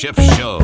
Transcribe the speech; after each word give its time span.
Schiff 0.00 0.16
Show. 0.38 0.60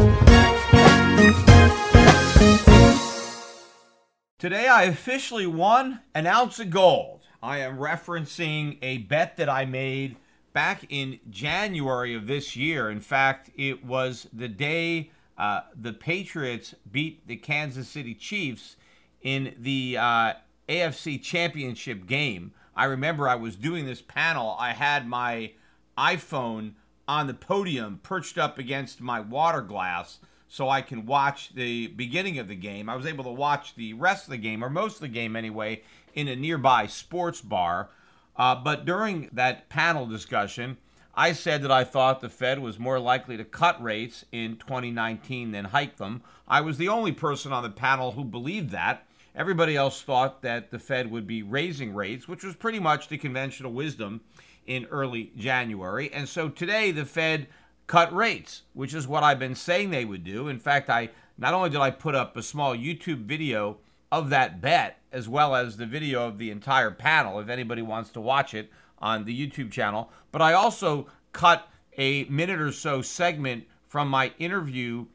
Today 4.38 4.66
I 4.66 4.84
officially 4.84 5.46
won 5.46 6.00
an 6.14 6.26
ounce 6.26 6.58
of 6.58 6.70
gold. 6.70 7.20
I 7.42 7.58
am 7.58 7.76
referencing 7.76 8.78
a 8.80 8.96
bet 8.96 9.36
that 9.36 9.50
I 9.50 9.66
made 9.66 10.16
back 10.54 10.86
in 10.88 11.20
January 11.28 12.14
of 12.14 12.26
this 12.26 12.56
year. 12.56 12.88
In 12.88 13.00
fact, 13.00 13.50
it 13.54 13.84
was 13.84 14.26
the 14.32 14.48
day 14.48 15.10
uh, 15.36 15.64
the 15.78 15.92
Patriots 15.92 16.74
beat 16.90 17.28
the 17.28 17.36
Kansas 17.36 17.88
City 17.88 18.14
Chiefs 18.14 18.76
in 19.20 19.54
the 19.58 19.98
uh, 19.98 20.32
AFC 20.66 21.22
Championship 21.22 22.06
game. 22.06 22.52
I 22.74 22.86
remember 22.86 23.28
I 23.28 23.34
was 23.34 23.54
doing 23.54 23.84
this 23.84 24.00
panel. 24.00 24.56
I 24.58 24.72
had 24.72 25.06
my 25.06 25.52
iPhone 25.98 26.72
on 27.08 27.26
the 27.26 27.34
podium 27.34 28.00
perched 28.02 28.38
up 28.38 28.58
against 28.58 29.00
my 29.00 29.20
water 29.20 29.60
glass 29.60 30.18
so 30.48 30.68
I 30.68 30.82
can 30.82 31.06
watch 31.06 31.54
the 31.54 31.88
beginning 31.88 32.38
of 32.38 32.48
the 32.48 32.54
game. 32.54 32.88
I 32.88 32.96
was 32.96 33.06
able 33.06 33.24
to 33.24 33.30
watch 33.30 33.74
the 33.74 33.94
rest 33.94 34.24
of 34.24 34.30
the 34.30 34.36
game, 34.38 34.64
or 34.64 34.70
most 34.70 34.96
of 34.96 35.00
the 35.00 35.08
game 35.08 35.36
anyway, 35.36 35.82
in 36.14 36.28
a 36.28 36.36
nearby 36.36 36.86
sports 36.86 37.40
bar. 37.40 37.90
Uh, 38.36 38.54
but 38.54 38.84
during 38.84 39.28
that 39.32 39.68
panel 39.68 40.06
discussion, 40.06 40.76
I 41.14 41.32
said 41.32 41.62
that 41.62 41.72
I 41.72 41.84
thought 41.84 42.20
the 42.20 42.28
Fed 42.28 42.58
was 42.58 42.78
more 42.78 43.00
likely 43.00 43.36
to 43.38 43.44
cut 43.44 43.82
rates 43.82 44.24
in 44.32 44.56
2019 44.56 45.52
than 45.52 45.64
hike 45.66 45.96
them. 45.96 46.22
I 46.46 46.60
was 46.60 46.76
the 46.76 46.88
only 46.88 47.12
person 47.12 47.52
on 47.52 47.62
the 47.62 47.70
panel 47.70 48.12
who 48.12 48.24
believed 48.24 48.70
that. 48.70 49.06
Everybody 49.34 49.76
else 49.76 50.00
thought 50.02 50.42
that 50.42 50.70
the 50.70 50.78
Fed 50.78 51.10
would 51.10 51.26
be 51.26 51.42
raising 51.42 51.94
rates, 51.94 52.28
which 52.28 52.44
was 52.44 52.54
pretty 52.54 52.78
much 52.78 53.08
the 53.08 53.18
conventional 53.18 53.72
wisdom 53.72 54.20
in 54.66 54.86
early 54.86 55.32
January. 55.36 56.12
And 56.12 56.28
so 56.28 56.48
today 56.48 56.90
the 56.90 57.04
Fed 57.04 57.46
cut 57.86 58.12
rates, 58.14 58.62
which 58.72 58.94
is 58.94 59.06
what 59.06 59.22
I've 59.22 59.38
been 59.38 59.54
saying 59.54 59.90
they 59.90 60.04
would 60.04 60.24
do. 60.24 60.48
In 60.48 60.58
fact, 60.58 60.90
I 60.90 61.10
not 61.38 61.54
only 61.54 61.70
did 61.70 61.80
I 61.80 61.90
put 61.90 62.14
up 62.14 62.36
a 62.36 62.42
small 62.42 62.76
YouTube 62.76 63.24
video 63.24 63.78
of 64.10 64.30
that 64.30 64.60
bet 64.60 64.98
as 65.12 65.28
well 65.28 65.54
as 65.54 65.76
the 65.76 65.86
video 65.86 66.26
of 66.26 66.38
the 66.38 66.50
entire 66.50 66.90
panel 66.90 67.40
if 67.40 67.48
anybody 67.48 67.82
wants 67.82 68.10
to 68.10 68.20
watch 68.20 68.54
it 68.54 68.70
on 68.98 69.24
the 69.24 69.46
YouTube 69.46 69.70
channel, 69.70 70.10
but 70.32 70.42
I 70.42 70.52
also 70.52 71.06
cut 71.32 71.68
a 71.98 72.24
minute 72.24 72.60
or 72.60 72.72
so 72.72 73.02
segment 73.02 73.64
from 73.86 74.08
my 74.08 74.32
interview 74.38 75.06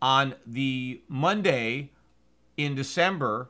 on 0.00 0.34
the 0.46 1.00
Monday 1.08 1.90
in 2.56 2.74
December 2.74 3.48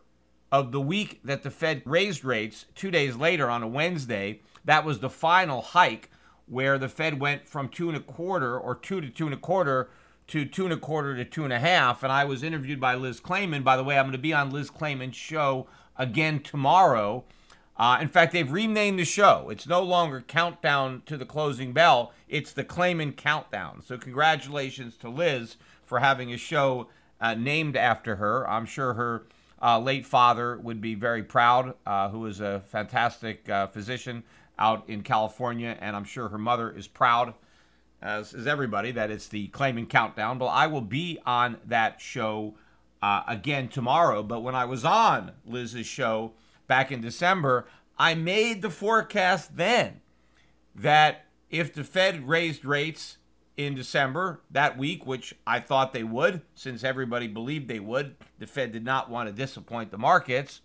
of 0.53 0.73
the 0.73 0.81
week 0.81 1.21
that 1.25 1.43
the 1.43 1.51
Fed 1.51 1.83
raised 1.85 2.25
rates 2.25 2.67
2 2.77 2.91
days 2.91 3.17
later 3.17 3.51
on 3.51 3.63
a 3.63 3.69
Wednesday 3.69 4.41
that 4.65 4.85
was 4.85 5.01
the 5.01 5.11
final 5.11 5.63
hike 5.63 6.11
where 6.47 6.79
the 6.79 6.89
Fed 6.89 7.21
went 7.21 7.49
from 7.49 7.69
two 7.69 7.89
and 7.89 7.97
a 7.97 8.01
quarter 8.01 8.59
or 8.59 8.75
two 8.75 9.01
to 9.01 9.09
two 9.09 9.27
and 9.27 9.35
a 9.35 9.39
quarter 9.39 9.89
to 10.27 10.45
two 10.45 10.65
and 10.65 10.73
a 10.73 10.77
quarter 10.77 11.17
to 11.17 11.25
two 11.25 11.45
and 11.45 11.53
a 11.53 11.59
half. 11.59 12.03
And 12.03 12.13
I 12.13 12.25
was 12.25 12.43
interviewed 12.43 12.81
by 12.81 12.95
Liz 12.95 13.21
Claman. 13.21 13.63
By 13.63 13.77
the 13.77 13.85
way, 13.85 13.99
I'm 13.99 14.05
going 14.07 14.13
to 14.13 14.19
be 14.19 14.33
on 14.33 14.51
Liz 14.51 14.71
Claman's 14.71 15.17
show 15.17 15.67
again 15.97 16.41
tomorrow. 16.41 17.25
Uh, 17.77 17.99
in 18.01 18.09
fact, 18.09 18.33
they've 18.33 18.51
renamed 18.51 18.99
the 18.99 19.05
show. 19.05 19.49
It's 19.51 19.67
no 19.67 19.83
longer 19.83 20.21
Countdown 20.21 21.03
to 21.07 21.17
the 21.17 21.25
Closing 21.25 21.73
Bell, 21.73 22.13
it's 22.29 22.53
the 22.53 22.63
Claman 22.63 23.13
Countdown. 23.13 23.83
So, 23.85 23.99
congratulations 23.99 24.97
to 24.99 25.09
Liz 25.09 25.57
for 25.85 25.99
having 25.99 26.33
a 26.33 26.37
show 26.37 26.89
uh, 27.21 27.35
named 27.35 27.77
after 27.77 28.17
her. 28.17 28.49
I'm 28.49 28.65
sure 28.65 28.95
her 28.95 29.27
uh, 29.61 29.81
late 29.81 30.07
father 30.07 30.57
would 30.59 30.81
be 30.81 30.95
very 30.95 31.25
proud, 31.25 31.75
uh, 31.85 32.11
who 32.11 32.21
was 32.21 32.41
a 32.41 32.63
fantastic 32.67 33.49
uh, 33.49 33.67
physician 33.67 34.23
out 34.59 34.85
in 34.89 35.03
California, 35.03 35.77
and 35.81 35.97
I'm 35.97 36.05
sure 36.05 36.29
her 36.29 36.39
mother 36.39 36.71
is 36.71 36.87
proud, 36.87 37.35
as 38.01 38.35
is 38.35 38.47
everybody, 38.47 38.93
that 38.93 39.11
it's 39.11 39.29
the 39.29 39.49
Claman 39.49 39.87
Countdown. 39.87 40.39
But 40.39 40.47
I 40.47 40.67
will 40.67 40.81
be 40.81 41.19
on 41.27 41.59
that 41.67 42.01
show 42.01 42.55
uh, 43.03 43.23
again 43.27 43.69
tomorrow. 43.69 44.23
But 44.23 44.41
when 44.41 44.55
I 44.55 44.65
was 44.65 44.85
on 44.85 45.33
Liz's 45.47 45.87
show 45.87 46.33
back 46.67 46.93
in 46.93 47.01
December, 47.01 47.67
I 47.99 48.15
made 48.15 48.63
the 48.63 48.71
forecast 48.71 49.57
then 49.57 50.01
that 50.75 51.27
if 51.51 51.73
the 51.73 51.85
Fed 51.85 52.29
raised 52.29 52.65
rates 52.65 53.19
in 53.57 53.75
December 53.75 54.41
that 54.51 54.77
week, 54.77 55.07
which 55.07 55.35
I 55.47 55.61
thought 55.61 55.93
they 55.93 56.03
would, 56.03 56.43
since 56.55 56.83
everybody 56.83 57.29
believed 57.29 57.69
they 57.69 57.79
would, 57.79 58.17
the 58.39 58.47
Fed 58.47 58.73
did 58.73 58.85
not 58.85 59.11
want 59.11 59.29
to 59.29 59.33
disappoint 59.33 59.91
the 59.91 59.99
markets. 59.99 60.61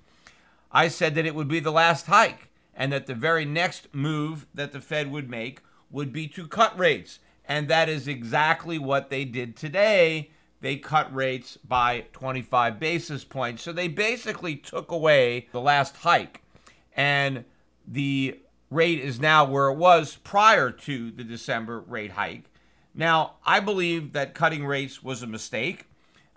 I 0.72 0.88
said 0.88 1.16
that 1.16 1.26
it 1.26 1.36
would 1.36 1.48
be 1.48 1.60
the 1.60 1.72
last 1.72 2.08
hike 2.08 2.49
and 2.80 2.94
that 2.94 3.08
the 3.08 3.14
very 3.14 3.44
next 3.44 3.94
move 3.94 4.48
that 4.54 4.72
the 4.72 4.80
Fed 4.80 5.12
would 5.12 5.30
make 5.30 5.62
would 5.92 6.14
be 6.14 6.28
to 6.30 6.48
cut 6.48 6.80
rates. 6.80 7.20
And 7.46 7.68
that 7.68 7.90
is 7.90 8.08
exactly 8.08 8.80
what 8.80 9.10
they 9.10 9.26
did 9.26 9.58
today. 9.58 10.32
They 10.62 10.78
cut 10.78 11.14
rates 11.14 11.58
by 11.58 12.06
25 12.14 12.80
basis 12.80 13.26
points. 13.26 13.64
So 13.64 13.74
they 13.74 13.90
basically 13.90 14.56
took 14.56 14.92
away 14.92 15.50
the 15.52 15.60
last 15.60 15.98
hike. 15.98 16.42
And 16.96 17.44
the 17.86 18.40
rate 18.70 19.00
is 19.00 19.20
now 19.20 19.44
where 19.44 19.68
it 19.68 19.78
was 19.78 20.16
prior 20.24 20.72
to 20.72 21.12
the 21.12 21.24
December 21.26 21.82
rate 21.82 22.12
hike. 22.12 22.46
Now, 22.96 23.36
I 23.46 23.60
believe 23.60 24.14
that 24.14 24.34
cutting 24.34 24.66
rates 24.66 25.04
was 25.04 25.22
a 25.22 25.28
mistake. 25.28 25.88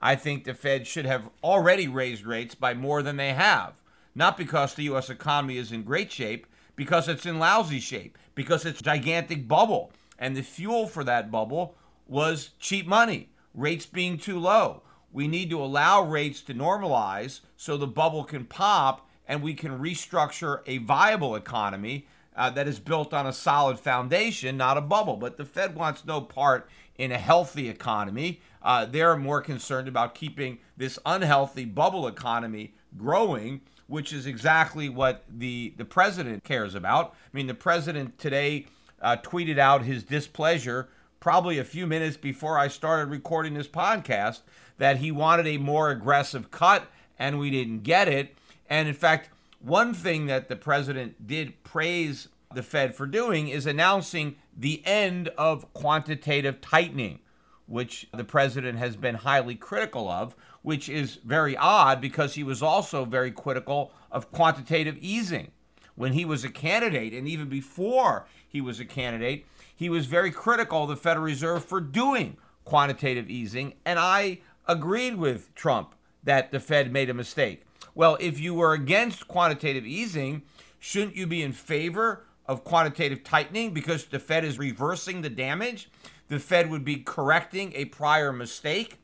I 0.01 0.17
think 0.17 0.43
the 0.43 0.55
Fed 0.55 0.89
should 0.89 1.07
have 1.07 1.31
already 1.45 1.87
raised 1.87 2.27
rates 2.27 2.57
by 2.57 2.75
more 2.75 3.01
than 3.01 3.17
they 3.17 3.33
have 3.33 3.82
not 4.15 4.37
because 4.37 4.75
the 4.75 4.85
U.S. 4.85 5.11
economy 5.11 5.57
is 5.57 5.73
in 5.73 5.83
great 5.83 6.13
shape, 6.13 6.47
because 6.77 7.09
it's 7.09 7.27
in 7.27 7.39
lousy 7.39 7.81
shape, 7.81 8.19
because 8.35 8.65
it's 8.65 8.81
a 8.81 8.85
gigantic 8.85 9.47
bubble. 9.47 9.93
And 10.19 10.37
the 10.37 10.43
fuel 10.43 10.87
for 10.87 11.05
that 11.05 11.31
bubble 11.31 11.75
was 12.07 12.51
cheap 12.59 12.87
money, 12.87 13.31
rates 13.55 13.87
being 13.87 14.19
too 14.19 14.39
low. 14.39 14.83
We 15.13 15.29
need 15.29 15.51
to 15.51 15.63
allow 15.63 16.03
rates 16.03 16.41
to 16.43 16.55
normalize 16.55 17.41
so 17.57 17.77
the 17.77 17.87
bubble 17.87 18.25
can 18.25 18.45
pop 18.45 19.09
and 19.27 19.43
we 19.43 19.55
can 19.55 19.79
restructure 19.79 20.61
a 20.67 20.79
viable 20.79 21.37
economy 21.37 22.07
uh, 22.35 22.51
that 22.51 22.67
is 22.67 22.79
built 22.79 23.13
on 23.13 23.27
a 23.27 23.33
solid 23.33 23.79
foundation, 23.79 24.57
not 24.57 24.79
a 24.79 24.81
bubble. 24.81 25.17
But 25.17 25.37
the 25.37 25.45
Fed 25.45 25.75
wants 25.75 26.05
no 26.05 26.21
part 26.21 26.69
in 26.97 27.13
a 27.13 27.19
healthy 27.19 27.69
economy. 27.69 28.41
Uh, 28.63 28.87
they're 28.87 29.17
more 29.17 29.43
concerned 29.43 29.89
about 29.89 30.15
keeping 30.15 30.59
this 30.77 30.99
unhealthy 31.05 31.65
bubble 31.65 32.07
economy 32.07 32.75
growing, 32.97 33.61
which 33.93 34.11
is 34.11 34.25
exactly 34.25 34.89
what 34.89 35.23
the, 35.29 35.75
the 35.77 35.85
president 35.85 36.43
cares 36.45 36.75
about. 36.75 37.11
I 37.11 37.37
mean, 37.37 37.47
the 37.47 37.53
president 37.53 38.19
today 38.19 38.65
uh, 39.03 39.19
tweeted 39.23 39.59
out 39.59 39.83
his 39.83 40.03
displeasure 40.03 40.89
probably 41.21 41.59
a 41.59 41.65
few 41.65 41.87
minutes 41.87 42.17
before 42.17 42.59
I 42.59 42.69
started 42.69 43.11
recording 43.11 43.53
this 43.53 43.69
podcast 43.69 44.41
that 44.79 44.97
he 44.97 45.13
wanted 45.13 45.47
a 45.47 45.59
more 45.59 45.91
aggressive 45.91 46.51
cut 46.51 46.87
and 47.19 47.39
we 47.39 47.51
didn't 47.51 47.83
get 47.83 48.09
it. 48.09 48.35
And 48.71 48.89
in 48.89 48.95
fact, 48.95 49.29
one 49.61 49.93
thing 49.93 50.25
that 50.25 50.49
the 50.49 50.57
president 50.57 51.27
did 51.27 51.63
praise 51.63 52.29
the 52.55 52.63
Fed 52.63 52.95
for 52.95 53.05
doing 53.05 53.49
is 53.49 53.67
announcing 53.67 54.37
the 54.57 54.81
end 54.87 55.29
of 55.37 55.71
quantitative 55.75 56.63
tightening, 56.63 57.19
which 57.67 58.09
the 58.15 58.25
president 58.25 58.79
has 58.79 58.97
been 58.97 59.17
highly 59.17 59.55
critical 59.55 60.09
of, 60.09 60.35
which 60.63 60.89
is 60.89 61.17
very 61.25 61.57
odd 61.57 62.01
because 62.01 62.35
he 62.35 62.45
was 62.45 62.63
also 62.63 63.05
very 63.05 63.31
critical 63.31 63.93
of 64.11 64.31
quantitative 64.31 64.97
easing. 65.01 65.51
When 65.95 66.15
he 66.15 66.25
was 66.25 66.45
a 66.45 66.49
candidate, 66.49 67.13
and 67.13 67.29
even 67.29 67.49
before 67.49 68.27
he 68.49 68.61
was 68.61 68.81
a 68.81 68.85
candidate, 68.85 69.45
he 69.75 69.91
was 69.91 70.07
very 70.07 70.31
critical 70.31 70.85
of 70.85 70.89
the 70.89 70.97
Federal 70.97 71.27
Reserve 71.27 71.65
for 71.65 71.81
doing 71.81 72.37
quantitative 72.65 73.29
easing. 73.29 73.75
And 73.85 73.99
I 73.99 74.39
agreed 74.67 75.17
with 75.17 75.55
Trump 75.55 75.95
that 76.23 76.51
the 76.51 76.61
Fed 76.61 76.93
made 76.93 77.11
a 77.11 77.15
mistake. 77.15 77.65
Well, 77.95 78.17
if 78.21 78.41
you 78.41 78.55
were 78.55 78.73
against 78.73 79.29
quantitative 79.29 79.85
easing, 79.85 80.43
shouldn't 80.79 81.17
you 81.17 81.27
be 81.27 81.43
in 81.43 81.53
favor 81.53 82.25
of 82.47 82.65
quantitative 82.65 83.23
tightening 83.23 83.73
because 83.73 84.05
the 84.05 84.19
Fed 84.19 84.45
is 84.45 84.59
reversing 84.59 85.21
the 85.21 85.31
damage? 85.31 85.91
The 86.29 86.39
Fed 86.39 86.71
would 86.71 86.85
be 86.85 86.97
correcting 86.97 87.73
a 87.75 87.87
prior 87.87 88.33
mistake. 88.33 88.99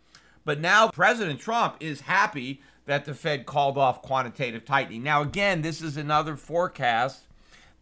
But 0.48 0.62
now 0.62 0.88
President 0.88 1.40
Trump 1.40 1.76
is 1.78 2.00
happy 2.00 2.62
that 2.86 3.04
the 3.04 3.12
Fed 3.12 3.44
called 3.44 3.76
off 3.76 4.00
quantitative 4.00 4.64
tightening. 4.64 5.02
Now, 5.02 5.20
again, 5.20 5.60
this 5.60 5.82
is 5.82 5.98
another 5.98 6.36
forecast 6.36 7.24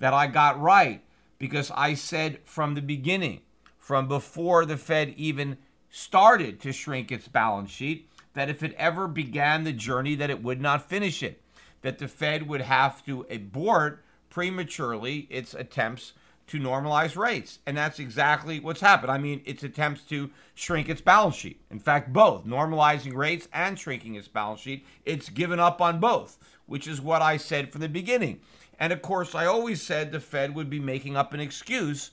that 0.00 0.12
I 0.12 0.26
got 0.26 0.60
right 0.60 1.00
because 1.38 1.70
I 1.70 1.94
said 1.94 2.40
from 2.42 2.74
the 2.74 2.82
beginning, 2.82 3.42
from 3.78 4.08
before 4.08 4.66
the 4.66 4.76
Fed 4.76 5.14
even 5.16 5.58
started 5.90 6.60
to 6.62 6.72
shrink 6.72 7.12
its 7.12 7.28
balance 7.28 7.70
sheet, 7.70 8.08
that 8.34 8.50
if 8.50 8.64
it 8.64 8.74
ever 8.76 9.06
began 9.06 9.62
the 9.62 9.72
journey, 9.72 10.16
that 10.16 10.30
it 10.30 10.42
would 10.42 10.60
not 10.60 10.88
finish 10.88 11.22
it, 11.22 11.40
that 11.82 11.98
the 11.98 12.08
Fed 12.08 12.48
would 12.48 12.62
have 12.62 13.06
to 13.06 13.24
abort 13.30 14.04
prematurely 14.28 15.28
its 15.30 15.54
attempts 15.54 16.14
to 16.48 16.58
normalize 16.58 17.16
rates. 17.16 17.58
And 17.66 17.76
that's 17.76 17.98
exactly 17.98 18.60
what's 18.60 18.81
happened. 18.81 19.10
I 19.10 19.19
mean, 19.19 19.43
its 19.44 19.62
attempts 19.62 20.02
to 20.04 20.31
shrink 20.54 20.88
its 20.88 21.00
balance 21.00 21.34
sheet. 21.34 21.60
In 21.70 21.78
fact, 21.78 22.12
both 22.12 22.46
normalizing 22.46 23.14
rates 23.14 23.48
and 23.52 23.78
shrinking 23.78 24.14
its 24.14 24.28
balance 24.28 24.60
sheet, 24.60 24.87
it's 25.04 25.28
given 25.28 25.58
up 25.58 25.81
on 25.81 26.00
both, 26.00 26.38
which 26.66 26.87
is 26.87 27.00
what 27.00 27.22
I 27.22 27.37
said 27.37 27.72
from 27.72 27.81
the 27.81 27.88
beginning. 27.88 28.40
And 28.78 28.93
of 28.93 29.02
course, 29.02 29.34
I 29.34 29.46
always 29.46 29.82
said 29.82 30.12
the 30.12 30.20
Fed 30.20 30.54
would 30.54 30.70
be 30.70 30.81
making 30.81 31.16
up 31.16 31.32
an 31.32 31.40
excuse 31.40 32.10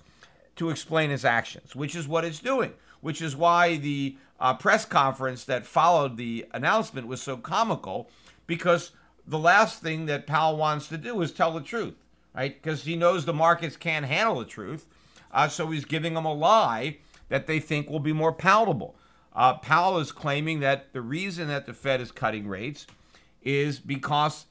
to 0.55 0.69
explain 0.69 1.11
its 1.11 1.25
actions, 1.25 1.75
which 1.75 1.95
is 1.95 2.07
what 2.07 2.25
it's 2.25 2.39
doing, 2.39 2.73
which 3.01 3.21
is 3.21 3.35
why 3.35 3.77
the 3.77 4.17
uh, 4.39 4.53
press 4.53 4.85
conference 4.85 5.43
that 5.45 5.65
followed 5.65 6.17
the 6.17 6.45
announcement 6.53 7.07
was 7.07 7.21
so 7.21 7.37
comical 7.37 8.09
because 8.47 8.91
the 9.25 9.39
last 9.39 9.81
thing 9.81 10.05
that 10.05 10.27
Powell 10.27 10.57
wants 10.57 10.87
to 10.89 10.97
do 10.97 11.21
is 11.21 11.31
tell 11.31 11.53
the 11.53 11.61
truth, 11.61 11.95
right? 12.35 12.61
Because 12.61 12.83
he 12.83 12.95
knows 12.95 13.25
the 13.25 13.33
markets 13.33 13.77
can't 13.77 14.05
handle 14.05 14.39
the 14.39 14.45
truth. 14.45 14.87
Uh, 15.31 15.47
so 15.47 15.71
he's 15.71 15.85
giving 15.85 16.13
them 16.13 16.25
a 16.25 16.33
lie 16.33 16.97
that 17.29 17.47
they 17.47 17.59
think 17.59 17.89
will 17.89 17.99
be 17.99 18.13
more 18.13 18.31
palatable. 18.31 18.95
Uh, 19.35 19.55
Powell 19.55 19.97
is 19.97 20.11
claiming 20.11 20.59
that 20.59 20.93
the 20.93 21.01
reason 21.01 21.47
that 21.47 21.65
the 21.65 21.73
Fed 21.73 22.01
is 22.01 22.11
cutting 22.11 22.47
rates 22.47 22.85
is 23.41 23.79
because 23.79 24.45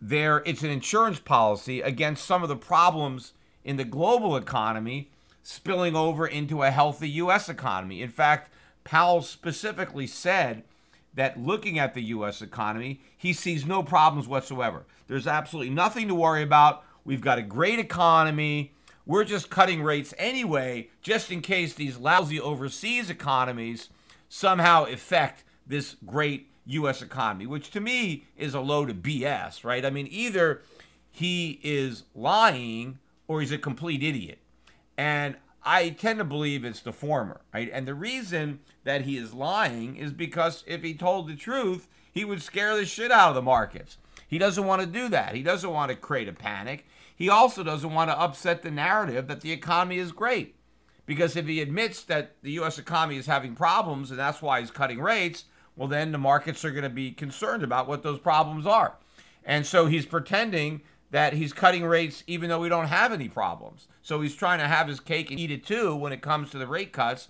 there 0.00 0.42
it's 0.44 0.62
an 0.62 0.70
insurance 0.70 1.20
policy 1.20 1.80
against 1.80 2.24
some 2.24 2.42
of 2.42 2.48
the 2.48 2.56
problems 2.56 3.32
in 3.64 3.76
the 3.76 3.84
global 3.84 4.36
economy 4.36 5.10
spilling 5.42 5.94
over 5.94 6.26
into 6.26 6.62
a 6.62 6.70
healthy 6.70 7.08
US 7.10 7.48
economy. 7.48 8.02
In 8.02 8.10
fact, 8.10 8.50
Powell 8.82 9.22
specifically 9.22 10.06
said 10.06 10.64
that 11.14 11.40
looking 11.40 11.78
at 11.78 11.94
the 11.94 12.02
US 12.02 12.42
economy, 12.42 13.00
he 13.16 13.32
sees 13.32 13.64
no 13.64 13.82
problems 13.82 14.28
whatsoever. 14.28 14.84
There's 15.06 15.26
absolutely 15.26 15.72
nothing 15.72 16.08
to 16.08 16.14
worry 16.14 16.42
about. 16.42 16.84
We've 17.06 17.20
got 17.20 17.38
a 17.38 17.42
great 17.42 17.78
economy. 17.78 18.72
We're 19.06 19.24
just 19.24 19.48
cutting 19.48 19.82
rates 19.82 20.12
anyway, 20.18 20.90
just 21.00 21.30
in 21.30 21.40
case 21.40 21.72
these 21.72 21.96
lousy 21.96 22.40
overseas 22.40 23.08
economies 23.08 23.88
somehow 24.28 24.84
affect 24.84 25.44
this 25.64 25.94
great 26.04 26.50
U.S. 26.66 27.02
economy, 27.02 27.46
which 27.46 27.70
to 27.70 27.80
me 27.80 28.24
is 28.36 28.54
a 28.54 28.60
load 28.60 28.90
of 28.90 28.96
BS, 28.96 29.62
right? 29.62 29.84
I 29.84 29.90
mean, 29.90 30.08
either 30.10 30.62
he 31.12 31.60
is 31.62 32.02
lying 32.12 32.98
or 33.28 33.40
he's 33.40 33.52
a 33.52 33.58
complete 33.58 34.02
idiot. 34.02 34.38
And 34.98 35.36
I 35.62 35.90
tend 35.90 36.18
to 36.18 36.24
believe 36.24 36.64
it's 36.64 36.80
the 36.80 36.92
former, 36.92 37.40
right? 37.54 37.70
And 37.72 37.86
the 37.86 37.94
reason 37.94 38.60
that 38.82 39.02
he 39.02 39.16
is 39.16 39.32
lying 39.32 39.96
is 39.96 40.12
because 40.12 40.64
if 40.66 40.82
he 40.82 40.94
told 40.94 41.28
the 41.28 41.36
truth, 41.36 41.86
he 42.12 42.24
would 42.24 42.42
scare 42.42 42.76
the 42.76 42.84
shit 42.84 43.12
out 43.12 43.28
of 43.28 43.34
the 43.36 43.42
markets. 43.42 43.98
He 44.26 44.38
doesn't 44.38 44.66
want 44.66 44.82
to 44.82 44.86
do 44.86 45.08
that. 45.08 45.34
He 45.34 45.42
doesn't 45.42 45.70
want 45.70 45.90
to 45.90 45.96
create 45.96 46.28
a 46.28 46.32
panic. 46.32 46.86
He 47.14 47.28
also 47.28 47.62
doesn't 47.62 47.94
want 47.94 48.10
to 48.10 48.18
upset 48.18 48.62
the 48.62 48.70
narrative 48.70 49.28
that 49.28 49.40
the 49.40 49.52
economy 49.52 49.98
is 49.98 50.12
great. 50.12 50.56
Because 51.06 51.36
if 51.36 51.46
he 51.46 51.60
admits 51.60 52.02
that 52.04 52.32
the 52.42 52.52
U.S. 52.52 52.78
economy 52.78 53.16
is 53.16 53.26
having 53.26 53.54
problems 53.54 54.10
and 54.10 54.18
that's 54.18 54.42
why 54.42 54.60
he's 54.60 54.72
cutting 54.72 55.00
rates, 55.00 55.44
well, 55.76 55.88
then 55.88 56.10
the 56.10 56.18
markets 56.18 56.64
are 56.64 56.72
going 56.72 56.82
to 56.82 56.90
be 56.90 57.12
concerned 57.12 57.62
about 57.62 57.86
what 57.86 58.02
those 58.02 58.18
problems 58.18 58.66
are. 58.66 58.96
And 59.44 59.64
so 59.64 59.86
he's 59.86 60.04
pretending 60.04 60.80
that 61.10 61.34
he's 61.34 61.52
cutting 61.52 61.84
rates 61.84 62.24
even 62.26 62.48
though 62.48 62.60
we 62.60 62.68
don't 62.68 62.88
have 62.88 63.12
any 63.12 63.28
problems. 63.28 63.86
So 64.02 64.20
he's 64.20 64.34
trying 64.34 64.58
to 64.58 64.66
have 64.66 64.88
his 64.88 64.98
cake 64.98 65.30
and 65.30 65.38
eat 65.38 65.52
it 65.52 65.64
too 65.64 65.94
when 65.94 66.12
it 66.12 66.20
comes 66.20 66.50
to 66.50 66.58
the 66.58 66.66
rate 66.66 66.92
cuts. 66.92 67.28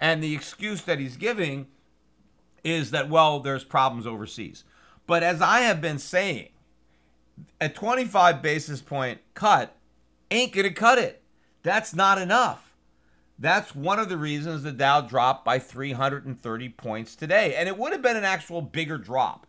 And 0.00 0.22
the 0.22 0.34
excuse 0.34 0.82
that 0.82 0.98
he's 0.98 1.16
giving 1.16 1.66
is 2.64 2.90
that, 2.92 3.10
well, 3.10 3.40
there's 3.40 3.64
problems 3.64 4.06
overseas. 4.06 4.64
But 5.08 5.22
as 5.22 5.40
I 5.40 5.60
have 5.60 5.80
been 5.80 5.98
saying, 5.98 6.50
a 7.60 7.70
25 7.70 8.42
basis 8.42 8.82
point 8.82 9.20
cut 9.32 9.74
ain't 10.30 10.52
going 10.52 10.68
to 10.68 10.72
cut 10.72 10.98
it. 10.98 11.22
That's 11.62 11.94
not 11.94 12.18
enough. 12.18 12.74
That's 13.38 13.74
one 13.74 13.98
of 13.98 14.10
the 14.10 14.18
reasons 14.18 14.62
the 14.62 14.70
Dow 14.70 15.00
dropped 15.00 15.46
by 15.46 15.60
330 15.60 16.68
points 16.68 17.16
today. 17.16 17.54
And 17.54 17.68
it 17.68 17.78
would 17.78 17.92
have 17.92 18.02
been 18.02 18.18
an 18.18 18.24
actual 18.24 18.60
bigger 18.60 18.98
drop. 18.98 19.46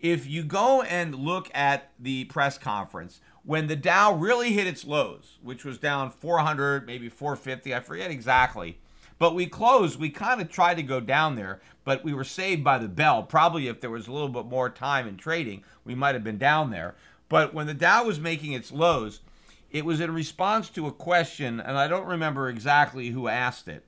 If 0.00 0.26
you 0.26 0.42
go 0.42 0.82
and 0.82 1.14
look 1.14 1.50
at 1.54 1.92
the 2.00 2.24
press 2.24 2.58
conference, 2.58 3.20
when 3.44 3.68
the 3.68 3.76
Dow 3.76 4.12
really 4.12 4.54
hit 4.54 4.66
its 4.66 4.84
lows, 4.84 5.38
which 5.40 5.64
was 5.64 5.78
down 5.78 6.10
400, 6.10 6.84
maybe 6.84 7.08
450, 7.08 7.72
I 7.72 7.78
forget 7.78 8.10
exactly. 8.10 8.80
But 9.18 9.34
we 9.34 9.46
closed, 9.46 9.98
we 9.98 10.10
kind 10.10 10.40
of 10.40 10.50
tried 10.50 10.74
to 10.74 10.82
go 10.82 11.00
down 11.00 11.36
there, 11.36 11.60
but 11.84 12.04
we 12.04 12.12
were 12.12 12.24
saved 12.24 12.62
by 12.62 12.78
the 12.78 12.88
bell. 12.88 13.22
Probably 13.22 13.68
if 13.68 13.80
there 13.80 13.90
was 13.90 14.08
a 14.08 14.12
little 14.12 14.28
bit 14.28 14.46
more 14.46 14.68
time 14.68 15.08
in 15.08 15.16
trading, 15.16 15.64
we 15.84 15.94
might 15.94 16.14
have 16.14 16.24
been 16.24 16.38
down 16.38 16.70
there. 16.70 16.94
But 17.28 17.54
when 17.54 17.66
the 17.66 17.74
Dow 17.74 18.04
was 18.04 18.20
making 18.20 18.52
its 18.52 18.70
lows, 18.70 19.20
it 19.70 19.84
was 19.84 20.00
in 20.00 20.12
response 20.12 20.68
to 20.70 20.86
a 20.86 20.92
question, 20.92 21.60
and 21.60 21.76
I 21.76 21.88
don't 21.88 22.06
remember 22.06 22.48
exactly 22.48 23.08
who 23.08 23.28
asked 23.28 23.68
it, 23.68 23.84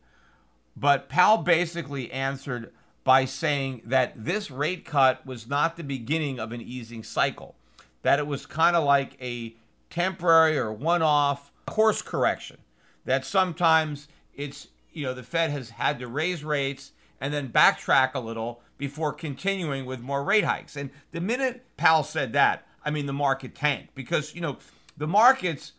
but 0.77 1.09
Powell 1.09 1.39
basically 1.39 2.11
answered 2.11 2.73
by 3.05 3.25
saying 3.25 3.83
that 3.85 4.13
this 4.25 4.51
rate 4.51 4.85
cut 4.85 5.25
was 5.25 5.49
not 5.49 5.77
the 5.77 5.85
beginning 5.85 6.39
of 6.39 6.53
an 6.53 6.61
easing 6.61 7.03
cycle, 7.03 7.55
that 8.03 8.19
it 8.19 8.27
was 8.27 8.45
kind 8.45 8.77
of 8.77 8.85
like 8.85 9.17
a 9.21 9.55
temporary 9.89 10.59
or 10.59 10.73
one 10.73 11.03
off 11.03 11.53
course 11.67 12.03
correction, 12.03 12.59
that 13.05 13.25
sometimes 13.25 14.09
it's, 14.35 14.69
you 14.93 15.05
know, 15.05 15.15
the 15.15 15.23
Fed 15.23 15.51
has 15.51 15.71
had 15.71 15.99
to 15.99 16.07
raise 16.07 16.45
rates 16.45 16.93
and 17.21 17.33
then 17.33 17.49
backtrack 17.49 18.15
a 18.15 18.21
little 18.21 18.61
before 18.77 19.13
continuing 19.13 19.85
with 19.85 20.01
more 20.01 20.23
rate 20.23 20.45
hikes. 20.45 20.77
And 20.77 20.91
the 21.11 21.21
minute 21.21 21.65
Powell 21.77 22.05
said 22.05 22.33
that, 22.35 22.67
I 22.85 22.91
mean, 22.91 23.07
the 23.07 23.13
market 23.13 23.55
tanked 23.55 23.95
because, 23.95 24.35
you 24.35 24.41
know, 24.41 24.59
the 24.97 25.07
markets 25.07 25.73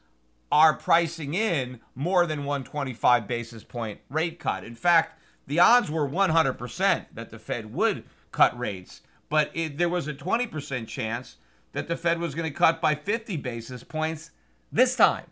are 0.51 0.73
pricing 0.73 1.33
in 1.33 1.79
more 1.95 2.25
than 2.25 2.43
125 2.43 3.27
basis 3.27 3.63
point 3.63 3.99
rate 4.09 4.39
cut. 4.39 4.63
In 4.63 4.75
fact, 4.75 5.19
the 5.47 5.59
odds 5.59 5.89
were 5.89 6.07
100% 6.07 7.05
that 7.13 7.29
the 7.29 7.39
Fed 7.39 7.73
would 7.73 8.03
cut 8.31 8.57
rates, 8.57 9.01
but 9.29 9.49
it, 9.53 9.77
there 9.77 9.89
was 9.89 10.07
a 10.07 10.13
20% 10.13 10.87
chance 10.87 11.37
that 11.71 11.87
the 11.87 11.95
Fed 11.95 12.19
was 12.19 12.35
going 12.35 12.51
to 12.51 12.55
cut 12.55 12.81
by 12.81 12.95
50 12.95 13.37
basis 13.37 13.83
points 13.83 14.31
this 14.71 14.95
time. 14.95 15.25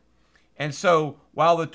And 0.58 0.74
so 0.74 1.18
while 1.34 1.58
the 1.58 1.68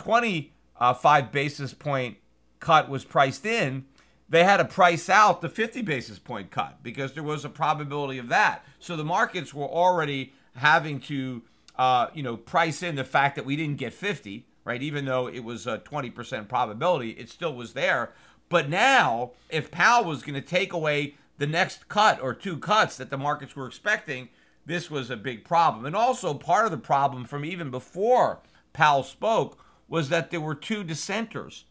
25 0.79 1.33
basis 1.33 1.75
point 1.75 2.17
cut 2.61 2.89
was 2.89 3.05
priced 3.05 3.47
in, 3.47 3.85
they 4.29 4.45
had 4.45 4.57
to 4.57 4.65
price 4.65 5.11
out 5.11 5.43
the 5.43 5.49
50 5.49 5.83
basis 5.83 6.19
point 6.19 6.51
cut 6.51 6.83
because 6.83 7.13
there 7.13 7.23
was 7.23 7.45
a 7.45 7.51
probability 7.51 8.19
of 8.19 8.29
that. 8.29 8.65
So 8.79 8.97
the 8.97 9.05
markets 9.05 9.53
were 9.53 9.67
already 9.67 10.33
having 10.57 11.01
to, 11.01 11.43
uh, 11.77 12.07
you 12.15 12.23
know, 12.23 12.37
price 12.37 12.83
in 12.83 12.95
the 12.95 13.05
fact 13.05 13.37
that 13.37 13.45
we 13.45 13.57
didn't 13.57 13.77
get 13.77 13.93
50, 13.93 14.47
right? 14.65 14.83
Even 14.83 15.05
though 15.05 15.29
it 15.29 15.45
was 15.45 15.67
a 15.67 15.79
20% 15.79 16.49
probability, 16.49 17.11
it 17.11 17.29
still 17.29 17.55
was 17.55 17.75
there. 17.75 18.13
But 18.49 18.69
now, 18.69 19.33
if 19.51 19.71
Powell 19.71 20.05
was 20.05 20.23
going 20.23 20.35
to 20.35 20.47
take 20.47 20.73
away 20.73 21.17
the 21.39 21.47
next 21.47 21.89
cut 21.89 22.21
or 22.21 22.35
two 22.35 22.59
cuts 22.59 22.97
that 22.97 23.11
the 23.11 23.19
markets 23.19 23.57
were 23.57 23.67
expecting, 23.67 24.29
this 24.65 24.91
was 24.91 25.11
a 25.11 25.17
big 25.17 25.45
problem. 25.45 25.85
And 25.85 25.97
also, 25.97 26.35
part 26.35 26.65
of 26.65 26.71
the 26.71 26.79
problem 26.79 27.25
from 27.25 27.45
even 27.45 27.71
before 27.71 28.41
Powell 28.73 29.03
spoke 29.03 29.62
was 29.93 30.09
that 30.09 30.31
there 30.31 30.41
were 30.41 30.55
two 30.55 30.83
dissenters. 30.83 31.67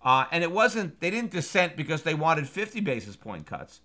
Uh, 0.00 0.26
and 0.30 0.44
it 0.44 0.52
wasn't, 0.52 1.00
they 1.00 1.10
didn't 1.10 1.32
dissent 1.32 1.76
because 1.76 2.02
they 2.02 2.14
wanted 2.14 2.48
50 2.48 2.78
basis 2.82 3.16
point 3.16 3.46
cuts. 3.46 3.80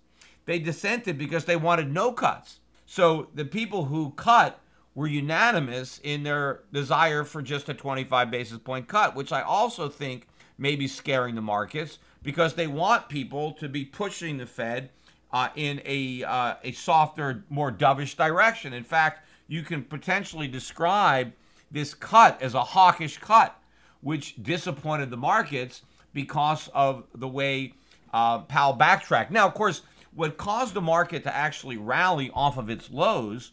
They 0.46 0.60
dissented 0.60 1.18
because 1.18 1.46
they 1.46 1.56
wanted 1.56 1.92
no 1.92 2.12
cuts. 2.12 2.60
So 2.86 3.30
the 3.34 3.44
people 3.44 3.86
who 3.86 4.10
cut 4.10 4.60
were 4.94 5.08
unanimous 5.08 6.00
in 6.04 6.22
their 6.22 6.60
desire 6.72 7.24
for 7.24 7.42
just 7.42 7.68
a 7.68 7.74
25 7.74 8.30
basis 8.30 8.58
point 8.58 8.86
cut, 8.86 9.16
which 9.16 9.32
I 9.32 9.42
also 9.42 9.88
think 9.88 10.28
may 10.56 10.76
be 10.76 10.86
scaring 10.86 11.34
the 11.34 11.42
markets 11.42 11.98
because 12.22 12.54
they 12.54 12.68
want 12.68 13.08
people 13.08 13.54
to 13.54 13.68
be 13.68 13.84
pushing 13.84 14.38
the 14.38 14.46
Fed 14.46 14.90
uh, 15.32 15.48
in 15.56 15.82
a, 15.84 16.22
uh, 16.22 16.54
a 16.62 16.70
softer, 16.70 17.44
more 17.50 17.72
dovish 17.72 18.16
direction. 18.16 18.72
In 18.72 18.84
fact, 18.84 19.26
you 19.48 19.62
can 19.62 19.82
potentially 19.82 20.46
describe 20.46 21.32
this 21.72 21.92
cut 21.92 22.40
as 22.40 22.54
a 22.54 22.62
hawkish 22.62 23.18
cut, 23.18 23.58
which 24.04 24.40
disappointed 24.40 25.10
the 25.10 25.16
markets 25.16 25.82
because 26.12 26.68
of 26.74 27.04
the 27.14 27.26
way 27.26 27.74
uh, 28.12 28.38
Powell 28.40 28.74
backtracked. 28.74 29.32
Now, 29.32 29.46
of 29.48 29.54
course, 29.54 29.82
what 30.14 30.36
caused 30.36 30.74
the 30.74 30.80
market 30.80 31.24
to 31.24 31.34
actually 31.34 31.76
rally 31.76 32.30
off 32.32 32.56
of 32.56 32.70
its 32.70 32.90
lows 32.90 33.50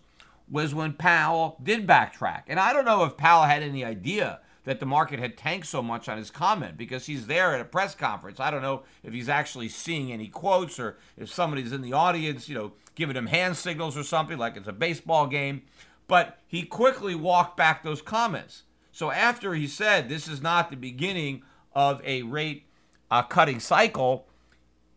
was 0.50 0.76
when 0.76 0.94
Powell 0.94 1.58
did 1.64 1.88
backtrack. 1.88 2.44
And 2.48 2.60
I 2.60 2.74
don't 2.74 2.86
know 2.86 3.06
if 3.06 3.18
Powell 3.18 3.46
had 3.46 3.64
any 3.64 3.84
idea 3.84 4.42
that 4.66 4.80
the 4.80 4.86
market 4.86 5.20
had 5.20 5.38
tanked 5.38 5.66
so 5.66 5.82
much 5.82 6.08
on 6.08 6.18
his 6.18 6.30
comment 6.30 6.78
because 6.78 7.06
he's 7.08 7.26
there 7.26 7.56
at 7.56 7.62
a 7.62 7.66
press 7.66 7.96
conference. 7.96 8.40
I 8.40 8.52
don't 8.52 8.62
know 8.62 8.84
if 9.02 9.14
he's 9.14 9.30
actually 9.30 9.70
seeing 9.70 10.12
any 10.12 10.28
quotes 10.28 10.80
or 10.80 10.98
if 11.18 11.34
somebody's 11.34 11.72
in 11.72 11.82
the 11.82 11.94
audience, 11.94 12.48
you 12.48 12.56
know, 12.56 12.74
giving 12.94 13.16
him 13.16 13.28
hand 13.28 13.58
signals 13.58 13.98
or 13.98 14.04
something 14.04 14.38
like 14.38 14.58
it's 14.58 14.68
a 14.68 14.74
baseball 14.74 15.26
game. 15.26 15.64
But 16.08 16.38
he 16.46 16.64
quickly 16.64 17.16
walked 17.16 17.58
back 17.58 17.82
those 17.82 18.02
comments. 18.02 18.64
So 18.92 19.12
after 19.12 19.54
he 19.54 19.68
said 19.68 20.10
this 20.10 20.28
is 20.28 20.42
not 20.42 20.70
the 20.70 20.76
beginning 20.76 21.44
of 21.74 22.02
a 22.04 22.24
rate 22.24 22.66
uh, 23.10 23.24
cutting 23.24 23.60
cycle, 23.60 24.28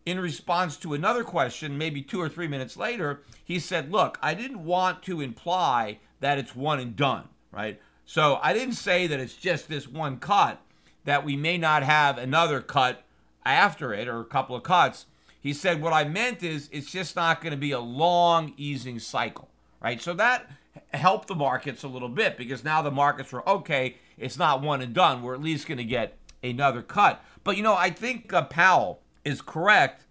in 0.05 0.19
response 0.19 0.77
to 0.77 0.93
another 0.93 1.23
question, 1.23 1.77
maybe 1.77 2.01
two 2.01 2.21
or 2.21 2.29
three 2.29 2.47
minutes 2.47 2.77
later, 2.77 3.21
he 3.43 3.59
said, 3.59 3.91
Look, 3.91 4.19
I 4.21 4.33
didn't 4.33 4.63
want 4.63 5.01
to 5.03 5.21
imply 5.21 5.99
that 6.19 6.37
it's 6.37 6.55
one 6.55 6.79
and 6.79 6.95
done, 6.95 7.27
right? 7.51 7.81
So 8.05 8.39
I 8.41 8.53
didn't 8.53 8.75
say 8.75 9.07
that 9.07 9.19
it's 9.19 9.33
just 9.33 9.67
this 9.67 9.87
one 9.87 10.19
cut, 10.19 10.61
that 11.05 11.25
we 11.25 11.35
may 11.35 11.57
not 11.57 11.83
have 11.83 12.17
another 12.17 12.61
cut 12.61 13.03
after 13.45 13.93
it 13.93 14.07
or 14.07 14.19
a 14.19 14.25
couple 14.25 14.55
of 14.55 14.63
cuts. 14.63 15.07
He 15.41 15.53
said, 15.53 15.81
What 15.81 15.93
I 15.93 16.03
meant 16.03 16.43
is 16.43 16.69
it's 16.71 16.91
just 16.91 17.15
not 17.15 17.41
going 17.41 17.51
to 17.51 17.57
be 17.57 17.71
a 17.71 17.79
long 17.79 18.53
easing 18.57 18.99
cycle, 18.99 19.49
right? 19.81 20.01
So 20.01 20.13
that 20.13 20.49
helped 20.95 21.27
the 21.27 21.35
markets 21.35 21.83
a 21.83 21.87
little 21.87 22.09
bit 22.09 22.37
because 22.37 22.63
now 22.63 22.81
the 22.81 22.91
markets 22.91 23.31
were 23.31 23.47
okay, 23.47 23.97
it's 24.17 24.37
not 24.37 24.61
one 24.61 24.81
and 24.81 24.93
done. 24.93 25.21
We're 25.21 25.35
at 25.35 25.41
least 25.41 25.67
going 25.67 25.77
to 25.77 25.83
get 25.83 26.17
another 26.43 26.81
cut. 26.81 27.23
But 27.43 27.57
you 27.57 27.63
know, 27.63 27.75
I 27.75 27.89
think 27.89 28.33
uh, 28.33 28.43
Powell 28.43 29.01
is 29.23 29.41
correct 29.41 30.05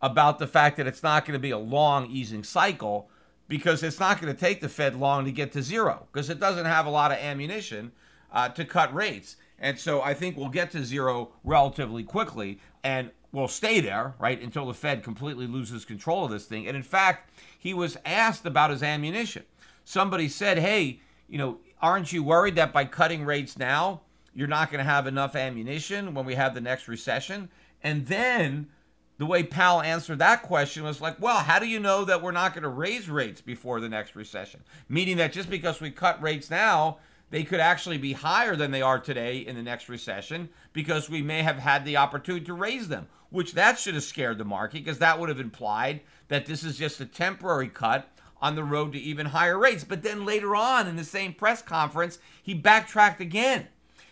about 0.00 0.38
the 0.38 0.46
fact 0.46 0.76
that 0.76 0.86
it's 0.86 1.02
not 1.02 1.24
going 1.24 1.34
to 1.34 1.38
be 1.38 1.50
a 1.50 1.58
long 1.58 2.06
easing 2.10 2.44
cycle 2.44 3.10
because 3.48 3.82
it's 3.82 3.98
not 3.98 4.20
going 4.20 4.32
to 4.32 4.38
take 4.38 4.60
the 4.60 4.68
Fed 4.68 4.94
long 4.94 5.24
to 5.24 5.32
get 5.32 5.52
to 5.52 5.62
zero 5.62 6.06
because 6.12 6.30
it 6.30 6.38
doesn't 6.38 6.66
have 6.66 6.86
a 6.86 6.90
lot 6.90 7.10
of 7.10 7.18
ammunition 7.18 7.92
uh, 8.32 8.48
to 8.50 8.64
cut 8.64 8.94
rates. 8.94 9.36
And 9.58 9.78
so 9.78 10.02
I 10.02 10.14
think 10.14 10.36
we'll 10.36 10.50
get 10.50 10.70
to 10.72 10.84
zero 10.84 11.32
relatively 11.42 12.04
quickly 12.04 12.60
and 12.84 13.10
we'll 13.32 13.48
stay 13.48 13.80
there, 13.80 14.14
right, 14.18 14.40
until 14.40 14.66
the 14.66 14.74
Fed 14.74 15.02
completely 15.02 15.46
loses 15.46 15.84
control 15.84 16.24
of 16.24 16.30
this 16.30 16.46
thing. 16.46 16.66
And 16.66 16.76
in 16.76 16.82
fact, 16.82 17.30
he 17.58 17.74
was 17.74 17.96
asked 18.04 18.46
about 18.46 18.70
his 18.70 18.82
ammunition. 18.82 19.44
Somebody 19.88 20.28
said, 20.28 20.58
hey, 20.58 21.00
you 21.28 21.38
know, 21.38 21.60
aren't 21.80 22.12
you 22.12 22.22
worried 22.22 22.56
that 22.56 22.74
by 22.74 22.84
cutting 22.84 23.24
rates 23.24 23.56
now, 23.56 24.02
you're 24.34 24.46
not 24.46 24.70
going 24.70 24.84
to 24.84 24.90
have 24.90 25.06
enough 25.06 25.34
ammunition 25.34 26.12
when 26.12 26.26
we 26.26 26.34
have 26.34 26.52
the 26.52 26.60
next 26.60 26.88
recession? 26.88 27.48
And 27.82 28.06
then 28.06 28.68
the 29.16 29.24
way 29.24 29.42
Powell 29.42 29.80
answered 29.80 30.18
that 30.18 30.42
question 30.42 30.82
was 30.82 31.00
like, 31.00 31.18
well, 31.22 31.38
how 31.38 31.58
do 31.58 31.66
you 31.66 31.80
know 31.80 32.04
that 32.04 32.22
we're 32.22 32.32
not 32.32 32.52
going 32.52 32.64
to 32.64 32.68
raise 32.68 33.08
rates 33.08 33.40
before 33.40 33.80
the 33.80 33.88
next 33.88 34.14
recession? 34.14 34.60
Meaning 34.90 35.16
that 35.16 35.32
just 35.32 35.48
because 35.48 35.80
we 35.80 35.90
cut 35.90 36.20
rates 36.20 36.50
now, 36.50 36.98
they 37.30 37.42
could 37.42 37.60
actually 37.60 37.96
be 37.96 38.12
higher 38.12 38.56
than 38.56 38.72
they 38.72 38.82
are 38.82 38.98
today 38.98 39.38
in 39.38 39.56
the 39.56 39.62
next 39.62 39.88
recession 39.88 40.50
because 40.74 41.08
we 41.08 41.22
may 41.22 41.40
have 41.40 41.56
had 41.56 41.86
the 41.86 41.96
opportunity 41.96 42.44
to 42.44 42.52
raise 42.52 42.88
them, 42.88 43.08
which 43.30 43.54
that 43.54 43.78
should 43.78 43.94
have 43.94 44.04
scared 44.04 44.36
the 44.36 44.44
market 44.44 44.84
because 44.84 44.98
that 44.98 45.18
would 45.18 45.30
have 45.30 45.40
implied 45.40 46.02
that 46.28 46.44
this 46.44 46.62
is 46.62 46.76
just 46.76 47.00
a 47.00 47.06
temporary 47.06 47.68
cut 47.68 48.06
on 48.40 48.54
the 48.54 48.64
road 48.64 48.92
to 48.92 48.98
even 48.98 49.26
higher 49.26 49.58
rates. 49.58 49.84
But 49.84 50.02
then 50.02 50.24
later 50.24 50.54
on 50.54 50.86
in 50.86 50.96
the 50.96 51.04
same 51.04 51.32
press 51.32 51.62
conference, 51.62 52.18
he 52.42 52.54
backtracked 52.54 53.20
again 53.20 53.68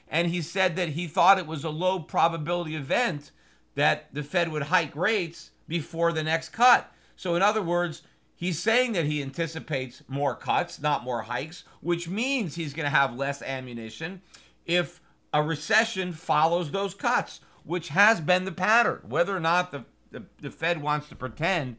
and 0.08 0.28
he 0.28 0.40
said 0.40 0.76
that 0.76 0.90
he 0.90 1.06
thought 1.06 1.38
it 1.38 1.46
was 1.46 1.64
a 1.64 1.70
low 1.70 2.00
probability 2.00 2.76
event 2.76 3.30
that 3.74 4.12
the 4.14 4.22
Fed 4.22 4.50
would 4.50 4.64
hike 4.64 4.94
rates 4.94 5.50
before 5.68 6.12
the 6.12 6.22
next 6.22 6.50
cut. 6.50 6.92
So, 7.16 7.34
in 7.34 7.42
other 7.42 7.62
words, 7.62 8.02
he's 8.34 8.58
saying 8.58 8.92
that 8.92 9.06
he 9.06 9.22
anticipates 9.22 10.02
more 10.06 10.34
cuts, 10.34 10.80
not 10.80 11.04
more 11.04 11.22
hikes, 11.22 11.64
which 11.80 12.08
means 12.08 12.54
he's 12.54 12.74
going 12.74 12.84
to 12.84 12.96
have 12.96 13.16
less 13.16 13.42
ammunition 13.42 14.22
if 14.64 15.00
a 15.32 15.42
recession 15.42 16.12
follows 16.12 16.70
those 16.70 16.94
cuts, 16.94 17.40
which 17.64 17.88
has 17.88 18.20
been 18.20 18.44
the 18.44 18.52
pattern. 18.52 19.00
Whether 19.08 19.36
or 19.36 19.40
not 19.40 19.72
the, 19.72 19.84
the, 20.10 20.24
the 20.40 20.50
Fed 20.50 20.80
wants 20.80 21.08
to 21.08 21.16
pretend 21.16 21.76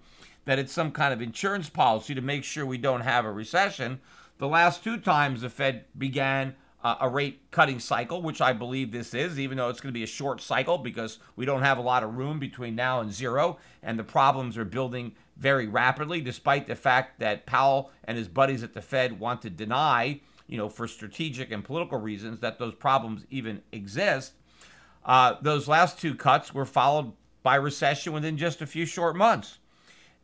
that 0.47 0.57
it's 0.57 0.71
some 0.71 0.91
kind 0.91 1.13
of 1.13 1.21
insurance 1.21 1.69
policy 1.69 2.15
to 2.15 2.21
make 2.21 2.41
sure 2.41 2.65
we 2.65 2.77
don't 2.77 3.01
have 3.01 3.25
a 3.25 3.31
recession, 3.31 3.99
the 4.37 4.47
last 4.47 4.81
two 4.81 4.97
times 4.97 5.41
the 5.41 5.49
Fed 5.49 5.83
began 5.97 6.55
uh, 6.81 6.95
a 7.01 7.09
rate 7.09 7.41
cutting 7.51 7.81
cycle, 7.81 8.21
which 8.21 8.39
I 8.39 8.53
believe 8.53 8.93
this 8.93 9.13
is, 9.13 9.37
even 9.37 9.57
though 9.57 9.67
it's 9.67 9.81
going 9.81 9.93
to 9.93 9.97
be 9.97 10.05
a 10.05 10.07
short 10.07 10.39
cycle 10.39 10.77
because 10.77 11.19
we 11.35 11.45
don't 11.45 11.63
have 11.63 11.77
a 11.77 11.81
lot 11.81 12.01
of 12.01 12.15
room 12.15 12.39
between 12.39 12.75
now 12.75 13.01
and 13.01 13.11
zero, 13.11 13.57
and 13.83 13.99
the 13.99 14.05
problems 14.05 14.57
are 14.57 14.63
building 14.63 15.13
very 15.35 15.67
rapidly, 15.67 16.21
despite 16.21 16.65
the 16.65 16.75
fact 16.75 17.19
that 17.19 17.45
Powell 17.45 17.91
and 18.05 18.17
his 18.17 18.29
buddies 18.29 18.63
at 18.63 18.73
the 18.73 18.81
Fed 18.81 19.19
want 19.19 19.41
to 19.41 19.49
deny, 19.49 20.21
you 20.47 20.57
know, 20.57 20.69
for 20.69 20.87
strategic 20.87 21.51
and 21.51 21.61
political 21.61 21.99
reasons, 21.99 22.39
that 22.39 22.57
those 22.57 22.73
problems 22.73 23.25
even 23.29 23.61
exist. 23.73 24.31
Uh, 25.03 25.35
those 25.41 25.67
last 25.67 25.99
two 25.99 26.15
cuts 26.15 26.53
were 26.53 26.65
followed 26.65 27.11
by 27.43 27.55
recession 27.55 28.13
within 28.13 28.37
just 28.37 28.61
a 28.61 28.65
few 28.65 28.85
short 28.85 29.17
months. 29.17 29.59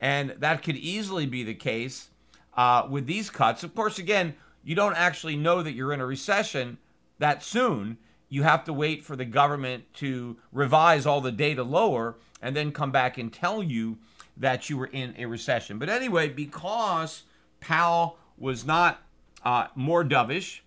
And 0.04 0.32
that 0.40 0.64
could 0.64 0.76
easily 0.76 1.26
be 1.26 1.46
the 1.46 1.54
case 1.54 2.10
uh, 2.58 2.86
with 2.90 3.06
these 3.06 3.30
cuts. 3.30 3.64
Of 3.64 3.74
course, 3.74 4.00
again, 4.00 4.36
you 4.62 4.76
don't 4.76 4.98
actually 4.98 5.38
know 5.38 5.64
that 5.64 5.76
you're 5.76 5.94
in 5.94 6.02
a 6.02 6.06
recession 6.06 6.78
that 7.20 7.42
soon. 7.42 7.98
You 8.28 8.44
have 8.44 8.66
to 8.66 8.74
wait 8.74 9.06
for 9.06 9.16
the 9.16 9.24
government 9.24 9.86
to 9.96 10.36
revise 10.52 11.06
all 11.06 11.22
the 11.22 11.32
data 11.32 11.64
lower 11.64 12.18
and 12.42 12.54
then 12.54 12.74
come 12.74 12.92
back 12.92 13.18
and 13.18 13.32
tell 13.32 13.64
you 13.64 13.98
that 14.36 14.70
you 14.70 14.78
were 14.78 14.88
in 14.88 15.16
a 15.18 15.26
recession. 15.26 15.80
But 15.80 15.88
anyway, 15.88 16.28
because 16.28 17.24
Powell 17.62 18.18
was 18.38 18.66
not 18.66 19.02
uh, 19.46 19.68
more 19.74 20.04
dovish, 20.04 20.60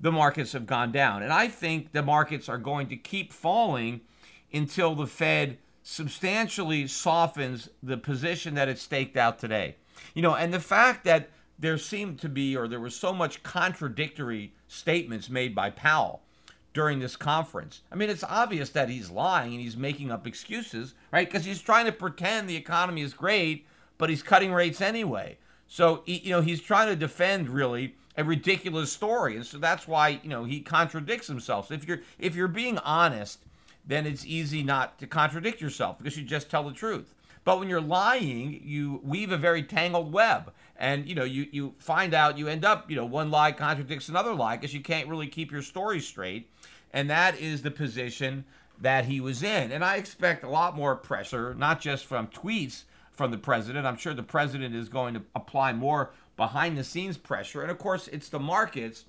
the 0.00 0.12
markets 0.12 0.52
have 0.52 0.66
gone 0.66 0.92
down. 0.92 1.22
And 1.22 1.32
I 1.32 1.48
think 1.48 1.92
the 1.92 2.02
markets 2.02 2.46
are 2.46 2.58
going 2.58 2.88
to 2.88 2.96
keep 2.96 3.32
falling 3.32 4.02
until 4.52 4.94
the 4.94 5.06
Fed 5.06 5.56
substantially 5.82 6.86
softens 6.86 7.68
the 7.82 7.96
position 7.96 8.54
that 8.54 8.68
it's 8.68 8.82
staked 8.82 9.16
out 9.16 9.38
today. 9.38 9.76
You 10.14 10.22
know, 10.22 10.34
and 10.34 10.52
the 10.52 10.60
fact 10.60 11.04
that 11.04 11.30
there 11.58 11.78
seemed 11.78 12.18
to 12.20 12.28
be, 12.28 12.56
or 12.56 12.66
there 12.66 12.80
was 12.80 12.96
so 12.96 13.12
much 13.12 13.42
contradictory 13.42 14.52
statements 14.68 15.28
made 15.28 15.54
by 15.54 15.70
Powell 15.70 16.22
during 16.72 16.98
this 16.98 17.16
conference. 17.16 17.82
I 17.90 17.96
mean, 17.96 18.10
it's 18.10 18.24
obvious 18.24 18.70
that 18.70 18.88
he's 18.88 19.10
lying 19.10 19.52
and 19.52 19.60
he's 19.60 19.76
making 19.76 20.10
up 20.10 20.26
excuses, 20.26 20.94
right? 21.12 21.28
Because 21.28 21.44
he's 21.44 21.60
trying 21.60 21.86
to 21.86 21.92
pretend 21.92 22.48
the 22.48 22.56
economy 22.56 23.02
is 23.02 23.14
great, 23.14 23.66
but 23.98 24.10
he's 24.10 24.22
cutting 24.22 24.52
rates 24.52 24.80
anyway. 24.80 25.38
So, 25.68 26.02
you 26.06 26.30
know, 26.30 26.40
he's 26.40 26.60
trying 26.60 26.88
to 26.88 26.96
defend 26.96 27.48
really 27.48 27.94
a 28.16 28.24
ridiculous 28.24 28.92
story. 28.92 29.36
And 29.36 29.46
so 29.46 29.58
that's 29.58 29.86
why, 29.86 30.20
you 30.22 30.28
know, 30.28 30.44
he 30.44 30.60
contradicts 30.60 31.28
himself. 31.28 31.68
So 31.68 31.74
if 31.74 31.86
you're 31.86 32.00
if 32.18 32.34
you're 32.34 32.48
being 32.48 32.78
honest, 32.78 33.44
then 33.84 34.06
it's 34.06 34.24
easy 34.24 34.62
not 34.62 34.98
to 34.98 35.06
contradict 35.06 35.60
yourself 35.60 35.98
because 35.98 36.16
you 36.16 36.24
just 36.24 36.50
tell 36.50 36.64
the 36.64 36.72
truth. 36.72 37.14
But 37.44 37.58
when 37.58 37.68
you're 37.68 37.80
lying, 37.80 38.60
you 38.64 39.00
weave 39.02 39.32
a 39.32 39.36
very 39.36 39.62
tangled 39.62 40.12
web. 40.12 40.52
And 40.76 41.08
you 41.08 41.14
know, 41.14 41.24
you 41.24 41.46
you 41.50 41.74
find 41.78 42.14
out 42.14 42.38
you 42.38 42.48
end 42.48 42.64
up, 42.64 42.88
you 42.90 42.96
know, 42.96 43.04
one 43.04 43.30
lie 43.30 43.52
contradicts 43.52 44.08
another 44.08 44.34
lie 44.34 44.56
because 44.56 44.74
you 44.74 44.80
can't 44.80 45.08
really 45.08 45.26
keep 45.26 45.50
your 45.50 45.62
story 45.62 46.00
straight. 46.00 46.48
And 46.92 47.08
that 47.10 47.38
is 47.40 47.62
the 47.62 47.70
position 47.70 48.44
that 48.80 49.06
he 49.06 49.20
was 49.20 49.42
in. 49.42 49.72
And 49.72 49.84
I 49.84 49.96
expect 49.96 50.44
a 50.44 50.48
lot 50.48 50.76
more 50.76 50.96
pressure, 50.96 51.54
not 51.54 51.80
just 51.80 52.04
from 52.04 52.26
tweets 52.28 52.84
from 53.12 53.30
the 53.30 53.38
president. 53.38 53.86
I'm 53.86 53.96
sure 53.96 54.14
the 54.14 54.22
president 54.22 54.74
is 54.74 54.88
going 54.88 55.14
to 55.14 55.22
apply 55.34 55.72
more 55.72 56.10
behind 56.36 56.76
the 56.76 56.84
scenes 56.84 57.16
pressure. 57.16 57.62
And 57.62 57.70
of 57.70 57.78
course, 57.78 58.08
it's 58.08 58.28
the 58.28 58.40
markets 58.40 59.04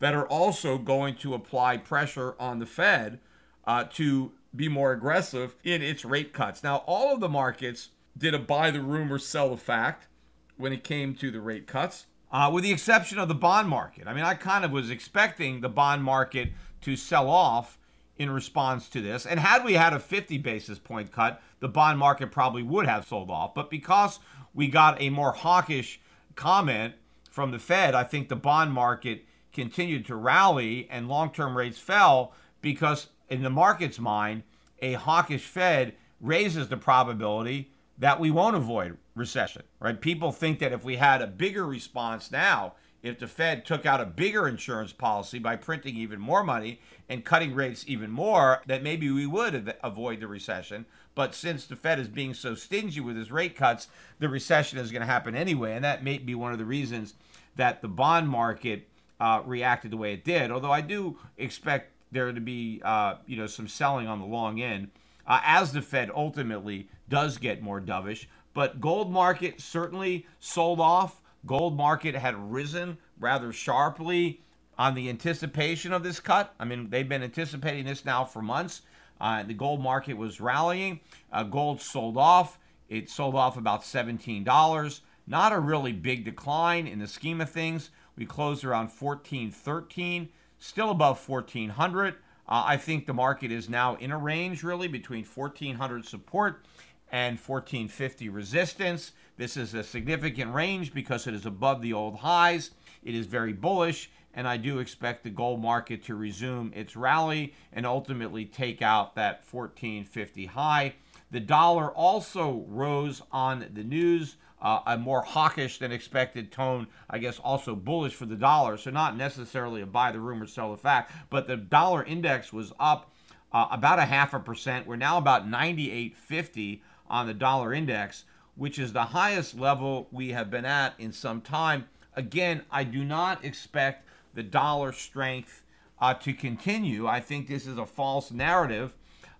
that 0.00 0.14
are 0.14 0.26
also 0.26 0.78
going 0.78 1.14
to 1.16 1.34
apply 1.34 1.76
pressure 1.76 2.34
on 2.40 2.58
the 2.58 2.66
Fed 2.66 3.20
uh, 3.64 3.84
to 3.84 4.32
be 4.54 4.68
more 4.68 4.92
aggressive 4.92 5.54
in 5.64 5.82
its 5.82 6.04
rate 6.04 6.32
cuts. 6.32 6.62
Now, 6.62 6.78
all 6.86 7.14
of 7.14 7.20
the 7.20 7.28
markets 7.28 7.90
did 8.16 8.34
a 8.34 8.38
buy 8.38 8.70
the 8.70 8.80
rumor, 8.80 9.18
sell 9.18 9.50
the 9.50 9.56
fact 9.56 10.08
when 10.56 10.72
it 10.72 10.84
came 10.84 11.14
to 11.14 11.30
the 11.30 11.40
rate 11.40 11.66
cuts, 11.66 12.06
uh, 12.30 12.50
with 12.52 12.64
the 12.64 12.72
exception 12.72 13.18
of 13.18 13.28
the 13.28 13.34
bond 13.34 13.68
market. 13.68 14.06
I 14.06 14.14
mean, 14.14 14.24
I 14.24 14.34
kind 14.34 14.64
of 14.64 14.70
was 14.70 14.90
expecting 14.90 15.60
the 15.60 15.68
bond 15.68 16.04
market 16.04 16.52
to 16.82 16.96
sell 16.96 17.28
off 17.28 17.78
in 18.16 18.30
response 18.30 18.88
to 18.90 19.00
this. 19.00 19.26
And 19.26 19.40
had 19.40 19.64
we 19.64 19.74
had 19.74 19.92
a 19.92 19.98
50 19.98 20.38
basis 20.38 20.78
point 20.78 21.12
cut, 21.12 21.42
the 21.60 21.68
bond 21.68 21.98
market 21.98 22.30
probably 22.30 22.62
would 22.62 22.86
have 22.86 23.06
sold 23.06 23.30
off. 23.30 23.54
But 23.54 23.70
because 23.70 24.18
we 24.54 24.68
got 24.68 25.00
a 25.00 25.10
more 25.10 25.32
hawkish 25.32 26.00
comment 26.36 26.94
from 27.30 27.50
the 27.50 27.58
Fed, 27.58 27.94
I 27.94 28.04
think 28.04 28.28
the 28.28 28.36
bond 28.36 28.72
market 28.72 29.24
continued 29.52 30.06
to 30.06 30.16
rally 30.16 30.88
and 30.90 31.08
long 31.08 31.32
term 31.32 31.56
rates 31.56 31.78
fell 31.78 32.32
because, 32.60 33.08
in 33.32 33.42
the 33.42 33.50
market's 33.50 33.98
mind, 33.98 34.42
a 34.82 34.92
hawkish 34.92 35.46
Fed 35.46 35.94
raises 36.20 36.68
the 36.68 36.76
probability 36.76 37.70
that 37.96 38.20
we 38.20 38.30
won't 38.30 38.56
avoid 38.56 38.98
recession, 39.14 39.62
right? 39.80 39.98
People 39.98 40.32
think 40.32 40.58
that 40.58 40.72
if 40.72 40.84
we 40.84 40.96
had 40.96 41.22
a 41.22 41.26
bigger 41.26 41.66
response 41.66 42.30
now, 42.30 42.74
if 43.02 43.18
the 43.18 43.26
Fed 43.26 43.64
took 43.64 43.86
out 43.86 44.02
a 44.02 44.06
bigger 44.06 44.46
insurance 44.46 44.92
policy 44.92 45.38
by 45.38 45.56
printing 45.56 45.96
even 45.96 46.20
more 46.20 46.44
money 46.44 46.78
and 47.08 47.24
cutting 47.24 47.54
rates 47.54 47.86
even 47.88 48.10
more, 48.10 48.60
that 48.66 48.82
maybe 48.82 49.10
we 49.10 49.26
would 49.26 49.74
avoid 49.82 50.20
the 50.20 50.28
recession. 50.28 50.84
But 51.14 51.34
since 51.34 51.64
the 51.64 51.74
Fed 51.74 51.98
is 51.98 52.08
being 52.08 52.34
so 52.34 52.54
stingy 52.54 53.00
with 53.00 53.16
its 53.16 53.30
rate 53.30 53.56
cuts, 53.56 53.88
the 54.18 54.28
recession 54.28 54.78
is 54.78 54.92
going 54.92 55.00
to 55.00 55.06
happen 55.06 55.34
anyway. 55.34 55.74
And 55.74 55.84
that 55.84 56.04
may 56.04 56.18
be 56.18 56.34
one 56.34 56.52
of 56.52 56.58
the 56.58 56.66
reasons 56.66 57.14
that 57.56 57.80
the 57.80 57.88
bond 57.88 58.28
market 58.28 58.88
uh, 59.18 59.40
reacted 59.46 59.90
the 59.90 59.96
way 59.96 60.12
it 60.12 60.24
did. 60.24 60.50
Although 60.50 60.72
I 60.72 60.82
do 60.82 61.18
expect 61.38 61.92
there 62.12 62.32
to 62.32 62.40
be, 62.40 62.80
uh, 62.84 63.16
you 63.26 63.36
know, 63.36 63.46
some 63.46 63.66
selling 63.66 64.06
on 64.06 64.20
the 64.20 64.26
long 64.26 64.60
end 64.60 64.90
uh, 65.26 65.40
as 65.44 65.72
the 65.72 65.82
Fed 65.82 66.10
ultimately 66.14 66.88
does 67.08 67.38
get 67.38 67.62
more 67.62 67.80
dovish. 67.80 68.26
But 68.54 68.80
gold 68.80 69.10
market 69.10 69.60
certainly 69.60 70.26
sold 70.40 70.80
off. 70.80 71.20
Gold 71.46 71.76
market 71.76 72.14
had 72.14 72.52
risen 72.52 72.98
rather 73.18 73.52
sharply 73.52 74.42
on 74.78 74.94
the 74.94 75.08
anticipation 75.08 75.92
of 75.92 76.02
this 76.02 76.20
cut. 76.20 76.54
I 76.58 76.64
mean, 76.64 76.90
they've 76.90 77.08
been 77.08 77.22
anticipating 77.22 77.86
this 77.86 78.04
now 78.04 78.24
for 78.24 78.42
months. 78.42 78.82
Uh, 79.20 79.42
the 79.42 79.54
gold 79.54 79.80
market 79.80 80.16
was 80.16 80.40
rallying. 80.40 81.00
Uh, 81.32 81.44
gold 81.44 81.80
sold 81.80 82.16
off. 82.16 82.58
It 82.88 83.08
sold 83.08 83.34
off 83.34 83.56
about 83.56 83.82
$17. 83.82 85.00
Not 85.26 85.52
a 85.52 85.60
really 85.60 85.92
big 85.92 86.24
decline 86.24 86.86
in 86.86 86.98
the 86.98 87.06
scheme 87.06 87.40
of 87.40 87.48
things. 87.48 87.90
We 88.16 88.26
closed 88.26 88.64
around 88.64 88.90
1413, 88.90 90.28
still 90.62 90.90
above 90.90 91.28
1400. 91.28 92.14
Uh, 92.14 92.16
I 92.46 92.76
think 92.76 93.06
the 93.06 93.12
market 93.12 93.50
is 93.50 93.68
now 93.68 93.96
in 93.96 94.12
a 94.12 94.18
range 94.18 94.62
really 94.62 94.86
between 94.86 95.24
1400 95.24 96.06
support 96.06 96.64
and 97.10 97.36
1450 97.38 98.28
resistance. 98.28 99.12
This 99.36 99.56
is 99.56 99.74
a 99.74 99.82
significant 99.82 100.54
range 100.54 100.94
because 100.94 101.26
it 101.26 101.34
is 101.34 101.46
above 101.46 101.82
the 101.82 101.92
old 101.92 102.16
highs. 102.16 102.70
It 103.02 103.14
is 103.16 103.26
very 103.26 103.52
bullish 103.52 104.10
and 104.34 104.46
I 104.46 104.56
do 104.56 104.78
expect 104.78 105.24
the 105.24 105.30
gold 105.30 105.60
market 105.60 106.04
to 106.04 106.14
resume 106.14 106.72
its 106.74 106.96
rally 106.96 107.54
and 107.72 107.84
ultimately 107.84 108.44
take 108.44 108.80
out 108.80 109.16
that 109.16 109.42
1450 109.50 110.46
high. 110.46 110.94
The 111.32 111.40
dollar 111.40 111.90
also 111.90 112.64
rose 112.68 113.20
on 113.32 113.66
the 113.74 113.82
news, 113.82 114.36
uh, 114.62 114.80
a 114.86 114.96
more 114.96 115.22
hawkish 115.22 115.78
than 115.78 115.92
expected 115.92 116.52
tone, 116.52 116.86
I 117.10 117.18
guess 117.18 117.38
also 117.38 117.74
bullish 117.74 118.14
for 118.14 118.26
the 118.26 118.36
dollar. 118.36 118.78
So, 118.78 118.90
not 118.90 119.16
necessarily 119.16 119.82
a 119.82 119.86
buy 119.86 120.12
the 120.12 120.20
rumor, 120.20 120.46
sell 120.46 120.70
the 120.70 120.76
fact, 120.76 121.12
but 121.28 121.46
the 121.46 121.56
dollar 121.56 122.04
index 122.04 122.52
was 122.52 122.72
up 122.78 123.12
uh, 123.52 123.66
about 123.70 123.98
a 123.98 124.04
half 124.04 124.32
a 124.32 124.40
percent. 124.40 124.86
We're 124.86 124.96
now 124.96 125.18
about 125.18 125.46
98.50 125.46 126.80
on 127.10 127.26
the 127.26 127.34
dollar 127.34 127.74
index, 127.74 128.24
which 128.54 128.78
is 128.78 128.92
the 128.92 129.06
highest 129.06 129.58
level 129.58 130.08
we 130.10 130.30
have 130.30 130.50
been 130.50 130.64
at 130.64 130.94
in 130.98 131.12
some 131.12 131.40
time. 131.40 131.88
Again, 132.14 132.62
I 132.70 132.84
do 132.84 133.04
not 133.04 133.44
expect 133.44 134.06
the 134.34 134.42
dollar 134.42 134.92
strength 134.92 135.62
uh, 136.00 136.14
to 136.14 136.32
continue. 136.32 137.06
I 137.06 137.20
think 137.20 137.48
this 137.48 137.66
is 137.66 137.78
a 137.78 137.86
false 137.86 138.30
narrative 138.30 138.94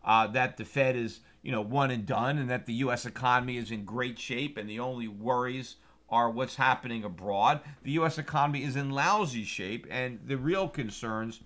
uh, 0.04 0.26
that 0.28 0.56
the 0.56 0.64
Fed 0.64 0.96
is, 0.96 1.20
you 1.42 1.50
know, 1.50 1.60
one 1.60 1.90
and 1.90 2.06
done, 2.06 2.38
and 2.38 2.48
that 2.48 2.66
the 2.66 2.74
U.S. 2.74 3.04
economy 3.04 3.56
is 3.56 3.70
in 3.70 3.84
great 3.84 4.18
shape, 4.18 4.56
and 4.56 4.68
the 4.68 4.78
only 4.78 5.08
worries 5.08 5.76
are 6.08 6.30
what's 6.30 6.56
happening 6.56 7.04
abroad. 7.04 7.60
The 7.82 7.92
U.S. 7.92 8.18
economy 8.18 8.62
is 8.62 8.76
in 8.76 8.90
lousy 8.90 9.44
shape, 9.44 9.86
and 9.90 10.20
the 10.24 10.36
real 10.36 10.68
concerns 10.68 11.40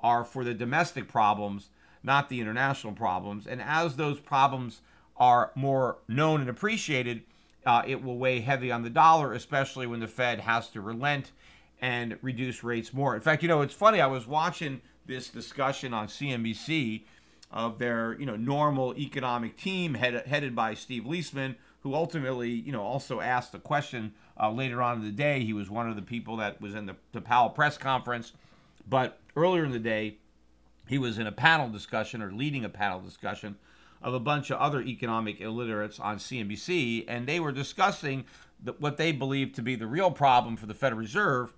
are 0.00 0.24
for 0.24 0.44
the 0.44 0.54
domestic 0.54 1.08
problems, 1.08 1.68
not 2.02 2.28
the 2.28 2.40
international 2.40 2.94
problems. 2.94 3.46
And 3.46 3.60
as 3.60 3.96
those 3.96 4.20
problems 4.20 4.80
are 5.16 5.52
more 5.54 5.98
known 6.08 6.40
and 6.40 6.48
appreciated, 6.48 7.22
uh, 7.66 7.82
it 7.86 8.02
will 8.02 8.18
weigh 8.18 8.40
heavy 8.40 8.72
on 8.72 8.82
the 8.82 8.90
dollar, 8.90 9.32
especially 9.32 9.86
when 9.86 10.00
the 10.00 10.08
Fed 10.08 10.40
has 10.40 10.68
to 10.70 10.80
relent 10.80 11.32
and 11.80 12.16
reduce 12.22 12.64
rates 12.64 12.92
more. 12.92 13.14
In 13.14 13.20
fact, 13.20 13.42
you 13.42 13.48
know, 13.48 13.60
it's 13.60 13.74
funny. 13.74 14.00
I 14.00 14.06
was 14.06 14.26
watching 14.26 14.80
this 15.06 15.28
discussion 15.28 15.92
on 15.92 16.06
CNBC 16.06 17.02
of 17.52 17.78
their, 17.78 18.16
you 18.18 18.26
know, 18.26 18.36
normal 18.36 18.96
economic 18.96 19.56
team 19.56 19.94
head, 19.94 20.26
headed 20.26 20.54
by 20.54 20.74
Steve 20.74 21.04
Liesman, 21.04 21.56
who 21.80 21.94
ultimately, 21.94 22.50
you 22.50 22.72
know, 22.72 22.82
also 22.82 23.20
asked 23.20 23.52
the 23.52 23.58
question 23.58 24.14
uh, 24.40 24.50
later 24.50 24.80
on 24.80 24.98
in 24.98 25.04
the 25.04 25.10
day. 25.10 25.44
He 25.44 25.52
was 25.52 25.68
one 25.68 25.88
of 25.88 25.96
the 25.96 26.02
people 26.02 26.36
that 26.36 26.60
was 26.60 26.74
in 26.74 26.86
the, 26.86 26.96
the 27.12 27.20
Powell 27.20 27.50
press 27.50 27.76
conference. 27.76 28.32
But 28.88 29.18
earlier 29.36 29.64
in 29.64 29.72
the 29.72 29.78
day, 29.78 30.16
he 30.88 30.98
was 30.98 31.18
in 31.18 31.26
a 31.26 31.32
panel 31.32 31.68
discussion 31.68 32.22
or 32.22 32.32
leading 32.32 32.64
a 32.64 32.68
panel 32.68 33.00
discussion 33.00 33.56
of 34.02 34.14
a 34.14 34.20
bunch 34.20 34.50
of 34.50 34.58
other 34.58 34.82
economic 34.82 35.40
illiterates 35.40 36.00
on 36.00 36.18
CNBC, 36.18 37.04
and 37.06 37.26
they 37.26 37.38
were 37.38 37.52
discussing 37.52 38.24
the, 38.62 38.72
what 38.74 38.96
they 38.96 39.12
believed 39.12 39.54
to 39.56 39.62
be 39.62 39.76
the 39.76 39.86
real 39.86 40.10
problem 40.10 40.56
for 40.56 40.66
the 40.66 40.74
Federal 40.74 41.00
Reserve, 41.00 41.52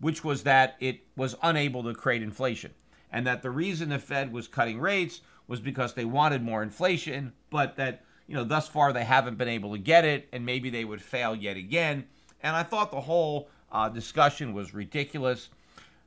which 0.00 0.24
was 0.24 0.42
that 0.42 0.76
it 0.80 1.00
was 1.16 1.36
unable 1.42 1.84
to 1.84 1.94
create 1.94 2.22
inflation. 2.22 2.72
And 3.12 3.26
that 3.26 3.42
the 3.42 3.50
reason 3.50 3.90
the 3.90 4.00
Fed 4.00 4.32
was 4.32 4.48
cutting 4.48 4.80
rates 4.80 5.20
was 5.46 5.60
because 5.60 5.94
they 5.94 6.04
wanted 6.04 6.42
more 6.42 6.62
inflation, 6.62 7.32
but 7.50 7.76
that, 7.76 8.04
you 8.26 8.34
know, 8.34 8.44
thus 8.44 8.68
far 8.68 8.92
they 8.92 9.04
haven't 9.04 9.38
been 9.38 9.48
able 9.48 9.72
to 9.72 9.78
get 9.78 10.04
it, 10.04 10.28
and 10.32 10.46
maybe 10.46 10.70
they 10.70 10.84
would 10.84 11.02
fail 11.02 11.34
yet 11.34 11.56
again. 11.56 12.06
And 12.42 12.56
I 12.56 12.62
thought 12.62 12.90
the 12.90 13.02
whole 13.02 13.48
uh, 13.70 13.88
discussion 13.88 14.54
was 14.54 14.74
ridiculous 14.74 15.48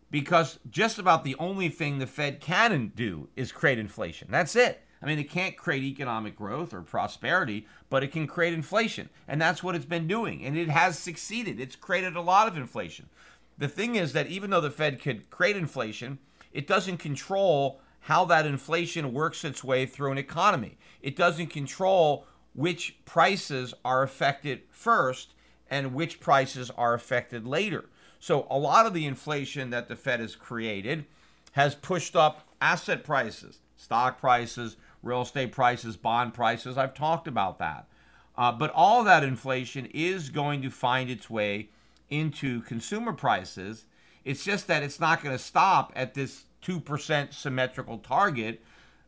because 0.09 0.59
just 0.69 0.99
about 0.99 1.23
the 1.23 1.35
only 1.37 1.69
thing 1.69 1.99
the 1.99 2.07
Fed 2.07 2.39
can 2.39 2.91
do 2.95 3.27
is 3.35 3.51
create 3.51 3.77
inflation. 3.77 4.29
That's 4.31 4.55
it. 4.55 4.83
I 5.01 5.05
mean, 5.05 5.19
it 5.19 5.29
can't 5.29 5.57
create 5.57 5.83
economic 5.83 6.35
growth 6.35 6.73
or 6.73 6.81
prosperity, 6.81 7.67
but 7.89 8.03
it 8.03 8.11
can 8.11 8.25
create 8.25 8.53
inflation. 8.53 9.09
And 9.27 9.39
that's 9.39 9.61
what 9.61 9.75
it's 9.75 9.85
been 9.85 10.07
doing. 10.07 10.43
And 10.43 10.57
it 10.57 10.69
has 10.69 10.97
succeeded. 10.97 11.59
It's 11.59 11.75
created 11.75 12.15
a 12.15 12.21
lot 12.21 12.47
of 12.47 12.57
inflation. 12.57 13.09
The 13.57 13.67
thing 13.67 13.95
is 13.95 14.13
that 14.13 14.27
even 14.27 14.49
though 14.49 14.61
the 14.61 14.71
Fed 14.71 15.01
could 15.01 15.29
create 15.29 15.55
inflation, 15.55 16.19
it 16.51 16.67
doesn't 16.67 16.97
control 16.97 17.79
how 18.07 18.23
that 18.23 18.45
inflation 18.45 19.11
works 19.11 19.43
its 19.43 19.65
way 19.65 19.85
through 19.85 20.13
an 20.13 20.17
economy. 20.17 20.77
It 21.01 21.17
doesn't 21.17 21.47
control 21.47 22.25
which 22.53 22.95
prices 23.03 23.73
are 23.83 24.01
affected 24.01 24.61
first 24.71 25.33
and 25.69 25.93
which 25.93 26.21
prices 26.21 26.71
are 26.77 26.93
affected 26.93 27.45
later. 27.45 27.89
So, 28.21 28.47
a 28.49 28.57
lot 28.57 28.85
of 28.85 28.93
the 28.93 29.05
inflation 29.05 29.71
that 29.71 29.89
the 29.89 29.97
Fed 29.97 30.21
has 30.21 30.37
created 30.37 31.03
has 31.51 31.75
pushed 31.75 32.15
up 32.15 32.47
asset 32.61 33.03
prices, 33.03 33.59
stock 33.75 34.21
prices, 34.21 34.77
real 35.03 35.23
estate 35.23 35.51
prices, 35.51 35.97
bond 35.97 36.33
prices. 36.33 36.77
I've 36.77 36.93
talked 36.93 37.27
about 37.27 37.59
that. 37.59 37.89
Uh, 38.37 38.53
but 38.53 38.71
all 38.73 39.03
that 39.03 39.25
inflation 39.25 39.85
is 39.87 40.29
going 40.29 40.61
to 40.61 40.69
find 40.69 41.09
its 41.09 41.29
way 41.29 41.71
into 42.09 42.61
consumer 42.61 43.11
prices. 43.11 43.83
It's 44.23 44.45
just 44.45 44.67
that 44.67 44.81
it's 44.81 45.01
not 45.01 45.21
going 45.21 45.35
to 45.35 45.43
stop 45.43 45.91
at 45.93 46.13
this 46.13 46.45
2% 46.63 47.33
symmetrical 47.33 47.97
target. 47.97 48.61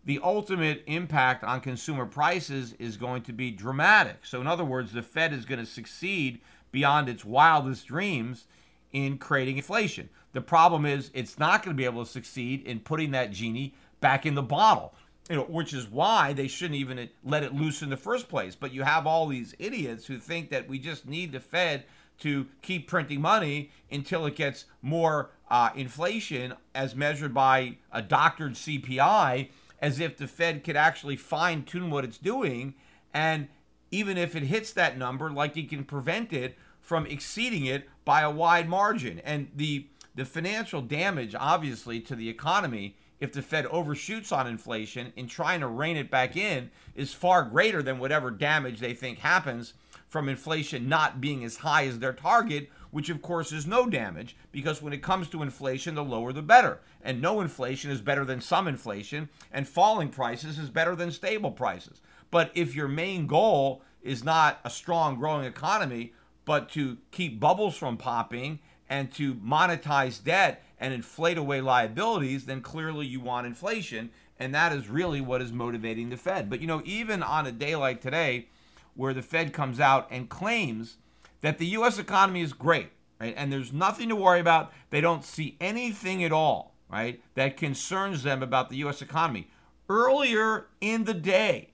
The 0.05 0.19
ultimate 0.23 0.83
impact 0.87 1.43
on 1.43 1.61
consumer 1.61 2.05
prices 2.05 2.73
is 2.79 2.97
going 2.97 3.23
to 3.23 3.33
be 3.33 3.51
dramatic. 3.51 4.25
So, 4.25 4.41
in 4.41 4.47
other 4.47 4.65
words, 4.65 4.93
the 4.93 5.01
Fed 5.01 5.33
is 5.33 5.45
going 5.45 5.59
to 5.59 5.65
succeed 5.65 6.39
beyond 6.71 7.09
its 7.09 7.25
wildest 7.25 7.87
dreams 7.87 8.45
in 8.91 9.17
creating 9.17 9.57
inflation. 9.57 10.09
The 10.33 10.41
problem 10.41 10.85
is 10.85 11.11
it's 11.13 11.39
not 11.39 11.63
going 11.63 11.75
to 11.75 11.77
be 11.77 11.85
able 11.85 12.05
to 12.05 12.11
succeed 12.11 12.63
in 12.63 12.79
putting 12.79 13.11
that 13.11 13.31
genie 13.31 13.73
back 13.99 14.25
in 14.25 14.35
the 14.35 14.43
bottle. 14.43 14.93
You 15.29 15.35
know, 15.35 15.43
which 15.43 15.73
is 15.73 15.87
why 15.87 16.33
they 16.33 16.47
shouldn't 16.47 16.79
even 16.79 17.07
let 17.23 17.43
it 17.43 17.53
loose 17.53 17.83
in 17.83 17.89
the 17.89 17.97
first 17.97 18.29
place. 18.29 18.55
But 18.55 18.73
you 18.73 18.81
have 18.81 19.05
all 19.05 19.27
these 19.27 19.53
idiots 19.59 20.07
who 20.07 20.17
think 20.17 20.49
that 20.49 20.67
we 20.67 20.79
just 20.79 21.07
need 21.07 21.31
the 21.31 21.39
Fed 21.39 21.85
to 22.19 22.47
keep 22.61 22.87
printing 22.87 23.21
money 23.21 23.71
until 23.91 24.25
it 24.25 24.35
gets 24.35 24.65
more 24.81 25.31
uh, 25.49 25.69
inflation 25.75 26.53
as 26.75 26.95
measured 26.95 27.33
by 27.33 27.77
a 27.91 28.01
doctored 28.01 28.53
CPI, 28.53 29.49
as 29.81 29.99
if 29.99 30.17
the 30.17 30.27
Fed 30.27 30.63
could 30.63 30.75
actually 30.75 31.15
fine 31.15 31.63
tune 31.63 31.89
what 31.89 32.03
it's 32.03 32.17
doing. 32.17 32.75
And 33.13 33.47
even 33.91 34.17
if 34.17 34.35
it 34.35 34.43
hits 34.43 34.71
that 34.73 34.97
number, 34.97 35.31
like 35.31 35.57
it 35.57 35.69
can 35.69 35.83
prevent 35.83 36.31
it 36.33 36.57
from 36.81 37.05
exceeding 37.05 37.65
it 37.65 37.87
by 38.05 38.21
a 38.21 38.31
wide 38.31 38.69
margin. 38.69 39.19
And 39.23 39.49
the 39.55 39.87
the 40.15 40.25
financial 40.25 40.81
damage, 40.81 41.33
obviously, 41.37 42.01
to 42.01 42.15
the 42.15 42.27
economy 42.27 42.95
if 43.19 43.31
the 43.31 43.41
Fed 43.41 43.65
overshoots 43.67 44.31
on 44.31 44.47
inflation 44.47 45.13
in 45.15 45.27
trying 45.27 45.59
to 45.59 45.67
rein 45.67 45.97
it 45.97 46.09
back 46.09 46.35
in 46.35 46.71
is 46.95 47.13
far 47.13 47.43
greater 47.43 47.83
than 47.83 47.99
whatever 47.99 48.31
damage 48.31 48.79
they 48.79 48.93
think 48.93 49.19
happens 49.19 49.73
from 50.09 50.27
inflation 50.27 50.89
not 50.89 51.21
being 51.21 51.43
as 51.43 51.57
high 51.57 51.85
as 51.85 51.99
their 51.99 52.13
target, 52.13 52.69
which 52.91 53.09
of 53.09 53.21
course 53.21 53.51
is 53.51 53.67
no 53.67 53.87
damage 53.87 54.35
because 54.51 54.81
when 54.81 54.91
it 54.91 55.03
comes 55.03 55.29
to 55.29 55.43
inflation, 55.43 55.95
the 55.95 56.03
lower 56.03 56.33
the 56.33 56.41
better. 56.41 56.79
And 57.01 57.21
no 57.21 57.39
inflation 57.39 57.91
is 57.91 58.01
better 58.01 58.25
than 58.25 58.41
some 58.41 58.67
inflation, 58.67 59.29
and 59.53 59.67
falling 59.67 60.09
prices 60.09 60.57
is 60.57 60.69
better 60.69 60.95
than 60.95 61.11
stable 61.11 61.51
prices. 61.51 62.01
But 62.31 62.51
if 62.55 62.75
your 62.75 62.87
main 62.87 63.27
goal 63.27 63.83
is 64.01 64.23
not 64.23 64.59
a 64.63 64.69
strong 64.69 65.15
growing 65.17 65.45
economy, 65.45 66.13
but 66.43 66.69
to 66.69 66.97
keep 67.11 67.39
bubbles 67.39 67.77
from 67.77 67.95
popping 67.95 68.59
and 68.89 69.11
to 69.13 69.35
monetize 69.35 70.23
debt 70.23 70.63
and 70.79 70.93
inflate 70.93 71.37
away 71.37 71.61
liabilities, 71.61 72.45
then 72.45 72.61
clearly 72.61 73.05
you 73.05 73.19
want 73.19 73.45
inflation. 73.45 74.09
And 74.39 74.55
that 74.55 74.71
is 74.71 74.89
really 74.89 75.21
what 75.21 75.41
is 75.41 75.51
motivating 75.51 76.09
the 76.09 76.17
Fed. 76.17 76.49
But 76.49 76.61
you 76.61 76.67
know, 76.67 76.81
even 76.85 77.21
on 77.21 77.45
a 77.45 77.51
day 77.51 77.75
like 77.75 78.01
today, 78.01 78.47
where 78.95 79.13
the 79.13 79.21
Fed 79.21 79.53
comes 79.53 79.79
out 79.79 80.07
and 80.11 80.29
claims 80.29 80.97
that 81.41 81.57
the 81.57 81.67
U.S. 81.67 81.97
economy 81.97 82.41
is 82.41 82.53
great, 82.53 82.89
right? 83.19 83.33
And 83.37 83.51
there's 83.51 83.71
nothing 83.71 84.09
to 84.09 84.15
worry 84.15 84.39
about. 84.39 84.73
They 84.89 85.01
don't 85.01 85.23
see 85.23 85.57
anything 85.61 86.23
at 86.23 86.31
all, 86.31 86.75
right, 86.89 87.21
that 87.35 87.57
concerns 87.57 88.23
them 88.23 88.43
about 88.43 88.69
the 88.69 88.77
U.S. 88.77 89.01
economy. 89.01 89.49
Earlier 89.87 90.67
in 90.81 91.05
the 91.05 91.13
day, 91.13 91.69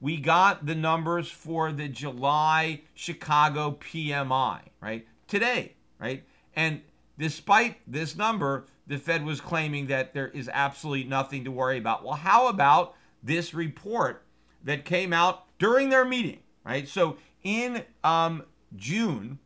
we 0.00 0.18
got 0.18 0.66
the 0.66 0.74
numbers 0.74 1.30
for 1.30 1.72
the 1.72 1.88
July 1.88 2.82
Chicago 2.94 3.78
PMI, 3.80 4.60
right? 4.80 5.06
Today, 5.26 5.74
right? 5.98 6.24
And 6.54 6.82
despite 7.18 7.78
this 7.86 8.16
number, 8.16 8.66
the 8.86 8.98
Fed 8.98 9.24
was 9.24 9.40
claiming 9.40 9.86
that 9.86 10.14
there 10.14 10.28
is 10.28 10.50
absolutely 10.52 11.04
nothing 11.04 11.44
to 11.44 11.50
worry 11.50 11.78
about. 11.78 12.04
Well, 12.04 12.14
how 12.14 12.48
about 12.48 12.94
this 13.22 13.54
report 13.54 14.22
that 14.62 14.84
came 14.84 15.12
out 15.12 15.44
during 15.58 15.88
their 15.88 16.04
meeting? 16.04 16.40
Right? 16.66 16.88
So 16.88 17.16
in 17.42 17.84
um, 18.02 18.42
June, 18.74 19.38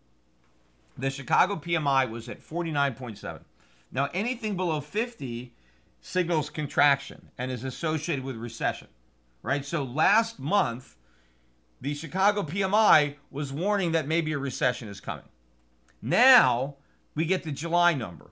the 0.97 1.11
Chicago 1.11 1.57
PMI 1.57 2.11
was 2.11 2.29
at 2.29 2.41
49.7. 2.41 3.41
Now, 3.93 4.09
anything 4.15 4.57
below 4.57 4.81
50 4.81 5.55
signals 6.01 6.49
contraction 6.49 7.31
and 7.37 7.51
is 7.51 7.63
associated 7.63 8.25
with 8.25 8.37
recession, 8.37 8.89
right? 9.43 9.65
So 9.65 9.83
last 9.83 10.39
month, 10.39 10.97
the 11.81 11.95
Chicago 11.95 12.43
PMI 12.43 13.17
was 13.31 13.53
warning 13.53 13.93
that 13.93 14.07
maybe 14.07 14.33
a 14.33 14.39
recession 14.39 14.89
is 14.89 15.01
coming. 15.01 15.25
Now 16.01 16.77
we 17.15 17.25
get 17.25 17.43
the 17.43 17.53
July 17.53 17.95
number, 17.95 18.31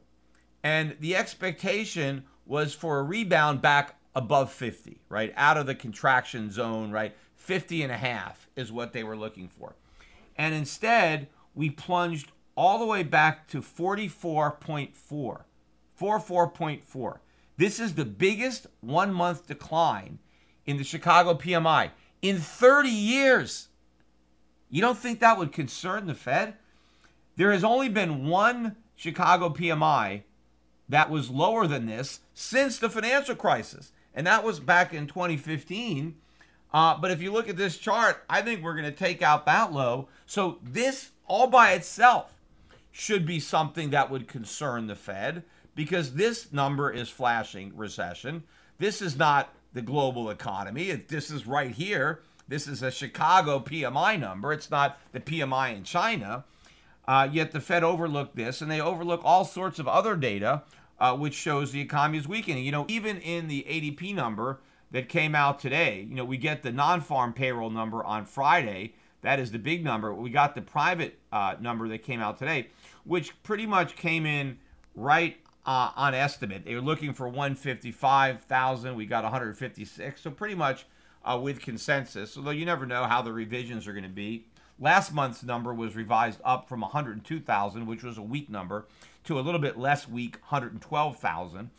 and 0.63 0.97
the 1.01 1.17
expectation 1.17 2.25
was 2.47 2.75
for 2.75 2.99
a 2.99 3.03
rebound 3.03 3.61
back 3.61 3.97
above 4.15 4.51
50, 4.51 5.01
right? 5.09 5.33
Out 5.37 5.57
of 5.57 5.67
the 5.67 5.75
contraction 5.75 6.51
zone, 6.51 6.91
right? 6.91 7.15
50 7.39 7.83
and 7.83 7.91
a 7.91 7.97
half 7.97 8.47
is 8.57 8.71
what 8.71 8.93
they 8.93 9.03
were 9.03 9.17
looking 9.17 9.49
for. 9.49 9.75
And 10.37 10.55
instead, 10.55 11.29
we 11.55 11.71
plunged 11.71 12.31
all 12.55 12.79
the 12.79 12.87
way 12.87 13.03
back 13.03 13.49
to 13.49 13.63
44.4. 13.63 14.91
44.4. 15.99 17.19
This 17.57 17.81
is 17.81 17.95
the 17.95 18.05
biggest 18.05 18.67
one 18.81 19.13
month 19.13 19.47
decline 19.47 20.19
in 20.67 20.77
the 20.77 20.85
Chicago 20.85 21.35
PMI 21.35 21.91
in 22.21 22.39
30 22.39 22.89
years. 22.89 23.69
You 24.71 24.81
don't 24.81 24.99
think 24.99 25.21
that 25.21 25.39
would 25.39 25.53
concern 25.53 26.07
the 26.07 26.15
Fed? 26.15 26.55
There 27.37 27.53
has 27.53 27.65
only 27.65 27.89
been 27.89 28.27
one 28.27 28.77
Chicago 28.95 29.49
PMI 29.49 30.23
that 30.89 31.11
was 31.11 31.31
lower 31.31 31.67
than 31.67 31.87
this 31.87 32.21
since 32.35 32.79
the 32.79 32.91
financial 32.91 33.35
crisis, 33.35 33.93
and 34.15 34.27
that 34.27 34.45
was 34.45 34.61
back 34.61 34.93
in 34.93 35.07
2015 35.07 36.17
uh, 36.73 36.99
but 36.99 37.11
if 37.11 37.23
you 37.23 37.33
look 37.33 37.49
at 37.49 37.57
this 37.57 37.79
chart, 37.79 38.25
I 38.29 38.43
think 38.43 38.63
we're 38.63 38.75
going 38.75 38.85
to 38.85 38.91
take 38.91 39.23
out 39.23 39.47
that 39.47 39.73
low. 39.73 40.09
So 40.27 40.59
this 40.63 41.11
all 41.27 41.47
by 41.47 41.73
itself 41.73 42.35
should 42.91 43.25
be 43.25 43.41
something 43.41 43.91
that 43.91 44.11
would 44.11 44.29
concern 44.29 44.87
the 44.87 44.97
Fed 44.97 45.45
because 45.75 46.15
this 46.15 46.53
number 46.53 46.91
is 46.91 47.09
flashing 47.09 47.73
recession. 47.77 48.43
This 48.79 49.01
is 49.01 49.17
not 49.17 49.55
the 49.73 49.83
global 49.83 50.31
economy. 50.31 50.91
This 50.93 51.31
is 51.31 51.47
right 51.47 51.71
here. 51.71 52.21
This 52.49 52.67
is 52.67 52.83
a 52.83 52.91
Chicago 52.91 53.61
PMI 53.61 54.19
number. 54.19 54.53
It's 54.53 54.71
not 54.71 54.99
the 55.13 55.21
PMI 55.21 55.77
in 55.77 55.85
China. 55.85 56.45
Uh, 57.07 57.29
yet 57.31 57.53
the 57.53 57.61
Fed 57.61 57.85
overlooked 57.85 58.37
this, 58.37 58.61
and 58.61 58.71
they 58.71 58.81
overlook 58.81 59.21
all 59.25 59.45
sorts 59.45 59.79
of 59.79 59.89
other 59.89 60.17
data, 60.17 60.63
uh, 60.99 61.17
which 61.17 61.35
shows 61.35 61.73
the 61.73 61.81
economy 61.81 62.19
is 62.19 62.29
weakening. 62.29 62.65
You 62.65 62.73
know, 62.73 62.87
even 62.89 63.19
in 63.19 63.49
the 63.49 63.65
ADP 63.69 64.15
number, 64.15 64.61
that 64.91 65.09
came 65.09 65.35
out 65.35 65.59
today. 65.61 66.07
You 66.09 66.17
know, 66.17 66.25
we 66.25 66.37
get 66.37 66.63
the 66.63 66.73
non-farm 66.73 67.33
payroll 67.33 67.71
number 67.71 68.03
on 68.05 68.25
Friday. 68.25 68.95
That 69.23 69.41
is 69.41 69.51
the 69.51 69.59
big 69.59 69.85
number. 69.85 70.15
We 70.15 70.31
got 70.31 70.55
the 70.55 70.63
private 70.63 71.19
uh, 71.33 71.57
number 71.61 71.89
that 71.89 71.99
came 71.99 72.21
out 72.21 72.39
today, 72.39 72.69
which 73.05 73.41
pretty 73.43 73.67
much 73.67 73.97
came 73.97 74.25
in 74.27 74.59
right 74.95 75.37
uh, 75.67 75.91
on 75.97 76.15
estimate. 76.15 76.65
They 76.65 76.75
were 76.75 76.81
looking 76.81 77.13
for 77.13 77.29
155,000. 77.29 78.95
We 78.95 79.07
got 79.07 79.25
156. 79.25 80.21
So 80.21 80.31
pretty 80.31 80.55
much 80.55 80.87
uh, 81.25 81.39
with 81.41 81.61
consensus. 81.61 82.37
Although 82.37 82.51
you 82.51 82.65
never 82.65 82.87
know 82.87 83.05
how 83.05 83.23
the 83.23 83.33
revisions 83.33 83.87
are 83.87 83.93
going 83.93 84.05
to 84.05 84.09
be. 84.09 84.47
Last 84.81 85.13
month's 85.13 85.43
number 85.43 85.75
was 85.75 85.97
revised 85.97 86.41
up 86.45 86.69
from 86.69 86.81
102,000, 86.83 87.87
which 87.87 88.05
was 88.05 88.17
a 88.17 88.23
weak 88.23 88.49
number, 88.49 88.87
to 89.25 89.39
a 89.39 89.43
little 89.43 89.61
bit 89.61 89.77
less 89.77 90.09
weak, 90.09 90.37
112,000. 90.49 91.71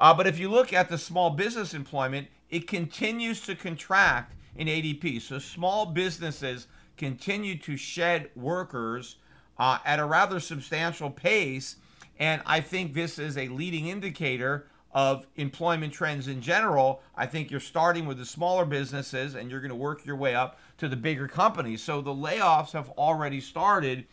Uh, 0.00 0.14
but 0.14 0.26
if 0.26 0.38
you 0.38 0.48
look 0.48 0.72
at 0.72 0.88
the 0.88 0.96
small 0.96 1.30
business 1.30 1.74
employment, 1.74 2.28
it 2.50 2.66
continues 2.66 3.40
to 3.42 3.54
contract 3.54 4.34
in 4.56 4.66
ADP. 4.68 5.22
So 5.22 5.38
small 5.38 5.86
businesses 5.86 6.66
continue 6.96 7.56
to 7.58 7.76
shed 7.76 8.30
workers 8.34 9.16
uh, 9.58 9.78
at 9.84 9.98
a 9.98 10.04
rather 10.04 10.40
substantial 10.40 11.10
pace. 11.10 11.76
And 12.18 12.42
I 12.46 12.60
think 12.60 12.94
this 12.94 13.18
is 13.18 13.36
a 13.36 13.48
leading 13.48 13.88
indicator 13.88 14.66
of 14.92 15.26
employment 15.36 15.92
trends 15.92 16.28
in 16.28 16.40
general. 16.40 17.02
I 17.14 17.26
think 17.26 17.50
you're 17.50 17.60
starting 17.60 18.06
with 18.06 18.18
the 18.18 18.24
smaller 18.24 18.64
businesses 18.64 19.34
and 19.34 19.50
you're 19.50 19.60
going 19.60 19.68
to 19.70 19.76
work 19.76 20.04
your 20.06 20.16
way 20.16 20.34
up 20.34 20.58
to 20.78 20.88
the 20.88 20.96
bigger 20.96 21.28
companies. 21.28 21.82
So 21.82 22.00
the 22.00 22.14
layoffs 22.14 22.72
have 22.72 22.88
already 22.90 23.40
started 23.40 24.06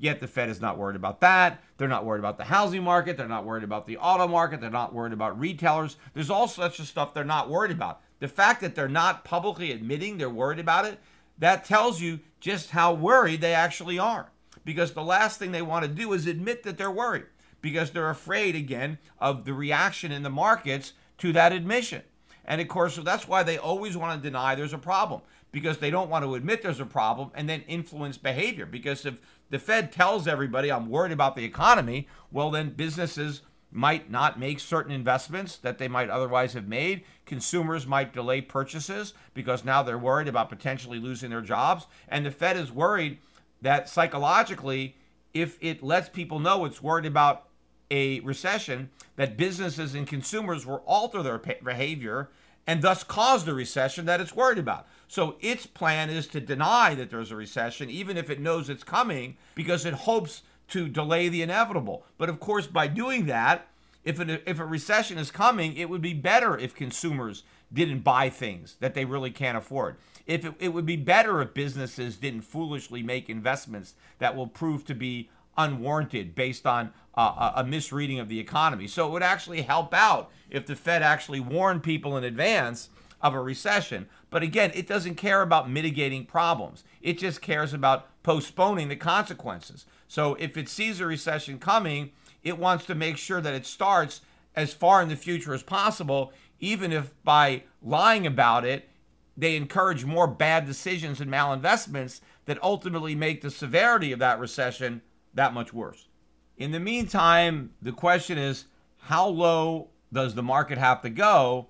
Yet 0.00 0.20
the 0.20 0.26
Fed 0.26 0.48
is 0.48 0.62
not 0.62 0.78
worried 0.78 0.96
about 0.96 1.20
that. 1.20 1.62
They're 1.76 1.86
not 1.86 2.06
worried 2.06 2.20
about 2.20 2.38
the 2.38 2.44
housing 2.44 2.82
market. 2.82 3.18
They're 3.18 3.28
not 3.28 3.44
worried 3.44 3.64
about 3.64 3.86
the 3.86 3.98
auto 3.98 4.26
market. 4.26 4.62
They're 4.62 4.70
not 4.70 4.94
worried 4.94 5.12
about 5.12 5.38
retailers. 5.38 5.96
There's 6.14 6.30
all 6.30 6.48
such 6.48 6.78
of 6.78 6.86
stuff 6.86 7.12
they're 7.12 7.22
not 7.22 7.50
worried 7.50 7.70
about. 7.70 8.00
The 8.18 8.26
fact 8.26 8.62
that 8.62 8.74
they're 8.74 8.88
not 8.88 9.24
publicly 9.24 9.70
admitting 9.72 10.16
they're 10.16 10.30
worried 10.30 10.58
about 10.58 10.86
it, 10.86 10.98
that 11.38 11.66
tells 11.66 12.00
you 12.00 12.20
just 12.40 12.70
how 12.70 12.94
worried 12.94 13.42
they 13.42 13.52
actually 13.52 13.98
are. 13.98 14.30
Because 14.64 14.92
the 14.92 15.02
last 15.02 15.38
thing 15.38 15.52
they 15.52 15.60
want 15.60 15.84
to 15.84 15.90
do 15.90 16.14
is 16.14 16.26
admit 16.26 16.62
that 16.62 16.78
they're 16.78 16.90
worried 16.90 17.26
because 17.60 17.90
they're 17.90 18.08
afraid, 18.08 18.56
again, 18.56 18.96
of 19.18 19.44
the 19.44 19.52
reaction 19.52 20.12
in 20.12 20.22
the 20.22 20.30
markets 20.30 20.94
to 21.18 21.30
that 21.34 21.52
admission. 21.52 22.02
And 22.46 22.60
of 22.60 22.68
course, 22.68 22.94
so 22.94 23.02
that's 23.02 23.28
why 23.28 23.42
they 23.42 23.58
always 23.58 23.98
want 23.98 24.20
to 24.20 24.28
deny 24.28 24.54
there's 24.54 24.72
a 24.72 24.78
problem 24.78 25.20
because 25.52 25.78
they 25.78 25.90
don't 25.90 26.10
want 26.10 26.24
to 26.24 26.34
admit 26.34 26.62
there's 26.62 26.80
a 26.80 26.86
problem 26.86 27.30
and 27.34 27.48
then 27.48 27.62
influence 27.68 28.16
behavior. 28.16 28.66
Because 28.66 29.04
if 29.04 29.20
the 29.50 29.58
Fed 29.58 29.92
tells 29.92 30.26
everybody, 30.26 30.70
I'm 30.70 30.88
worried 30.88 31.12
about 31.12 31.36
the 31.36 31.44
economy, 31.44 32.08
well, 32.30 32.50
then 32.50 32.70
businesses 32.70 33.42
might 33.72 34.10
not 34.10 34.38
make 34.38 34.58
certain 34.58 34.92
investments 34.92 35.56
that 35.56 35.78
they 35.78 35.88
might 35.88 36.10
otherwise 36.10 36.54
have 36.54 36.66
made. 36.66 37.04
Consumers 37.24 37.86
might 37.86 38.12
delay 38.12 38.40
purchases 38.40 39.14
because 39.32 39.64
now 39.64 39.82
they're 39.82 39.98
worried 39.98 40.28
about 40.28 40.48
potentially 40.48 40.98
losing 40.98 41.30
their 41.30 41.40
jobs. 41.40 41.86
And 42.08 42.26
the 42.26 42.30
Fed 42.30 42.56
is 42.56 42.72
worried 42.72 43.18
that 43.62 43.88
psychologically, 43.88 44.96
if 45.34 45.56
it 45.60 45.82
lets 45.82 46.08
people 46.08 46.40
know 46.40 46.64
it's 46.64 46.82
worried 46.82 47.06
about 47.06 47.46
a 47.90 48.20
recession, 48.20 48.90
that 49.16 49.36
businesses 49.36 49.94
and 49.94 50.06
consumers 50.06 50.66
will 50.66 50.82
alter 50.86 51.22
their 51.22 51.38
behavior 51.38 52.30
and 52.70 52.82
thus 52.82 53.02
cause 53.02 53.44
the 53.44 53.54
recession 53.54 54.06
that 54.06 54.20
it's 54.20 54.36
worried 54.36 54.58
about. 54.58 54.86
So 55.08 55.36
its 55.40 55.66
plan 55.66 56.08
is 56.08 56.26
to 56.28 56.40
deny 56.40 56.94
that 56.94 57.10
there's 57.10 57.32
a 57.32 57.36
recession, 57.36 57.90
even 57.90 58.16
if 58.16 58.30
it 58.30 58.40
knows 58.40 58.68
it's 58.68 58.84
coming, 58.84 59.36
because 59.54 59.84
it 59.84 59.94
hopes 59.94 60.42
to 60.68 60.88
delay 60.88 61.28
the 61.28 61.42
inevitable. 61.42 62.04
But 62.16 62.28
of 62.28 62.38
course, 62.38 62.66
by 62.68 62.86
doing 62.86 63.26
that, 63.26 63.66
If, 64.02 64.18
an, 64.18 64.30
if 64.46 64.58
a 64.58 64.64
recession 64.64 65.18
is 65.18 65.30
coming, 65.30 65.76
it 65.76 65.88
would 65.90 66.00
be 66.00 66.14
better 66.14 66.56
if 66.56 66.74
consumers 66.84 67.44
didn't 67.70 68.02
buy 68.02 68.30
things 68.30 68.76
that 68.80 68.94
they 68.94 69.04
really 69.04 69.30
can't 69.30 69.58
afford. 69.58 69.96
If 70.26 70.44
it, 70.44 70.54
it 70.58 70.72
would 70.72 70.86
be 70.86 70.96
better 70.96 71.42
if 71.42 71.52
businesses 71.52 72.16
didn't 72.16 72.48
foolishly 72.52 73.02
make 73.02 73.28
investments 73.28 73.94
that 74.18 74.34
will 74.34 74.46
prove 74.46 74.84
to 74.84 74.94
be 74.94 75.28
unwarranted 75.56 76.34
based 76.34 76.66
on 76.66 76.92
uh, 77.14 77.52
a 77.56 77.64
misreading 77.64 78.18
of 78.18 78.28
the 78.28 78.40
economy. 78.40 78.86
So 78.86 79.06
it 79.06 79.10
would 79.10 79.22
actually 79.22 79.62
help 79.62 79.92
out 79.92 80.30
if 80.48 80.66
the 80.66 80.76
Fed 80.76 81.02
actually 81.02 81.40
warned 81.40 81.82
people 81.82 82.16
in 82.16 82.24
advance 82.24 82.88
of 83.20 83.34
a 83.34 83.40
recession. 83.40 84.08
But 84.30 84.42
again, 84.42 84.70
it 84.74 84.86
doesn't 84.86 85.16
care 85.16 85.42
about 85.42 85.70
mitigating 85.70 86.24
problems. 86.24 86.84
It 87.02 87.18
just 87.18 87.42
cares 87.42 87.72
about 87.72 88.08
postponing 88.22 88.88
the 88.88 88.96
consequences. 88.96 89.86
So 90.08 90.34
if 90.36 90.56
it 90.56 90.68
sees 90.68 91.00
a 91.00 91.06
recession 91.06 91.58
coming, 91.58 92.12
it 92.42 92.58
wants 92.58 92.86
to 92.86 92.94
make 92.94 93.16
sure 93.16 93.40
that 93.40 93.54
it 93.54 93.66
starts 93.66 94.22
as 94.56 94.72
far 94.72 95.02
in 95.02 95.08
the 95.08 95.16
future 95.16 95.54
as 95.54 95.62
possible, 95.62 96.32
even 96.58 96.92
if 96.92 97.12
by 97.22 97.64
lying 97.82 98.26
about 98.26 98.64
it, 98.64 98.88
they 99.36 99.56
encourage 99.56 100.04
more 100.04 100.26
bad 100.26 100.66
decisions 100.66 101.20
and 101.20 101.30
malinvestments 101.30 102.20
that 102.46 102.62
ultimately 102.62 103.14
make 103.14 103.40
the 103.40 103.50
severity 103.50 104.12
of 104.12 104.18
that 104.18 104.38
recession 104.38 105.02
that 105.34 105.54
much 105.54 105.72
worse. 105.72 106.08
In 106.56 106.72
the 106.72 106.80
meantime, 106.80 107.70
the 107.80 107.92
question 107.92 108.38
is 108.38 108.66
how 108.98 109.28
low 109.28 109.88
does 110.12 110.34
the 110.34 110.42
market 110.42 110.78
have 110.78 111.00
to 111.02 111.10
go 111.10 111.68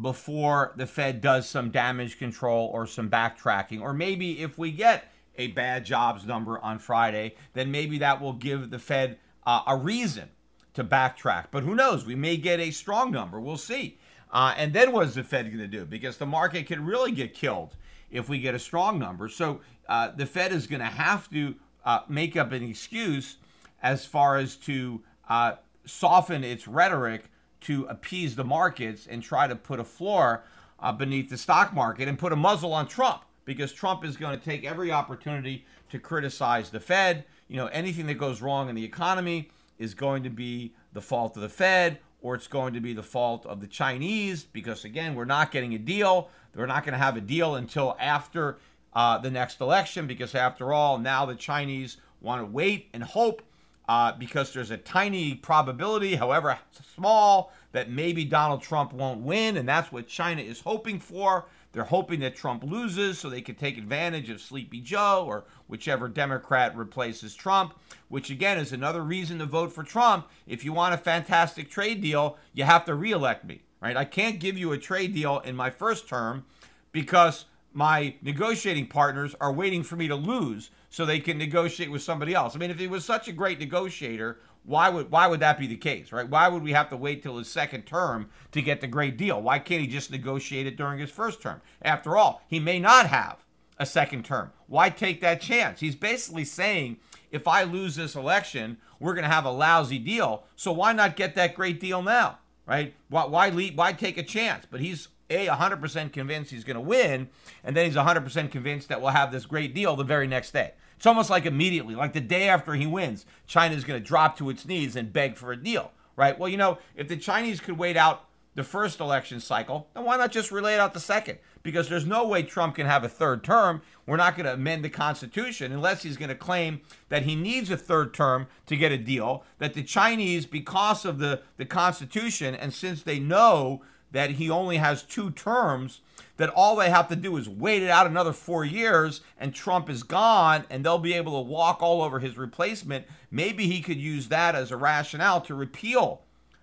before 0.00 0.74
the 0.76 0.86
Fed 0.86 1.20
does 1.20 1.48
some 1.48 1.70
damage 1.70 2.18
control 2.18 2.70
or 2.72 2.86
some 2.86 3.08
backtracking? 3.08 3.80
Or 3.80 3.92
maybe 3.92 4.42
if 4.42 4.58
we 4.58 4.70
get 4.70 5.10
a 5.36 5.48
bad 5.48 5.84
jobs 5.84 6.26
number 6.26 6.58
on 6.58 6.78
Friday, 6.78 7.34
then 7.54 7.70
maybe 7.70 7.98
that 7.98 8.20
will 8.20 8.32
give 8.32 8.70
the 8.70 8.78
Fed 8.78 9.18
uh, 9.46 9.62
a 9.66 9.76
reason 9.76 10.28
to 10.74 10.84
backtrack. 10.84 11.46
But 11.50 11.62
who 11.62 11.74
knows? 11.74 12.04
We 12.04 12.14
may 12.14 12.36
get 12.36 12.60
a 12.60 12.70
strong 12.70 13.10
number. 13.10 13.40
We'll 13.40 13.56
see. 13.56 13.98
Uh, 14.30 14.54
and 14.56 14.72
then 14.72 14.92
what 14.92 15.06
is 15.06 15.14
the 15.14 15.24
Fed 15.24 15.46
going 15.46 15.58
to 15.58 15.68
do? 15.68 15.86
Because 15.86 16.18
the 16.18 16.26
market 16.26 16.66
could 16.66 16.80
really 16.80 17.12
get 17.12 17.32
killed 17.32 17.76
if 18.10 18.28
we 18.28 18.38
get 18.38 18.54
a 18.54 18.58
strong 18.58 18.98
number. 18.98 19.28
So 19.28 19.60
uh, 19.88 20.10
the 20.14 20.26
Fed 20.26 20.52
is 20.52 20.66
going 20.66 20.80
to 20.80 20.86
have 20.86 21.30
to 21.30 21.54
uh, 21.86 22.00
make 22.08 22.36
up 22.36 22.52
an 22.52 22.62
excuse 22.62 23.36
as 23.82 24.04
far 24.04 24.36
as 24.36 24.56
to 24.56 25.00
uh, 25.28 25.52
soften 25.86 26.44
its 26.44 26.68
rhetoric 26.68 27.30
to 27.60 27.84
appease 27.84 28.36
the 28.36 28.44
markets 28.44 29.06
and 29.06 29.22
try 29.22 29.46
to 29.46 29.56
put 29.56 29.80
a 29.80 29.84
floor 29.84 30.42
uh, 30.80 30.92
beneath 30.92 31.30
the 31.30 31.38
stock 31.38 31.72
market 31.72 32.08
and 32.08 32.18
put 32.18 32.32
a 32.32 32.36
muzzle 32.36 32.74
on 32.74 32.86
Trump 32.86 33.22
because 33.44 33.72
Trump 33.72 34.04
is 34.04 34.16
going 34.16 34.38
to 34.38 34.44
take 34.44 34.64
every 34.64 34.90
opportunity 34.90 35.64
to 35.88 35.98
criticize 35.98 36.70
the 36.70 36.80
Fed. 36.80 37.24
You 37.48 37.56
know, 37.56 37.66
anything 37.68 38.06
that 38.06 38.14
goes 38.14 38.42
wrong 38.42 38.68
in 38.68 38.74
the 38.74 38.84
economy 38.84 39.50
is 39.78 39.94
going 39.94 40.24
to 40.24 40.30
be 40.30 40.74
the 40.92 41.00
fault 41.00 41.36
of 41.36 41.42
the 41.42 41.48
Fed 41.48 41.98
or 42.20 42.34
it's 42.34 42.48
going 42.48 42.74
to 42.74 42.80
be 42.80 42.92
the 42.92 43.02
fault 43.02 43.46
of 43.46 43.60
the 43.60 43.66
Chinese 43.66 44.42
because, 44.42 44.84
again, 44.84 45.14
we're 45.14 45.24
not 45.24 45.52
getting 45.52 45.74
a 45.74 45.78
deal. 45.78 46.28
We're 46.54 46.66
not 46.66 46.84
going 46.84 46.94
to 46.94 46.98
have 46.98 47.16
a 47.16 47.20
deal 47.20 47.54
until 47.54 47.96
after 48.00 48.58
uh, 48.96 49.18
the 49.18 49.30
next 49.30 49.60
election 49.60 50.06
because, 50.06 50.34
after 50.34 50.72
all, 50.72 50.96
now 50.96 51.26
the 51.26 51.34
Chinese 51.34 51.98
want 52.22 52.40
to 52.40 52.46
wait 52.46 52.88
and 52.94 53.02
hope 53.02 53.42
uh, 53.86 54.10
because 54.12 54.54
there's 54.54 54.70
a 54.70 54.78
tiny 54.78 55.34
probability, 55.34 56.14
however 56.14 56.58
small, 56.94 57.52
that 57.72 57.90
maybe 57.90 58.24
Donald 58.24 58.62
Trump 58.62 58.94
won't 58.94 59.20
win, 59.20 59.58
and 59.58 59.68
that's 59.68 59.92
what 59.92 60.08
China 60.08 60.40
is 60.40 60.60
hoping 60.60 60.98
for. 60.98 61.44
They're 61.72 61.84
hoping 61.84 62.20
that 62.20 62.36
Trump 62.36 62.64
loses 62.64 63.18
so 63.18 63.28
they 63.28 63.42
can 63.42 63.54
take 63.54 63.76
advantage 63.76 64.30
of 64.30 64.40
Sleepy 64.40 64.80
Joe 64.80 65.26
or 65.28 65.44
whichever 65.66 66.08
Democrat 66.08 66.74
replaces 66.74 67.34
Trump, 67.34 67.74
which 68.08 68.30
again 68.30 68.56
is 68.56 68.72
another 68.72 69.02
reason 69.02 69.40
to 69.40 69.44
vote 69.44 69.74
for 69.74 69.84
Trump. 69.84 70.26
If 70.46 70.64
you 70.64 70.72
want 70.72 70.94
a 70.94 70.98
fantastic 70.98 71.68
trade 71.68 72.00
deal, 72.00 72.38
you 72.54 72.64
have 72.64 72.86
to 72.86 72.94
reelect 72.94 73.44
me, 73.44 73.60
right? 73.82 73.94
I 73.94 74.06
can't 74.06 74.40
give 74.40 74.56
you 74.56 74.72
a 74.72 74.78
trade 74.78 75.12
deal 75.12 75.40
in 75.40 75.54
my 75.54 75.68
first 75.68 76.08
term 76.08 76.46
because 76.92 77.44
my 77.76 78.14
negotiating 78.22 78.86
partners 78.86 79.34
are 79.38 79.52
waiting 79.52 79.82
for 79.82 79.96
me 79.96 80.08
to 80.08 80.14
lose 80.14 80.70
so 80.88 81.04
they 81.04 81.20
can 81.20 81.36
negotiate 81.36 81.90
with 81.90 82.00
somebody 82.00 82.32
else. 82.32 82.56
I 82.56 82.58
mean, 82.58 82.70
if 82.70 82.78
he 82.78 82.86
was 82.86 83.04
such 83.04 83.28
a 83.28 83.32
great 83.32 83.60
negotiator, 83.60 84.38
why 84.64 84.88
would 84.88 85.10
why 85.10 85.26
would 85.26 85.40
that 85.40 85.58
be 85.58 85.66
the 85.66 85.76
case, 85.76 86.10
right? 86.10 86.26
Why 86.26 86.48
would 86.48 86.62
we 86.62 86.72
have 86.72 86.88
to 86.88 86.96
wait 86.96 87.22
till 87.22 87.36
his 87.36 87.48
second 87.48 87.82
term 87.82 88.30
to 88.52 88.62
get 88.62 88.80
the 88.80 88.86
great 88.86 89.18
deal? 89.18 89.42
Why 89.42 89.58
can't 89.58 89.82
he 89.82 89.86
just 89.86 90.10
negotiate 90.10 90.66
it 90.66 90.78
during 90.78 90.98
his 90.98 91.10
first 91.10 91.42
term? 91.42 91.60
After 91.82 92.16
all, 92.16 92.42
he 92.48 92.58
may 92.58 92.78
not 92.78 93.08
have 93.08 93.44
a 93.78 93.84
second 93.84 94.24
term. 94.24 94.52
Why 94.68 94.88
take 94.88 95.20
that 95.20 95.42
chance? 95.42 95.80
He's 95.80 95.94
basically 95.94 96.46
saying 96.46 96.96
if 97.30 97.46
I 97.46 97.64
lose 97.64 97.96
this 97.96 98.14
election, 98.14 98.78
we're 98.98 99.12
going 99.12 99.24
to 99.24 99.30
have 99.30 99.44
a 99.44 99.50
lousy 99.50 99.98
deal. 99.98 100.44
So 100.56 100.72
why 100.72 100.94
not 100.94 101.14
get 101.14 101.34
that 101.34 101.54
great 101.54 101.78
deal 101.78 102.00
now, 102.00 102.38
right? 102.64 102.94
Why 103.10 103.26
why 103.26 103.50
lead, 103.50 103.76
why 103.76 103.92
take 103.92 104.16
a 104.16 104.22
chance? 104.22 104.64
But 104.70 104.80
he's 104.80 105.08
a 105.28 105.46
100% 105.46 106.12
convinced 106.12 106.50
he's 106.50 106.64
going 106.64 106.76
to 106.76 106.80
win, 106.80 107.28
and 107.64 107.76
then 107.76 107.86
he's 107.86 107.96
100% 107.96 108.50
convinced 108.50 108.88
that 108.88 109.00
we'll 109.00 109.10
have 109.10 109.32
this 109.32 109.46
great 109.46 109.74
deal 109.74 109.96
the 109.96 110.04
very 110.04 110.26
next 110.26 110.52
day. 110.52 110.72
It's 110.96 111.06
almost 111.06 111.30
like 111.30 111.44
immediately, 111.44 111.94
like 111.94 112.12
the 112.12 112.20
day 112.20 112.48
after 112.48 112.74
he 112.74 112.86
wins, 112.86 113.26
China's 113.46 113.84
going 113.84 114.00
to 114.00 114.06
drop 114.06 114.38
to 114.38 114.48
its 114.50 114.66
knees 114.66 114.96
and 114.96 115.12
beg 115.12 115.36
for 115.36 115.52
a 115.52 115.56
deal, 115.56 115.92
right? 116.16 116.38
Well, 116.38 116.48
you 116.48 116.56
know, 116.56 116.78
if 116.94 117.08
the 117.08 117.16
Chinese 117.16 117.60
could 117.60 117.76
wait 117.78 117.96
out 117.96 118.24
the 118.54 118.64
first 118.64 119.00
election 119.00 119.38
cycle, 119.38 119.88
then 119.92 120.04
why 120.04 120.16
not 120.16 120.32
just 120.32 120.50
relay 120.50 120.74
it 120.74 120.80
out 120.80 120.94
the 120.94 121.00
second? 121.00 121.38
Because 121.62 121.90
there's 121.90 122.06
no 122.06 122.26
way 122.26 122.42
Trump 122.42 122.76
can 122.76 122.86
have 122.86 123.04
a 123.04 123.08
third 123.08 123.44
term. 123.44 123.82
We're 124.06 124.16
not 124.16 124.34
going 124.34 124.46
to 124.46 124.54
amend 124.54 124.82
the 124.82 124.88
Constitution 124.88 125.72
unless 125.72 126.02
he's 126.02 126.16
going 126.16 126.30
to 126.30 126.34
claim 126.34 126.80
that 127.10 127.24
he 127.24 127.36
needs 127.36 127.70
a 127.70 127.76
third 127.76 128.14
term 128.14 128.46
to 128.64 128.76
get 128.76 128.92
a 128.92 128.98
deal. 128.98 129.44
That 129.58 129.74
the 129.74 129.82
Chinese, 129.82 130.46
because 130.46 131.04
of 131.04 131.18
the, 131.18 131.42
the 131.58 131.66
Constitution, 131.66 132.54
and 132.54 132.72
since 132.72 133.02
they 133.02 133.18
know 133.18 133.82
that 134.16 134.30
he 134.30 134.48
only 134.48 134.78
has 134.78 135.02
two 135.02 135.30
terms, 135.30 136.00
that 136.38 136.48
all 136.48 136.74
they 136.74 136.88
have 136.88 137.06
to 137.06 137.14
do 137.14 137.36
is 137.36 137.50
wait 137.50 137.82
it 137.82 137.90
out 137.90 138.06
another 138.06 138.32
four 138.32 138.64
years 138.64 139.20
and 139.38 139.54
Trump 139.54 139.90
is 139.90 140.02
gone 140.02 140.64
and 140.70 140.82
they'll 140.82 140.96
be 140.96 141.12
able 141.12 141.32
to 141.32 141.46
walk 141.46 141.82
all 141.82 142.00
over 142.00 142.18
his 142.18 142.38
replacement. 142.38 143.04
Maybe 143.30 143.66
he 143.66 143.82
could 143.82 143.98
use 143.98 144.28
that 144.28 144.54
as 144.54 144.70
a 144.70 144.76
rationale 144.78 145.42
to 145.42 145.54
repeal 145.54 146.22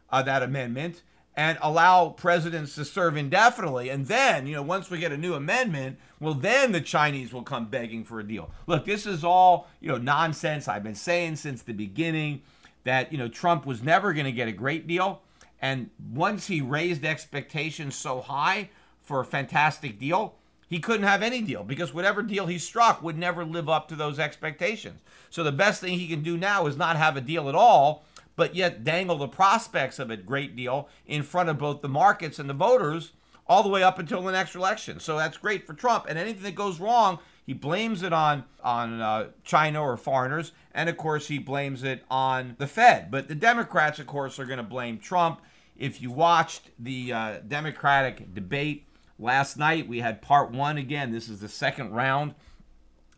uh, 0.09 0.23
that 0.23 0.41
amendment 0.41 1.03
and 1.35 1.59
allow 1.61 2.09
presidents 2.09 2.73
to 2.73 2.85
serve 2.85 3.17
indefinitely. 3.17 3.89
And 3.89 4.07
then, 4.07 4.47
you 4.47 4.55
know, 4.55 4.63
once 4.63 4.89
we 4.89 4.97
get 4.97 5.11
a 5.11 5.17
new 5.17 5.35
amendment, 5.35 5.99
well, 6.19 6.33
then 6.33 6.71
the 6.71 6.81
Chinese 6.81 7.33
will 7.33 7.43
come 7.43 7.67
begging 7.67 8.03
for 8.03 8.19
a 8.19 8.27
deal. 8.27 8.49
Look, 8.65 8.85
this 8.85 9.05
is 9.05 9.23
all, 9.23 9.67
you 9.79 9.89
know, 9.89 9.99
nonsense. 9.99 10.67
I've 10.67 10.83
been 10.83 10.95
saying 10.95 11.35
since 11.35 11.61
the 11.61 11.73
beginning 11.73 12.41
that, 12.83 13.11
you 13.11 13.19
know, 13.19 13.27
Trump 13.27 13.67
was 13.67 13.83
never 13.83 14.11
going 14.11 14.25
to 14.25 14.31
get 14.31 14.47
a 14.47 14.51
great 14.51 14.87
deal. 14.87 15.21
And 15.63 15.89
once 16.13 16.47
he 16.47 16.59
raised 16.59 17.05
expectations 17.05 17.95
so 17.95 18.19
high, 18.19 18.69
for 19.03 19.19
a 19.19 19.25
fantastic 19.25 19.97
deal, 19.97 20.35
he 20.67 20.79
couldn't 20.79 21.05
have 21.05 21.21
any 21.21 21.41
deal 21.41 21.63
because 21.63 21.93
whatever 21.93 22.21
deal 22.21 22.47
he 22.47 22.57
struck 22.57 23.01
would 23.01 23.17
never 23.17 23.45
live 23.45 23.69
up 23.69 23.87
to 23.87 23.95
those 23.95 24.19
expectations. 24.19 25.01
So 25.29 25.43
the 25.43 25.51
best 25.51 25.81
thing 25.81 25.97
he 25.97 26.07
can 26.07 26.21
do 26.21 26.37
now 26.37 26.65
is 26.65 26.77
not 26.77 26.97
have 26.97 27.15
a 27.15 27.21
deal 27.21 27.47
at 27.47 27.55
all, 27.55 28.03
but 28.35 28.55
yet 28.55 28.83
dangle 28.83 29.17
the 29.17 29.27
prospects 29.27 29.99
of 29.99 30.09
a 30.09 30.17
great 30.17 30.55
deal 30.55 30.89
in 31.05 31.23
front 31.23 31.49
of 31.49 31.59
both 31.59 31.81
the 31.81 31.89
markets 31.89 32.39
and 32.39 32.49
the 32.49 32.53
voters 32.53 33.11
all 33.45 33.61
the 33.61 33.69
way 33.69 33.83
up 33.83 33.99
until 33.99 34.21
the 34.21 34.31
next 34.31 34.55
election. 34.55 34.99
So 34.99 35.17
that's 35.17 35.37
great 35.37 35.67
for 35.67 35.73
Trump. 35.73 36.05
And 36.09 36.17
anything 36.17 36.43
that 36.43 36.55
goes 36.55 36.79
wrong, 36.79 37.19
he 37.45 37.53
blames 37.53 38.03
it 38.03 38.13
on 38.13 38.45
on 38.63 39.01
uh, 39.01 39.27
China 39.43 39.81
or 39.81 39.97
foreigners, 39.97 40.53
and 40.73 40.89
of 40.89 40.95
course 40.95 41.27
he 41.27 41.39
blames 41.39 41.83
it 41.83 42.03
on 42.09 42.55
the 42.57 42.67
Fed. 42.67 43.11
But 43.11 43.27
the 43.27 43.35
Democrats, 43.35 43.99
of 43.99 44.07
course, 44.07 44.39
are 44.39 44.45
going 44.45 44.57
to 44.57 44.63
blame 44.63 44.97
Trump. 44.97 45.41
If 45.83 46.01
you 46.01 46.11
watched 46.11 46.69
the 46.79 47.13
uh, 47.13 47.39
Democratic 47.47 48.33
debate 48.33 48.87
Last 49.19 49.57
night 49.57 49.87
we 49.87 49.99
had 49.99 50.21
part 50.21 50.51
one 50.51 50.77
again. 50.77 51.11
This 51.11 51.29
is 51.29 51.39
the 51.39 51.49
second 51.49 51.91
round 51.91 52.33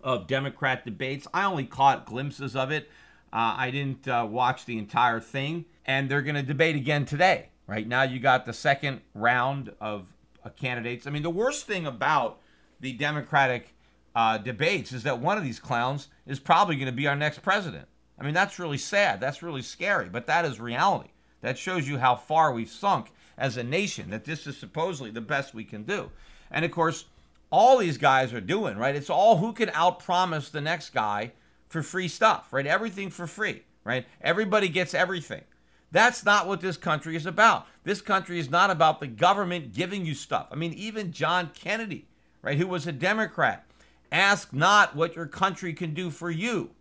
of 0.01 0.27
Democrat 0.27 0.83
debates. 0.83 1.25
I 1.33 1.45
only 1.45 1.65
caught 1.65 2.05
glimpses 2.05 2.55
of 2.55 2.71
it. 2.71 2.89
Uh, 3.31 3.55
I 3.57 3.71
didn't 3.71 4.07
uh, 4.07 4.27
watch 4.29 4.65
the 4.65 4.77
entire 4.77 5.19
thing. 5.19 5.65
And 5.85 6.09
they're 6.09 6.21
going 6.21 6.35
to 6.35 6.43
debate 6.43 6.75
again 6.75 7.05
today. 7.05 7.49
Right 7.65 7.87
now, 7.87 8.03
you 8.03 8.19
got 8.19 8.45
the 8.45 8.53
second 8.53 9.01
round 9.13 9.73
of 9.79 10.13
uh, 10.43 10.49
candidates. 10.49 11.07
I 11.07 11.11
mean, 11.11 11.23
the 11.23 11.29
worst 11.29 11.65
thing 11.65 11.87
about 11.87 12.39
the 12.81 12.93
Democratic 12.93 13.73
uh, 14.15 14.37
debates 14.37 14.91
is 14.91 15.03
that 15.03 15.19
one 15.19 15.37
of 15.37 15.43
these 15.43 15.59
clowns 15.59 16.09
is 16.27 16.39
probably 16.39 16.75
going 16.75 16.85
to 16.85 16.91
be 16.91 17.07
our 17.07 17.15
next 17.15 17.41
president. 17.41 17.87
I 18.19 18.23
mean, 18.23 18.33
that's 18.33 18.59
really 18.59 18.77
sad. 18.77 19.19
That's 19.21 19.41
really 19.41 19.61
scary. 19.61 20.09
But 20.09 20.27
that 20.27 20.45
is 20.45 20.59
reality. 20.59 21.09
That 21.45 21.59
shows 21.59 21.87
you 21.87 21.99
how 21.99 22.15
far 22.15 22.51
we've 22.51 22.67
sunk 22.67 23.11
as 23.37 23.55
a 23.55 23.63
nation 23.63 24.09
that 24.09 24.25
this 24.25 24.47
is 24.47 24.57
supposedly 24.57 25.11
the 25.11 25.21
best 25.21 25.53
we 25.53 25.63
can 25.63 25.83
do. 25.83 26.09
And 26.49 26.65
of 26.65 26.71
course, 26.71 27.05
all 27.51 27.77
these 27.77 27.99
guys 27.99 28.33
are 28.33 28.41
doing, 28.41 28.79
right? 28.79 28.95
It's 28.95 29.11
all 29.11 29.37
who 29.37 29.53
can 29.53 29.69
outpromise 29.69 30.49
the 30.49 30.59
next 30.59 30.89
guy 30.89 31.33
for 31.67 31.83
free 31.83 32.07
stuff, 32.07 32.51
right? 32.51 32.65
Everything 32.65 33.11
for 33.11 33.27
free, 33.27 33.61
right? 33.83 34.07
Everybody 34.21 34.69
gets 34.69 34.95
everything. 34.95 35.43
That's 35.91 36.25
not 36.25 36.47
what 36.47 36.61
this 36.61 36.77
country 36.77 37.15
is 37.15 37.27
about. 37.27 37.67
This 37.83 38.01
country 38.01 38.39
is 38.39 38.49
not 38.49 38.71
about 38.71 38.99
the 38.99 39.05
government 39.05 39.71
giving 39.71 40.03
you 40.03 40.15
stuff. 40.15 40.47
I 40.51 40.55
mean, 40.55 40.73
even 40.73 41.11
John 41.11 41.51
Kennedy, 41.53 42.07
right, 42.41 42.57
who 42.57 42.65
was 42.65 42.87
a 42.87 42.91
Democrat, 42.91 43.67
ask 44.11 44.51
not 44.51 44.95
what 44.95 45.15
your 45.15 45.27
country 45.27 45.73
can 45.73 45.93
do 45.93 46.09
for 46.09 46.31
you, 46.31 46.71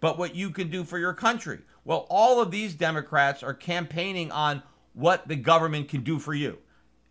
but 0.00 0.16
what 0.16 0.34
you 0.34 0.48
can 0.48 0.70
do 0.70 0.82
for 0.82 0.98
your 0.98 1.12
country. 1.12 1.58
Well, 1.84 2.06
all 2.08 2.40
of 2.40 2.50
these 2.50 2.74
Democrats 2.74 3.42
are 3.42 3.54
campaigning 3.54 4.30
on 4.32 4.62
what 4.94 5.28
the 5.28 5.36
government 5.36 5.88
can 5.88 6.02
do 6.02 6.18
for 6.18 6.34
you. 6.34 6.58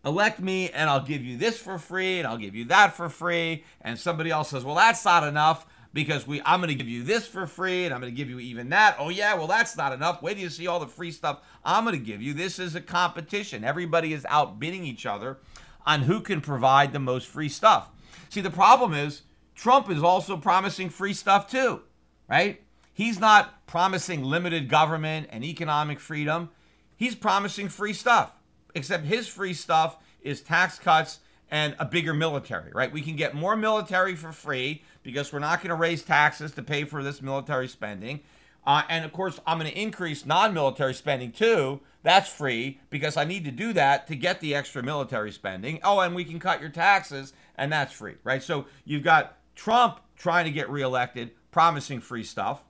Elect 0.04 0.40
me 0.40 0.70
and 0.70 0.90
I'll 0.90 1.04
give 1.04 1.22
you 1.24 1.38
this 1.38 1.58
for 1.58 1.78
free 1.78 2.18
and 2.18 2.26
I'll 2.26 2.36
give 2.36 2.54
you 2.54 2.66
that 2.66 2.94
for 2.94 3.08
free. 3.08 3.64
And 3.80 3.98
somebody 3.98 4.30
else 4.30 4.50
says, 4.50 4.64
well, 4.64 4.74
that's 4.74 5.04
not 5.04 5.26
enough 5.26 5.66
because 5.94 6.26
we 6.26 6.42
I'm 6.44 6.60
going 6.60 6.68
to 6.68 6.74
give 6.74 6.88
you 6.88 7.04
this 7.04 7.26
for 7.26 7.46
free 7.46 7.84
and 7.84 7.94
I'm 7.94 8.00
going 8.00 8.12
to 8.12 8.16
give 8.16 8.28
you 8.28 8.40
even 8.40 8.68
that. 8.70 8.96
Oh 8.98 9.08
yeah, 9.08 9.34
well 9.34 9.46
that's 9.46 9.76
not 9.76 9.92
enough. 9.92 10.20
Wait 10.20 10.34
till 10.34 10.42
you 10.42 10.50
see 10.50 10.66
all 10.66 10.80
the 10.80 10.86
free 10.86 11.10
stuff 11.10 11.40
I'm 11.64 11.84
going 11.84 11.96
to 11.96 12.04
give 12.04 12.20
you. 12.20 12.34
This 12.34 12.58
is 12.58 12.74
a 12.74 12.80
competition. 12.80 13.64
Everybody 13.64 14.12
is 14.12 14.26
outbidding 14.26 14.84
each 14.84 15.06
other 15.06 15.38
on 15.86 16.02
who 16.02 16.20
can 16.20 16.40
provide 16.40 16.92
the 16.92 16.98
most 16.98 17.26
free 17.26 17.48
stuff. 17.48 17.90
See, 18.28 18.40
the 18.40 18.50
problem 18.50 18.92
is 18.92 19.22
Trump 19.54 19.88
is 19.88 20.02
also 20.02 20.36
promising 20.36 20.90
free 20.90 21.14
stuff 21.14 21.48
too, 21.48 21.82
right? 22.28 22.63
He's 22.94 23.18
not 23.18 23.66
promising 23.66 24.22
limited 24.22 24.68
government 24.68 25.26
and 25.30 25.44
economic 25.44 25.98
freedom. 25.98 26.50
He's 26.96 27.16
promising 27.16 27.68
free 27.68 27.92
stuff. 27.92 28.34
Except 28.74 29.04
his 29.04 29.28
free 29.28 29.54
stuff 29.54 29.98
is 30.22 30.40
tax 30.40 30.78
cuts 30.78 31.18
and 31.50 31.76
a 31.78 31.84
bigger 31.84 32.14
military, 32.14 32.70
right? 32.72 32.90
We 32.90 33.02
can 33.02 33.16
get 33.16 33.34
more 33.34 33.56
military 33.56 34.16
for 34.16 34.32
free 34.32 34.82
because 35.02 35.32
we're 35.32 35.40
not 35.40 35.58
going 35.58 35.68
to 35.68 35.74
raise 35.74 36.02
taxes 36.02 36.52
to 36.52 36.62
pay 36.62 36.84
for 36.84 37.02
this 37.02 37.20
military 37.20 37.68
spending. 37.68 38.20
Uh, 38.66 38.82
and 38.88 39.04
of 39.04 39.12
course, 39.12 39.38
I'm 39.46 39.58
going 39.58 39.70
to 39.70 39.78
increase 39.78 40.24
non 40.24 40.54
military 40.54 40.94
spending 40.94 41.32
too. 41.32 41.80
That's 42.02 42.28
free 42.28 42.80
because 42.90 43.16
I 43.16 43.24
need 43.24 43.44
to 43.44 43.50
do 43.50 43.72
that 43.74 44.06
to 44.06 44.16
get 44.16 44.40
the 44.40 44.54
extra 44.54 44.82
military 44.82 45.32
spending. 45.32 45.80
Oh, 45.82 46.00
and 46.00 46.14
we 46.14 46.24
can 46.24 46.38
cut 46.38 46.60
your 46.60 46.70
taxes, 46.70 47.32
and 47.56 47.72
that's 47.72 47.92
free, 47.92 48.14
right? 48.24 48.42
So 48.42 48.66
you've 48.84 49.02
got 49.02 49.36
Trump 49.54 50.00
trying 50.16 50.46
to 50.46 50.50
get 50.50 50.70
reelected, 50.70 51.32
promising 51.50 52.00
free 52.00 52.24
stuff. 52.24 52.62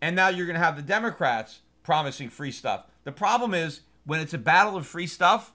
And 0.00 0.14
now 0.14 0.28
you're 0.28 0.46
going 0.46 0.58
to 0.58 0.64
have 0.64 0.76
the 0.76 0.82
Democrats 0.82 1.60
promising 1.82 2.28
free 2.28 2.52
stuff. 2.52 2.84
The 3.04 3.12
problem 3.12 3.54
is 3.54 3.80
when 4.04 4.20
it's 4.20 4.34
a 4.34 4.38
battle 4.38 4.76
of 4.76 4.86
free 4.86 5.06
stuff, 5.06 5.52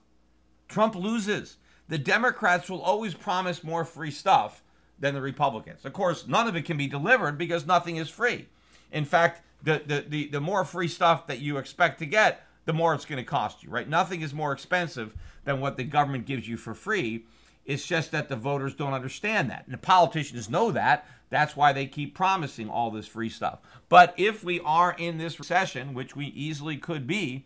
Trump 0.67 0.95
loses. 0.95 1.57
The 1.87 1.97
Democrats 1.97 2.69
will 2.69 2.81
always 2.81 3.13
promise 3.13 3.63
more 3.63 3.83
free 3.83 4.11
stuff 4.11 4.63
than 4.99 5.13
the 5.13 5.21
Republicans. 5.21 5.83
Of 5.83 5.93
course, 5.93 6.27
none 6.27 6.47
of 6.47 6.55
it 6.55 6.63
can 6.63 6.77
be 6.77 6.87
delivered 6.87 7.37
because 7.37 7.65
nothing 7.65 7.97
is 7.97 8.09
free. 8.09 8.47
In 8.91 9.05
fact, 9.05 9.41
the, 9.63 9.81
the, 9.85 10.05
the, 10.07 10.27
the 10.27 10.41
more 10.41 10.63
free 10.63 10.87
stuff 10.87 11.27
that 11.27 11.39
you 11.39 11.57
expect 11.57 11.99
to 11.99 12.05
get, 12.05 12.45
the 12.65 12.73
more 12.73 12.93
it's 12.93 13.05
going 13.05 13.17
to 13.17 13.29
cost 13.29 13.63
you, 13.63 13.69
right? 13.69 13.89
Nothing 13.89 14.21
is 14.21 14.33
more 14.33 14.51
expensive 14.51 15.15
than 15.43 15.59
what 15.59 15.77
the 15.77 15.83
government 15.83 16.25
gives 16.25 16.47
you 16.47 16.57
for 16.57 16.73
free. 16.73 17.25
It's 17.65 17.85
just 17.85 18.11
that 18.11 18.29
the 18.29 18.35
voters 18.35 18.73
don't 18.73 18.93
understand 18.93 19.49
that. 19.49 19.63
And 19.65 19.73
the 19.73 19.79
politicians 19.79 20.49
know 20.49 20.71
that. 20.71 21.07
That's 21.31 21.55
why 21.55 21.73
they 21.73 21.87
keep 21.87 22.13
promising 22.13 22.69
all 22.69 22.91
this 22.91 23.07
free 23.07 23.29
stuff. 23.29 23.59
But 23.89 24.13
if 24.17 24.43
we 24.43 24.59
are 24.59 24.93
in 24.97 25.17
this 25.17 25.39
recession, 25.39 25.95
which 25.95 26.15
we 26.15 26.27
easily 26.27 26.77
could 26.77 27.07
be, 27.07 27.45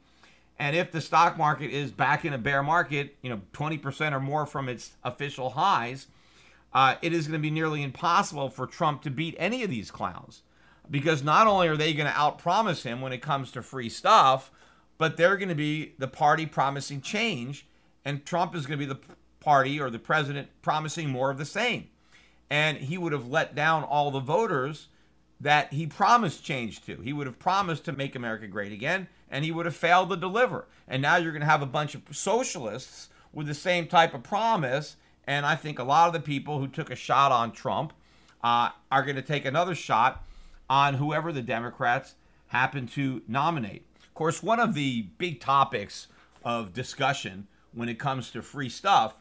and 0.57 0.75
if 0.75 0.91
the 0.91 1.01
stock 1.01 1.37
market 1.37 1.69
is 1.69 1.91
back 1.91 2.25
in 2.25 2.33
a 2.33 2.37
bear 2.37 2.63
market, 2.63 3.15
you 3.21 3.29
know, 3.29 3.41
20% 3.53 4.11
or 4.11 4.19
more 4.19 4.45
from 4.45 4.67
its 4.67 4.93
official 5.03 5.51
highs, 5.51 6.07
uh, 6.73 6.95
it 7.01 7.13
is 7.13 7.27
going 7.27 7.39
to 7.39 7.43
be 7.43 7.51
nearly 7.51 7.83
impossible 7.83 8.49
for 8.49 8.65
Trump 8.65 9.03
to 9.03 9.11
beat 9.11 9.35
any 9.37 9.63
of 9.63 9.69
these 9.69 9.91
clowns. 9.91 10.41
Because 10.89 11.23
not 11.23 11.47
only 11.47 11.67
are 11.67 11.77
they 11.77 11.93
going 11.93 12.11
to 12.11 12.17
outpromise 12.17 12.83
him 12.83 13.01
when 13.01 13.13
it 13.13 13.21
comes 13.21 13.51
to 13.51 13.61
free 13.61 13.89
stuff, 13.89 14.51
but 14.97 15.15
they're 15.15 15.37
going 15.37 15.49
to 15.49 15.55
be 15.55 15.93
the 15.99 16.07
party 16.07 16.45
promising 16.45 17.01
change, 17.01 17.67
and 18.03 18.25
Trump 18.25 18.55
is 18.55 18.65
going 18.65 18.79
to 18.79 18.85
be 18.85 18.91
the 18.91 18.99
party 19.39 19.79
or 19.79 19.89
the 19.89 19.99
president 19.99 20.47
promising 20.61 21.09
more 21.09 21.29
of 21.29 21.37
the 21.37 21.45
same. 21.45 21.89
And 22.49 22.77
he 22.77 22.97
would 22.97 23.11
have 23.11 23.27
let 23.27 23.55
down 23.55 23.83
all 23.83 24.11
the 24.11 24.19
voters 24.19 24.87
that 25.39 25.73
he 25.73 25.85
promised 25.87 26.43
change 26.43 26.83
to. 26.85 26.97
He 26.97 27.13
would 27.13 27.27
have 27.27 27.39
promised 27.39 27.85
to 27.85 27.91
make 27.91 28.15
America 28.15 28.47
great 28.47 28.71
again, 28.71 29.07
and 29.29 29.43
he 29.43 29.51
would 29.51 29.65
have 29.65 29.75
failed 29.75 30.09
to 30.09 30.15
deliver. 30.15 30.65
And 30.87 31.01
now 31.01 31.17
you're 31.17 31.31
going 31.31 31.41
to 31.41 31.47
have 31.47 31.61
a 31.61 31.67
bunch 31.67 31.95
of 31.95 32.03
socialists 32.11 33.09
with 33.33 33.47
the 33.47 33.53
same 33.53 33.87
type 33.87 34.13
of 34.13 34.23
promise. 34.23 34.95
And 35.27 35.45
I 35.45 35.55
think 35.55 35.79
a 35.79 35.83
lot 35.83 36.07
of 36.07 36.13
the 36.13 36.19
people 36.19 36.59
who 36.59 36.67
took 36.67 36.89
a 36.89 36.95
shot 36.95 37.31
on 37.31 37.51
Trump 37.51 37.93
uh, 38.43 38.69
are 38.91 39.03
going 39.03 39.15
to 39.15 39.21
take 39.21 39.45
another 39.45 39.75
shot 39.75 40.23
on 40.69 40.95
whoever 40.95 41.31
the 41.31 41.41
Democrats 41.41 42.15
happen 42.47 42.87
to 42.87 43.21
nominate. 43.27 43.85
Of 44.03 44.13
course, 44.13 44.41
one 44.41 44.59
of 44.59 44.73
the 44.73 45.07
big 45.17 45.39
topics 45.39 46.07
of 46.43 46.73
discussion 46.73 47.47
when 47.73 47.89
it 47.89 47.99
comes 47.99 48.31
to 48.31 48.41
free 48.41 48.69
stuff 48.69 49.17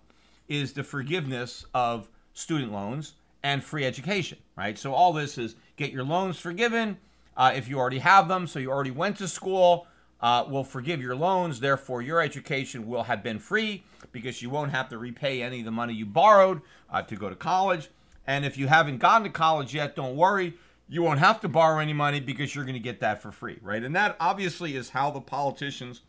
is 0.47 0.75
the 0.75 0.85
forgiveness 0.85 1.65
of 1.75 2.09
student 2.35 2.73
loans 2.73 3.15
and 3.43 3.65
free 3.65 3.85
education, 3.85 4.39
right? 4.57 4.79
So 4.79 4.93
all 4.93 5.13
this 5.13 5.39
is 5.39 5.57
get 5.77 5.93
your 5.93 6.05
loans 6.05 6.39
forgiven 6.39 6.99
uh, 7.37 7.53
if 7.55 7.69
you 7.69 7.79
already 7.79 7.99
have 7.99 8.29
them, 8.29 8.47
so 8.47 8.59
you 8.59 8.71
already 8.71 8.91
went 8.91 9.17
to 9.19 9.29
school. 9.29 9.87
Uh, 10.21 10.43
will 10.49 10.65
forgive 10.65 11.03
your 11.03 11.15
loans, 11.15 11.61
therefore 11.61 12.01
your 12.01 12.19
education 12.19 12.87
will 12.87 13.03
have 13.03 13.23
been 13.23 13.39
free 13.39 13.85
because 14.11 14.41
you 14.41 14.49
won't 14.49 14.71
have 14.71 14.89
to 14.89 14.97
repay 14.97 15.43
any 15.43 15.59
of 15.59 15.67
the 15.67 15.71
money 15.71 15.93
you 15.93 16.07
borrowed 16.07 16.63
uh, 16.91 17.03
to 17.03 17.15
go 17.15 17.29
to 17.29 17.35
college. 17.35 17.91
And 18.27 18.47
if 18.47 18.57
you 18.57 18.69
haven't 18.69 18.99
gotten 18.99 19.25
to 19.25 19.29
college 19.29 19.75
yet, 19.75 19.95
don't 19.95 20.17
worry, 20.17 20.55
you 20.89 21.03
won't 21.03 21.19
have 21.19 21.43
to 21.43 21.49
borrow 21.49 21.79
any 21.79 21.93
money 21.93 22.21
because 22.21 22.55
you're 22.55 22.65
going 22.65 22.73
to 22.73 22.81
get 22.81 23.01
that 23.01 23.21
for 23.21 23.33
free, 23.33 23.59
right? 23.61 23.83
And 23.83 23.95
that 23.97 24.17
obviously 24.19 24.77
is 24.77 24.91
how 24.91 25.11
the 25.11 25.21
politicians 25.21 26.01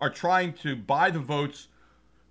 are 0.00 0.10
trying 0.10 0.54
to 0.54 0.74
buy 0.74 1.10
the 1.10 1.20
votes 1.20 1.68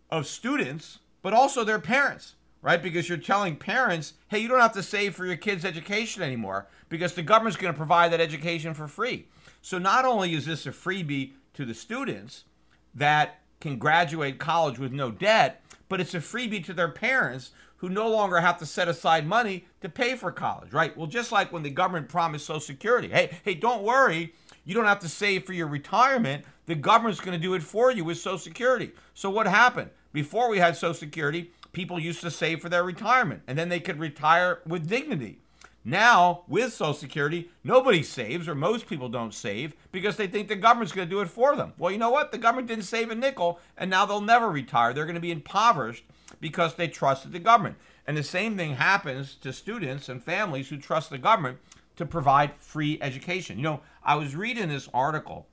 of 0.09 0.27
students 0.27 0.99
but 1.21 1.33
also 1.33 1.63
their 1.63 1.79
parents, 1.79 2.35
right? 2.61 2.81
Because 2.81 3.07
you're 3.07 3.17
telling 3.17 3.55
parents, 3.55 4.13
hey, 4.27 4.39
you 4.39 4.47
don't 4.47 4.59
have 4.59 4.73
to 4.73 4.83
save 4.83 5.15
for 5.15 5.25
your 5.25 5.37
kids' 5.37 5.65
education 5.65 6.21
anymore 6.21 6.67
because 6.89 7.13
the 7.13 7.21
government's 7.21 7.57
going 7.57 7.73
to 7.73 7.77
provide 7.77 8.11
that 8.11 8.21
education 8.21 8.73
for 8.73 8.87
free. 8.87 9.27
So 9.61 9.77
not 9.77 10.05
only 10.05 10.33
is 10.33 10.45
this 10.45 10.65
a 10.65 10.71
freebie 10.71 11.33
to 11.53 11.65
the 11.65 11.73
students 11.73 12.45
that 12.93 13.41
can 13.59 13.77
graduate 13.77 14.39
college 14.39 14.79
with 14.79 14.91
no 14.91 15.11
debt, 15.11 15.61
but 15.87 15.99
it's 15.99 16.13
a 16.13 16.19
freebie 16.19 16.63
to 16.65 16.73
their 16.73 16.89
parents 16.89 17.51
who 17.77 17.89
no 17.89 18.09
longer 18.09 18.39
have 18.39 18.59
to 18.59 18.65
set 18.65 18.87
aside 18.87 19.25
money 19.25 19.65
to 19.81 19.87
pay 19.89 20.15
for 20.15 20.31
college, 20.31 20.73
right? 20.73 20.95
Well, 20.97 21.07
just 21.07 21.31
like 21.31 21.51
when 21.51 21.63
the 21.63 21.69
government 21.69 22.09
promised 22.09 22.45
Social 22.45 22.59
Security, 22.59 23.07
hey, 23.07 23.37
hey, 23.43 23.55
don't 23.55 23.83
worry, 23.83 24.33
you 24.65 24.73
don't 24.73 24.85
have 24.85 24.99
to 24.99 25.09
save 25.09 25.45
for 25.45 25.53
your 25.53 25.67
retirement. 25.67 26.43
The 26.65 26.75
government's 26.75 27.21
going 27.21 27.37
to 27.37 27.41
do 27.41 27.53
it 27.53 27.63
for 27.63 27.91
you 27.91 28.03
with 28.03 28.17
Social 28.17 28.37
Security. 28.37 28.91
So 29.13 29.29
what 29.29 29.47
happened? 29.47 29.91
Before 30.11 30.49
we 30.49 30.59
had 30.59 30.75
Social 30.75 30.93
Security, 30.93 31.51
people 31.71 31.99
used 31.99 32.21
to 32.21 32.32
save 32.32 32.62
for 32.62 32.69
their 32.69 32.84
retirement 32.84 33.41
and 33.47 33.58
then 33.58 33.69
they 33.69 33.79
could 33.79 33.99
retire 33.99 34.62
with 34.65 34.88
dignity. 34.88 35.39
Now, 35.86 36.43
with 36.47 36.73
Social 36.73 36.93
Security, 36.93 37.49
nobody 37.63 38.03
saves, 38.03 38.49
or 38.49 38.53
most 38.53 38.86
people 38.86 39.08
don't 39.08 39.34
save, 39.34 39.73
because 39.93 40.17
they 40.17 40.27
think 40.27 40.49
the 40.49 40.55
government's 40.55 40.91
going 40.91 41.08
to 41.08 41.15
do 41.15 41.21
it 41.21 41.29
for 41.29 41.55
them. 41.55 41.73
Well, 41.77 41.91
you 41.91 41.97
know 41.97 42.10
what? 42.10 42.32
The 42.32 42.38
government 42.38 42.67
didn't 42.67 42.84
save 42.84 43.10
a 43.10 43.15
nickel, 43.15 43.60
and 43.77 43.89
now 43.89 44.05
they'll 44.05 44.19
never 44.19 44.51
retire. 44.51 44.93
They're 44.93 45.05
going 45.05 45.15
to 45.15 45.21
be 45.21 45.32
impoverished 45.32 46.03
because 46.41 46.75
they 46.75 46.89
trusted 46.89 47.32
the 47.32 47.39
government. 47.39 47.77
And 48.05 48.17
the 48.17 48.23
same 48.23 48.58
thing 48.58 48.75
happens 48.75 49.36
to 49.36 49.53
students 49.53 50.10
and 50.10 50.21
families 50.21 50.69
who 50.69 50.77
trust 50.77 51.10
the 51.10 51.17
government 51.17 51.60
to 51.95 52.05
provide 52.05 52.58
free 52.58 52.99
education. 53.01 53.58
You 53.58 53.63
know, 53.63 53.82
I 54.03 54.15
was 54.15 54.36
reading 54.36 54.69
this 54.69 54.89
article 54.93 55.47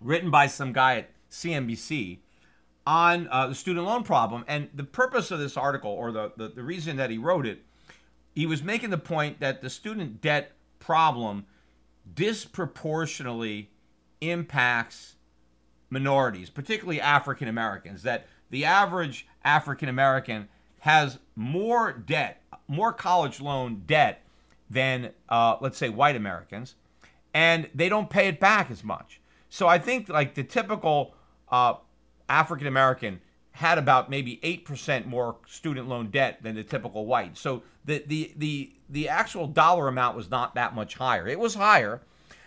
written 0.00 0.30
by 0.30 0.46
some 0.46 0.72
guy 0.72 0.98
at 0.98 1.10
CNBC 1.30 2.18
on 2.88 3.28
uh, 3.30 3.46
the 3.46 3.54
student 3.54 3.84
loan 3.84 4.02
problem. 4.02 4.46
And 4.48 4.70
the 4.72 4.82
purpose 4.82 5.30
of 5.30 5.38
this 5.38 5.58
article, 5.58 5.90
or 5.90 6.10
the, 6.10 6.32
the, 6.38 6.48
the 6.48 6.62
reason 6.62 6.96
that 6.96 7.10
he 7.10 7.18
wrote 7.18 7.44
it, 7.44 7.62
he 8.34 8.46
was 8.46 8.62
making 8.62 8.88
the 8.88 8.96
point 8.96 9.40
that 9.40 9.60
the 9.60 9.68
student 9.68 10.22
debt 10.22 10.52
problem 10.78 11.44
disproportionately 12.14 13.68
impacts 14.22 15.16
minorities, 15.90 16.48
particularly 16.48 16.98
African 16.98 17.46
Americans, 17.46 18.04
that 18.04 18.26
the 18.48 18.64
average 18.64 19.26
African 19.44 19.90
American 19.90 20.48
has 20.80 21.18
more 21.36 21.92
debt, 21.92 22.42
more 22.68 22.94
college 22.94 23.38
loan 23.38 23.82
debt 23.86 24.22
than, 24.70 25.10
uh, 25.28 25.56
let's 25.60 25.76
say, 25.76 25.90
white 25.90 26.16
Americans, 26.16 26.74
and 27.34 27.68
they 27.74 27.90
don't 27.90 28.08
pay 28.08 28.28
it 28.28 28.40
back 28.40 28.70
as 28.70 28.82
much. 28.82 29.20
So 29.50 29.66
I 29.66 29.78
think 29.78 30.08
like 30.08 30.32
the 30.34 30.44
typical 30.44 31.12
uh, 31.50 31.74
African 32.28 32.66
American 32.66 33.20
had 33.52 33.76
about 33.76 34.08
maybe 34.08 34.38
8% 34.44 35.06
more 35.06 35.36
student 35.46 35.88
loan 35.88 36.10
debt 36.10 36.42
than 36.42 36.54
the 36.54 36.62
typical 36.62 37.06
white. 37.06 37.36
So 37.36 37.64
the, 37.84 38.04
the, 38.06 38.32
the, 38.36 38.72
the 38.88 39.08
actual 39.08 39.48
dollar 39.48 39.88
amount 39.88 40.16
was 40.16 40.30
not 40.30 40.54
that 40.54 40.76
much 40.76 40.94
higher. 40.94 41.26
It 41.26 41.40
was 41.40 41.56
higher. 41.56 42.00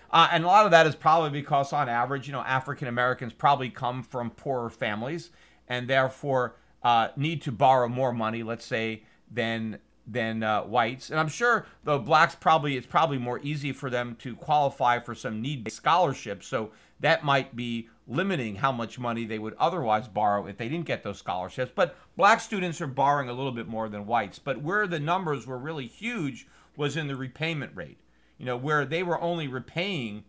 Uh, 0.10 0.30
and 0.32 0.44
a 0.44 0.48
lot 0.48 0.66
of 0.66 0.72
that 0.72 0.88
is 0.88 0.96
probably 0.96 1.30
because, 1.30 1.74
on 1.74 1.90
average, 1.90 2.28
you 2.28 2.34
know, 2.34 2.42
African 2.42 2.88
Americans 2.88 3.34
probably 3.34 3.70
come 3.70 4.04
from 4.04 4.30
poorer 4.30 4.70
families 4.70 5.32
and 5.68 5.88
therefore 5.88 6.56
uh, 6.84 7.10
need 7.16 7.42
to 7.42 7.52
borrow 7.52 7.88
more 7.90 8.14
money, 8.14 8.44
let's 8.44 8.66
say, 8.66 9.04
than 9.30 9.80
than 10.08 10.44
uh, 10.44 10.64
whites. 10.64 11.10
And 11.10 11.20
I'm 11.20 11.28
sure 11.28 11.66
the 11.84 11.98
blacks 12.00 12.36
probably 12.36 12.78
it's 12.78 12.88
probably 12.88 13.18
more 13.18 13.40
easy 13.44 13.72
for 13.72 13.90
them 13.90 14.16
to 14.20 14.36
qualify 14.36 15.00
for 15.00 15.16
some 15.16 15.42
need 15.42 15.72
scholarships. 15.72 16.48
So 16.48 16.72
that 17.00 17.24
might 17.24 17.56
be 17.56 17.90
limiting 18.08 18.56
how 18.56 18.72
much 18.72 19.00
money 19.00 19.26
they 19.26 19.40
would 19.40 19.56
otherwise 19.60 20.08
borrow 20.08 20.48
if 20.48 20.58
they 20.58 20.70
didn't 20.70 20.86
get 20.86 21.04
those 21.04 21.20
scholarships. 21.20 21.72
But 21.74 21.96
black 22.18 22.42
students 22.42 22.82
are 22.82 22.88
borrowing 22.88 23.30
a 23.30 23.34
little 23.34 23.52
bit 23.52 23.68
more 23.68 23.90
than 23.90 24.06
whites. 24.06 24.40
But 24.40 24.62
where 24.62 24.88
the 24.88 25.00
numbers 25.00 25.48
were 25.48 25.58
really 25.58 25.88
huge 25.88 26.48
was 26.76 26.98
in 26.98 27.08
the 27.08 27.16
repayment 27.16 27.76
rate. 27.76 27.98
You 28.38 28.46
know, 28.46 28.58
where 28.58 28.86
they 28.86 29.04
were 29.04 29.22
only 29.22 29.48
repaying 29.48 30.24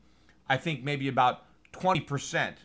I 0.49 0.59
think 0.59 0.85
maybe 0.85 1.09
about 1.09 1.45
20% 1.73 2.57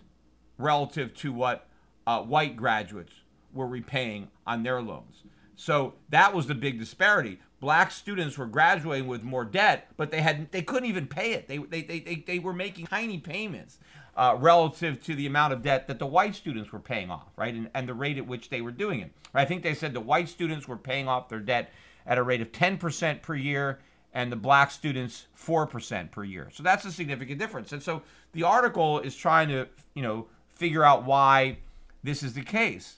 relative 0.57 1.13
to 1.15 1.31
what 1.31 1.67
uh, 2.05 2.21
white 2.21 2.57
graduates 2.57 3.13
were 3.53 3.67
repaying 3.67 4.27
on 4.45 4.63
their 4.63 4.81
loans. 4.81 5.23
So 5.57 5.95
that 6.09 6.33
was 6.33 6.47
the 6.47 6.55
big 6.55 6.79
disparity. 6.79 7.39
Black 7.59 7.91
students 7.91 8.37
were 8.37 8.45
graduating 8.45 9.07
with 9.07 9.23
more 9.23 9.43
debt, 9.43 9.89
but 9.97 10.11
they 10.11 10.21
had 10.21 10.51
they 10.51 10.61
couldn't 10.61 10.87
even 10.87 11.07
pay 11.07 11.33
it. 11.33 11.47
They 11.47 11.57
they 11.57 11.81
they, 11.81 11.99
they, 11.99 12.15
they 12.15 12.39
were 12.39 12.53
making 12.53 12.85
tiny 12.85 13.17
payments 13.17 13.79
uh, 14.15 14.35
relative 14.39 15.03
to 15.05 15.15
the 15.15 15.25
amount 15.25 15.53
of 15.53 15.63
debt 15.63 15.87
that 15.87 15.99
the 15.99 16.05
white 16.05 16.35
students 16.35 16.71
were 16.71 16.79
paying 16.79 17.11
off, 17.11 17.27
right? 17.35 17.53
And, 17.53 17.69
and 17.73 17.89
the 17.89 17.93
rate 17.95 18.17
at 18.17 18.27
which 18.27 18.49
they 18.49 18.61
were 18.61 18.71
doing 18.71 18.99
it. 18.99 19.11
I 19.33 19.45
think 19.45 19.63
they 19.63 19.73
said 19.73 19.93
the 19.93 19.99
white 19.99 20.29
students 20.29 20.67
were 20.67 20.77
paying 20.77 21.07
off 21.07 21.29
their 21.29 21.39
debt 21.39 21.71
at 22.05 22.17
a 22.17 22.23
rate 22.23 22.41
of 22.41 22.51
10% 22.51 23.21
per 23.21 23.35
year 23.35 23.79
and 24.13 24.31
the 24.31 24.35
black 24.35 24.71
students 24.71 25.27
4% 25.37 26.09
per 26.09 26.23
year. 26.23 26.49
So 26.51 26.63
that's 26.63 26.85
a 26.85 26.91
significant 26.91 27.37
difference. 27.37 27.71
And 27.71 27.83
so 27.83 28.01
the 28.31 28.43
article 28.43 28.99
is 28.99 29.15
trying 29.15 29.49
to, 29.49 29.67
you 29.93 30.01
know, 30.01 30.27
figure 30.55 30.83
out 30.83 31.03
why 31.03 31.57
this 32.03 32.23
is 32.23 32.33
the 32.33 32.41
case. 32.41 32.95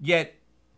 Yet 0.00 0.34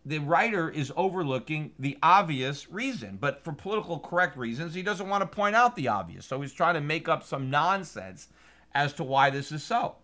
the 0.09 0.17
writer 0.17 0.71
is 0.71 0.91
overlooking 0.97 1.71
the 1.77 1.95
obvious 2.01 2.69
reason, 2.71 3.19
but 3.21 3.43
for 3.43 3.53
political 3.53 3.99
correct 3.99 4.35
reasons, 4.35 4.73
he 4.73 4.81
doesn't 4.81 5.07
want 5.07 5.21
to 5.21 5.27
point 5.27 5.55
out 5.55 5.75
the 5.75 5.87
obvious. 5.87 6.25
So 6.25 6.41
he's 6.41 6.51
trying 6.51 6.73
to 6.73 6.81
make 6.81 7.07
up 7.07 7.23
some 7.23 7.51
nonsense 7.51 8.27
as 8.73 8.91
to 8.93 9.03
why 9.03 9.29
this 9.29 9.51
is 9.51 9.61
so. 9.61 9.97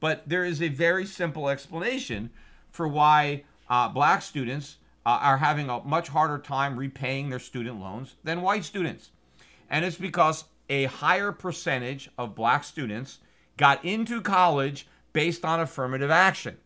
But 0.00 0.26
there 0.26 0.46
is 0.46 0.62
a 0.62 0.68
very 0.68 1.04
simple 1.04 1.50
explanation 1.50 2.30
for 2.70 2.88
why 2.88 3.44
uh, 3.68 3.90
black 3.90 4.22
students 4.22 4.76
uh, 5.04 5.18
are 5.20 5.36
having 5.36 5.68
a 5.68 5.84
much 5.84 6.08
harder 6.08 6.38
time 6.38 6.78
repaying 6.78 7.28
their 7.28 7.38
student 7.38 7.78
loans 7.78 8.14
than 8.24 8.40
white 8.40 8.64
students. 8.64 9.10
And 9.68 9.84
it's 9.84 9.96
because 9.96 10.44
a 10.70 10.84
higher 10.84 11.32
percentage 11.32 12.08
of 12.16 12.34
black 12.34 12.64
students 12.64 13.18
got 13.58 13.84
into 13.84 14.22
college 14.22 14.88
based 15.12 15.44
on 15.44 15.60
affirmative 15.60 16.10
action 16.10 16.56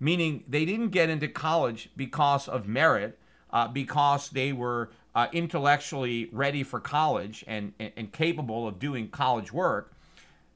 meaning 0.00 0.42
they 0.48 0.64
didn't 0.64 0.88
get 0.88 1.10
into 1.10 1.28
college 1.28 1.90
because 1.96 2.48
of 2.48 2.66
merit, 2.66 3.18
uh, 3.52 3.68
because 3.68 4.30
they 4.30 4.52
were 4.52 4.90
uh, 5.14 5.26
intellectually 5.32 6.28
ready 6.32 6.62
for 6.62 6.80
college 6.80 7.44
and, 7.46 7.72
and, 7.78 7.92
and, 7.96 8.12
capable 8.12 8.66
of 8.66 8.78
doing 8.78 9.08
college 9.08 9.52
work. 9.52 9.92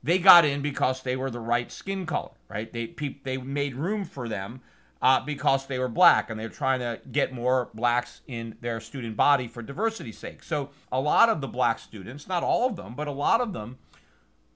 They 0.02 0.18
got 0.18 0.44
in 0.44 0.62
because 0.62 1.02
they 1.02 1.16
were 1.16 1.30
the 1.30 1.40
right 1.40 1.72
skin 1.72 2.06
color, 2.06 2.30
right? 2.48 2.72
They 2.72 2.86
pe- 2.86 3.16
they 3.24 3.36
made 3.36 3.74
room 3.74 4.04
for 4.04 4.28
them 4.28 4.60
uh, 5.02 5.20
because 5.20 5.66
they 5.66 5.78
were 5.78 5.88
black, 5.88 6.30
and 6.30 6.38
they're 6.38 6.48
trying 6.48 6.80
to 6.80 7.00
get 7.10 7.32
more 7.32 7.68
blacks 7.74 8.20
in 8.26 8.56
their 8.60 8.80
student 8.80 9.16
body 9.16 9.48
for 9.48 9.60
diversity's 9.60 10.18
sake. 10.18 10.42
So 10.42 10.70
a 10.92 11.00
lot 11.00 11.28
of 11.28 11.40
the 11.40 11.48
black 11.48 11.78
students, 11.78 12.28
not 12.28 12.42
all 12.42 12.66
of 12.66 12.76
them, 12.76 12.94
but 12.94 13.08
a 13.08 13.12
lot 13.12 13.40
of 13.40 13.52
them, 13.52 13.78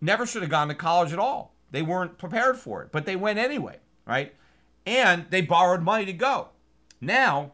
never 0.01 0.27
should 0.27 0.43
have 0.43 0.51
gone 0.51 0.69
to 0.69 0.75
college 0.75 1.13
at 1.13 1.19
all. 1.19 1.55
They 1.71 1.83
weren't 1.83 2.19
prepared 2.19 2.57
for 2.57 2.83
it, 2.83 2.93
but 2.93 3.05
they 3.05 3.17
went 3.17 3.39
anyway, 3.39 3.79
right? 4.07 4.35
And 4.89 5.27
they 5.29 5.43
borrowed 5.43 5.83
money 5.83 6.07
to 6.07 6.15
go. 6.15 6.49
Now, 6.99 7.53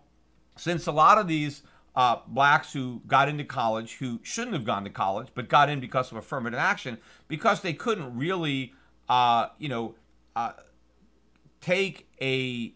since 0.57 0.87
a 0.87 0.93
lot 0.93 1.19
of 1.19 1.27
these 1.27 1.63
uh, 1.97 2.19
blacks 2.29 2.73
who 2.73 3.03
got 3.07 3.29
into 3.29 3.45
college 3.45 3.97
who 3.97 4.21
shouldn't 4.23 4.55
have 4.55 4.65
gone 4.65 4.85
to 4.85 4.91
college 4.91 5.29
but 5.35 5.49
got 5.49 5.69
in 5.69 5.81
because 5.81 6.11
of 6.11 6.17
affirmative 6.17 6.59
action 6.59 6.99
because 7.29 7.61
they 7.61 7.73
couldn't 7.73 8.17
really, 8.17 8.73
uh, 9.09 9.49
you 9.59 9.69
know, 9.69 9.95
uh, 10.37 10.53
take 11.61 12.09
a 12.21 12.73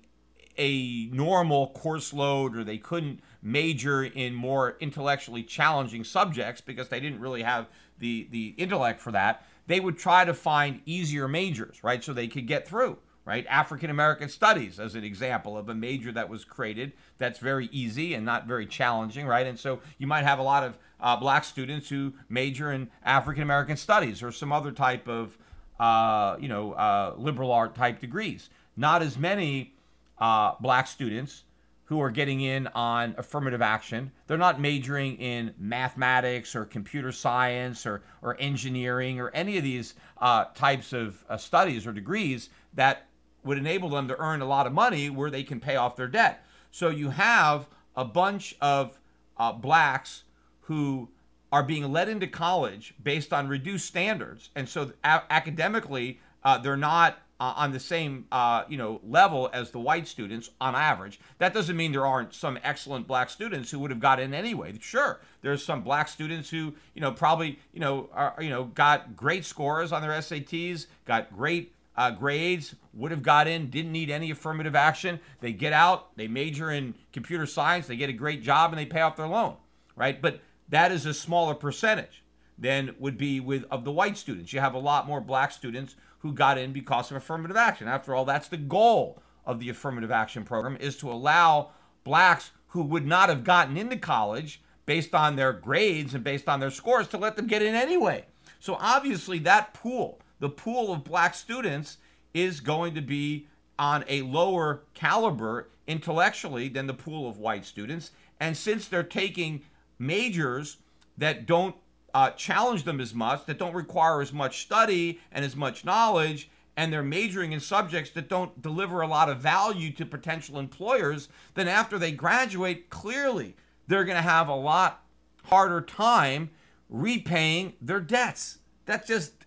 a 0.57 1.07
normal 1.13 1.69
course 1.69 2.13
load 2.13 2.57
or 2.57 2.65
they 2.65 2.79
couldn't 2.79 3.21
major 3.41 4.03
in 4.03 4.35
more 4.35 4.77
intellectually 4.81 5.45
challenging 5.45 6.03
subjects 6.03 6.61
because 6.61 6.89
they 6.89 6.99
didn't 6.99 7.21
really 7.21 7.43
have 7.43 7.69
the 7.99 8.27
the 8.33 8.55
intellect 8.59 9.01
for 9.01 9.13
that 9.13 9.47
they 9.69 9.79
would 9.79 9.97
try 9.97 10.25
to 10.25 10.35
find 10.35 10.81
easier 10.85 11.29
majors 11.29 11.85
right 11.85 12.03
so 12.03 12.13
they 12.13 12.27
could 12.27 12.47
get 12.49 12.67
through 12.67 12.99
right? 13.29 13.47
African 13.51 13.91
American 13.91 14.31
Studies 14.31 14.81
as 14.81 14.95
an 14.95 15.05
example 15.05 15.59
of 15.59 15.69
a 15.69 15.75
major 15.75 16.11
that 16.13 16.31
was 16.31 16.47
created 16.47 16.93
that's 17.19 17.39
very 17.39 17.69
easy 17.71 18.15
and 18.15 18.25
not 18.25 18.47
very 18.47 18.65
challenging, 18.65 19.27
right? 19.27 19.47
And 19.47 19.61
so 19.61 19.81
you 19.99 20.07
might 20.07 20.25
have 20.25 20.39
a 20.39 20.43
lot 20.43 20.65
of 20.65 20.79
uh, 20.99 21.15
black 21.15 21.45
students 21.45 21.91
who 21.91 22.15
major 22.31 22.73
in 22.73 22.89
African 23.05 23.43
American 23.43 23.77
Studies 23.77 24.23
or 24.23 24.33
some 24.33 24.51
other 24.51 24.73
type 24.73 25.07
of, 25.09 25.37
uh, 25.79 26.39
you 26.41 26.49
know, 26.49 26.73
uh, 26.73 27.17
liberal 27.19 27.53
art 27.53 27.75
type 27.75 28.01
degrees. 28.01 28.49
Not 28.79 29.03
as 29.03 29.19
many 29.19 29.75
uh, 30.17 30.55
black 30.59 30.87
students 30.87 31.45
who 31.85 32.01
are 32.01 32.11
getting 32.11 32.41
in 32.41 32.67
on 32.69 33.15
affirmative 33.19 33.61
action. 33.61 34.11
They're 34.27 34.39
not 34.39 34.59
majoring 34.59 35.17
in 35.17 35.55
mathematics 35.59 36.57
or 36.57 36.65
computer 36.65 37.13
science 37.13 37.85
or, 37.85 38.01
or 38.23 38.41
engineering 38.41 39.21
or 39.21 39.29
any 39.35 39.59
of 39.59 39.65
these 39.65 39.95
uh, 40.17 40.47
types 40.55 40.95
of 40.95 41.23
uh, 41.29 41.37
studies 41.37 41.87
or 41.87 41.93
degrees 41.93 42.49
that 42.73 43.05
would 43.45 43.59
enable 43.59 43.89
them 43.89 44.09
to 44.09 44.19
earn 44.19 44.41
a 44.41 44.47
lot 44.47 44.67
of 44.67 44.73
money 44.73 45.09
where 45.11 45.31
they 45.31 45.43
can 45.43 45.61
pay 45.61 45.77
off 45.77 45.97
their 45.97 46.09
debt. 46.09 46.45
So 46.71 46.89
you 46.91 47.11
have 47.11 47.67
a 47.97 48.05
bunch 48.05 48.57
of 48.61 48.99
uh, 49.37 49.53
blacks 49.53 50.25
who 50.63 51.09
are 51.51 51.63
being 51.63 51.91
led 51.91 52.09
into 52.09 52.27
college 52.27 52.95
based 53.03 53.33
on 53.33 53.49
reduced 53.49 53.87
standards, 53.87 54.51
and 54.55 54.69
so 54.69 54.93
a- 55.03 55.23
academically 55.31 56.21
uh, 56.45 56.59
they're 56.59 56.77
not 56.77 57.19
uh, 57.41 57.55
on 57.57 57.73
the 57.73 57.81
same 57.81 58.27
uh, 58.33 58.65
you 58.69 58.77
know 58.77 59.01
level 59.07 59.49
as 59.53 59.71
the 59.71 59.79
white 59.79 60.07
students 60.07 60.51
on 60.61 60.75
average. 60.75 61.19
That 61.39 61.55
doesn't 61.55 61.77
mean 61.77 61.93
there 61.93 62.07
aren't 62.07 62.35
some 62.35 62.59
excellent 62.63 63.07
black 63.07 63.31
students 63.31 63.71
who 63.71 63.79
would 63.79 63.91
have 63.91 64.01
got 64.01 64.21
in 64.21 64.35
anyway. 64.35 64.75
Sure, 64.81 65.21
there's 65.41 65.65
some 65.65 65.83
black 65.83 66.09
students 66.09 66.51
who 66.51 66.75
you 66.95 67.01
know 67.01 67.13
probably 67.13 67.59
you 67.73 67.81
know 67.81 68.11
are 68.13 68.35
you 68.41 68.51
know 68.51 68.65
got 68.65 69.17
great 69.17 69.45
scores 69.45 69.93
on 69.93 70.03
their 70.03 70.11
SATs, 70.11 70.87
got 71.07 71.35
great 71.35 71.73
uh, 71.99 72.13
grades, 72.13 72.77
would 72.95 73.11
have 73.11 73.25
got 73.25 73.49
in, 73.49 73.71
didn't 73.71 73.91
need 73.91 74.09
any 74.09 74.31
affirmative 74.31 74.77
action. 74.77 75.19
They 75.41 75.53
get 75.53 75.73
out, 75.73 76.17
they 76.17 76.29
major 76.29 76.71
in 76.71 76.95
computer 77.13 77.45
science, 77.45 77.89
they 77.89 77.97
get 77.97 78.09
a 78.09 78.13
great 78.13 78.41
job, 78.41 78.71
and 78.71 78.79
they 78.79 78.87
pay 78.87 79.01
off 79.01 79.17
their 79.17 79.27
loan, 79.27 79.57
right? 79.97 80.23
But 80.23 80.41
that 80.69 80.93
is 80.93 81.07
a 81.07 81.13
smaller 81.13 81.57
percentage 81.57 82.23
than 82.57 82.95
would 83.01 83.19
be 83.19 83.41
with 83.41 83.65
of 83.69 83.83
the 83.83 83.91
white 83.91 84.17
students. 84.17 84.53
You 84.53 84.61
have 84.61 84.75
a 84.75 84.79
lot 84.79 85.09
more 85.09 85.21
black 85.21 85.51
students 85.51 85.97
who 86.21 86.33
got 86.33 86.57
in 86.57 86.73
because 86.73 87.11
of 87.11 87.17
affirmative 87.17 87.57
action. 87.57 87.89
After 87.89 88.15
all, 88.15 88.25
that's 88.25 88.47
the 88.47 88.57
goal 88.57 89.21
of 89.45 89.59
the 89.59 89.69
affirmative 89.69 90.13
action 90.13 90.45
program 90.45 90.77
is 90.77 90.97
to 90.99 91.11
allow 91.11 91.71
blacks 92.05 92.53
who 92.69 92.85
would 92.85 93.07
not 93.07 93.29
have 93.29 93.43
gotten 93.43 93.77
into 93.77 93.97
college 93.97 94.63
based 94.87 95.17
on 95.17 95.35
their 95.35 95.53
grades 95.53 96.15
and 96.15 96.23
based 96.23 96.49
on 96.49 96.61
their 96.61 96.71
scores 96.71 97.09
to 97.09 97.19
let 97.19 97.35
them 97.35 97.49
get 97.49 97.61
in 97.61 97.75
anyway. 97.75 98.25
So 98.61 98.77
obviously 98.79 99.41
that 99.41 99.75
pool 99.75 100.21
the 100.41 100.49
pool 100.49 100.93
of 100.93 101.05
black 101.05 101.35
students 101.35 101.99
is 102.35 102.61
going 102.61 102.95
to 102.95 103.01
be 103.01 103.47
on 103.79 104.05
a 104.09 104.23
lower 104.23 104.83
caliber 104.95 105.69
intellectually 105.87 106.69
than 106.69 106.87
the 106.87 106.95
pool 106.95 107.29
of 107.29 107.39
white 107.39 107.65
students. 107.65 108.11
And 108.41 108.57
since 108.57 108.87
they're 108.87 109.03
taking 109.03 109.63
majors 109.99 110.79
that 111.17 111.47
don't 111.47 111.75
uh, 112.15 112.31
challenge 112.31 112.85
them 112.85 113.01
as 113.01 113.15
much, 113.15 113.47
that 113.47 113.59
don't 113.59 113.75
require 113.75 114.21
as 114.21 114.33
much 114.33 114.63
study 114.63 115.21
and 115.33 115.45
as 115.45 115.57
much 115.57 115.85
knowledge, 115.85 116.51
and 116.77 116.93
they're 116.93 117.03
majoring 117.03 117.53
in 117.53 117.61
subjects 117.61 118.11
that 118.13 118.29
don't 118.29 118.63
deliver 118.63 119.01
a 119.01 119.09
lot 119.09 119.29
of 119.29 119.39
value 119.39 119.91
to 119.93 120.07
potential 120.07 120.59
employers, 120.59 121.29
then 121.55 121.67
after 121.67 121.99
they 121.99 122.13
graduate, 122.13 122.89
clearly 122.89 123.57
they're 123.89 124.05
going 124.05 124.17
to 124.17 124.23
have 124.23 124.49
a 124.49 124.55
lot 124.55 125.05
harder 125.45 125.81
time 125.81 126.51
repaying 126.89 127.73
their 127.81 128.01
debts. 128.01 128.59
That's 128.87 129.09
just 129.09 129.38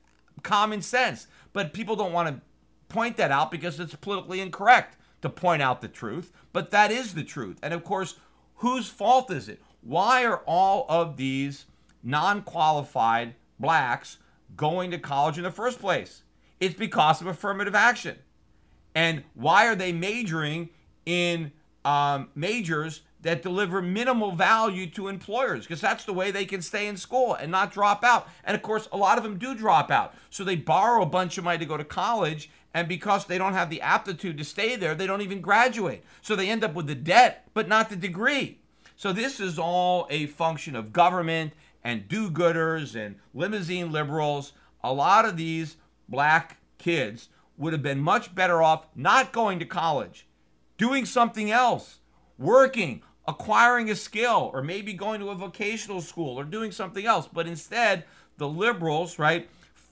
common 0.43 0.81
sense. 0.81 1.27
But 1.53 1.73
people 1.73 1.95
don't 1.95 2.13
want 2.13 2.29
to 2.29 2.41
point 2.93 3.17
that 3.17 3.31
out 3.31 3.51
because 3.51 3.79
it's 3.79 3.95
politically 3.95 4.41
incorrect 4.41 4.97
to 5.21 5.29
point 5.29 5.61
out 5.61 5.81
the 5.81 5.87
truth. 5.87 6.31
But 6.53 6.71
that 6.71 6.91
is 6.91 7.13
the 7.13 7.23
truth. 7.23 7.57
And 7.61 7.73
of 7.73 7.83
course, 7.83 8.15
whose 8.55 8.87
fault 8.87 9.31
is 9.31 9.49
it? 9.49 9.61
Why 9.81 10.25
are 10.25 10.41
all 10.45 10.85
of 10.89 11.17
these 11.17 11.65
non 12.03 12.41
qualified 12.41 13.35
blacks 13.59 14.17
going 14.55 14.91
to 14.91 14.97
college 14.97 15.37
in 15.37 15.43
the 15.43 15.51
first 15.51 15.79
place? 15.79 16.23
It's 16.59 16.75
because 16.75 17.21
of 17.21 17.27
affirmative 17.27 17.75
action. 17.75 18.17
And 18.93 19.23
why 19.33 19.67
are 19.67 19.75
they 19.75 19.91
majoring 19.91 20.69
in 21.05 21.51
um, 21.83 22.29
majors 22.35 23.01
that 23.21 23.41
deliver 23.43 23.81
minimal 23.81 24.31
value 24.31 24.87
to 24.87 25.07
employers 25.07 25.65
because 25.65 25.81
that's 25.81 26.05
the 26.05 26.13
way 26.13 26.31
they 26.31 26.45
can 26.45 26.61
stay 26.61 26.87
in 26.87 26.97
school 26.97 27.33
and 27.33 27.51
not 27.51 27.71
drop 27.71 28.03
out. 28.03 28.27
And 28.43 28.55
of 28.55 28.61
course, 28.61 28.87
a 28.91 28.97
lot 28.97 29.17
of 29.17 29.23
them 29.23 29.37
do 29.37 29.53
drop 29.53 29.91
out. 29.91 30.13
So 30.29 30.43
they 30.43 30.55
borrow 30.55 31.01
a 31.01 31.07
bunch 31.07 31.37
of 31.37 31.43
money 31.43 31.59
to 31.59 31.65
go 31.65 31.77
to 31.77 31.83
college. 31.83 32.49
And 32.73 32.87
because 32.87 33.25
they 33.25 33.37
don't 33.37 33.53
have 33.53 33.69
the 33.69 33.81
aptitude 33.81 34.37
to 34.37 34.43
stay 34.43 34.75
there, 34.75 34.95
they 34.95 35.05
don't 35.05 35.21
even 35.21 35.41
graduate. 35.41 36.03
So 36.21 36.35
they 36.35 36.49
end 36.49 36.63
up 36.63 36.73
with 36.73 36.87
the 36.87 36.95
debt, 36.95 37.47
but 37.53 37.67
not 37.67 37.89
the 37.89 37.95
degree. 37.95 38.59
So 38.95 39.11
this 39.11 39.39
is 39.39 39.59
all 39.59 40.07
a 40.09 40.27
function 40.27 40.75
of 40.75 40.93
government 40.93 41.53
and 41.83 42.07
do 42.07 42.29
gooders 42.29 42.95
and 42.95 43.15
limousine 43.33 43.91
liberals. 43.91 44.53
A 44.83 44.93
lot 44.93 45.25
of 45.25 45.37
these 45.37 45.77
black 46.07 46.57
kids 46.77 47.29
would 47.57 47.73
have 47.73 47.83
been 47.83 47.99
much 47.99 48.33
better 48.33 48.61
off 48.61 48.87
not 48.95 49.31
going 49.31 49.59
to 49.59 49.65
college, 49.65 50.27
doing 50.77 51.05
something 51.05 51.51
else, 51.51 51.99
working, 52.37 53.03
acquiring 53.27 53.89
a 53.89 53.95
skill 53.95 54.51
or 54.53 54.61
maybe 54.61 54.93
going 54.93 55.19
to 55.19 55.29
a 55.29 55.35
vocational 55.35 56.01
school 56.01 56.39
or 56.39 56.43
doing 56.43 56.71
something 56.71 57.05
else. 57.05 57.27
But 57.31 57.47
instead, 57.47 58.05
the 58.37 58.47
liberals, 58.47 59.19
right, 59.19 59.49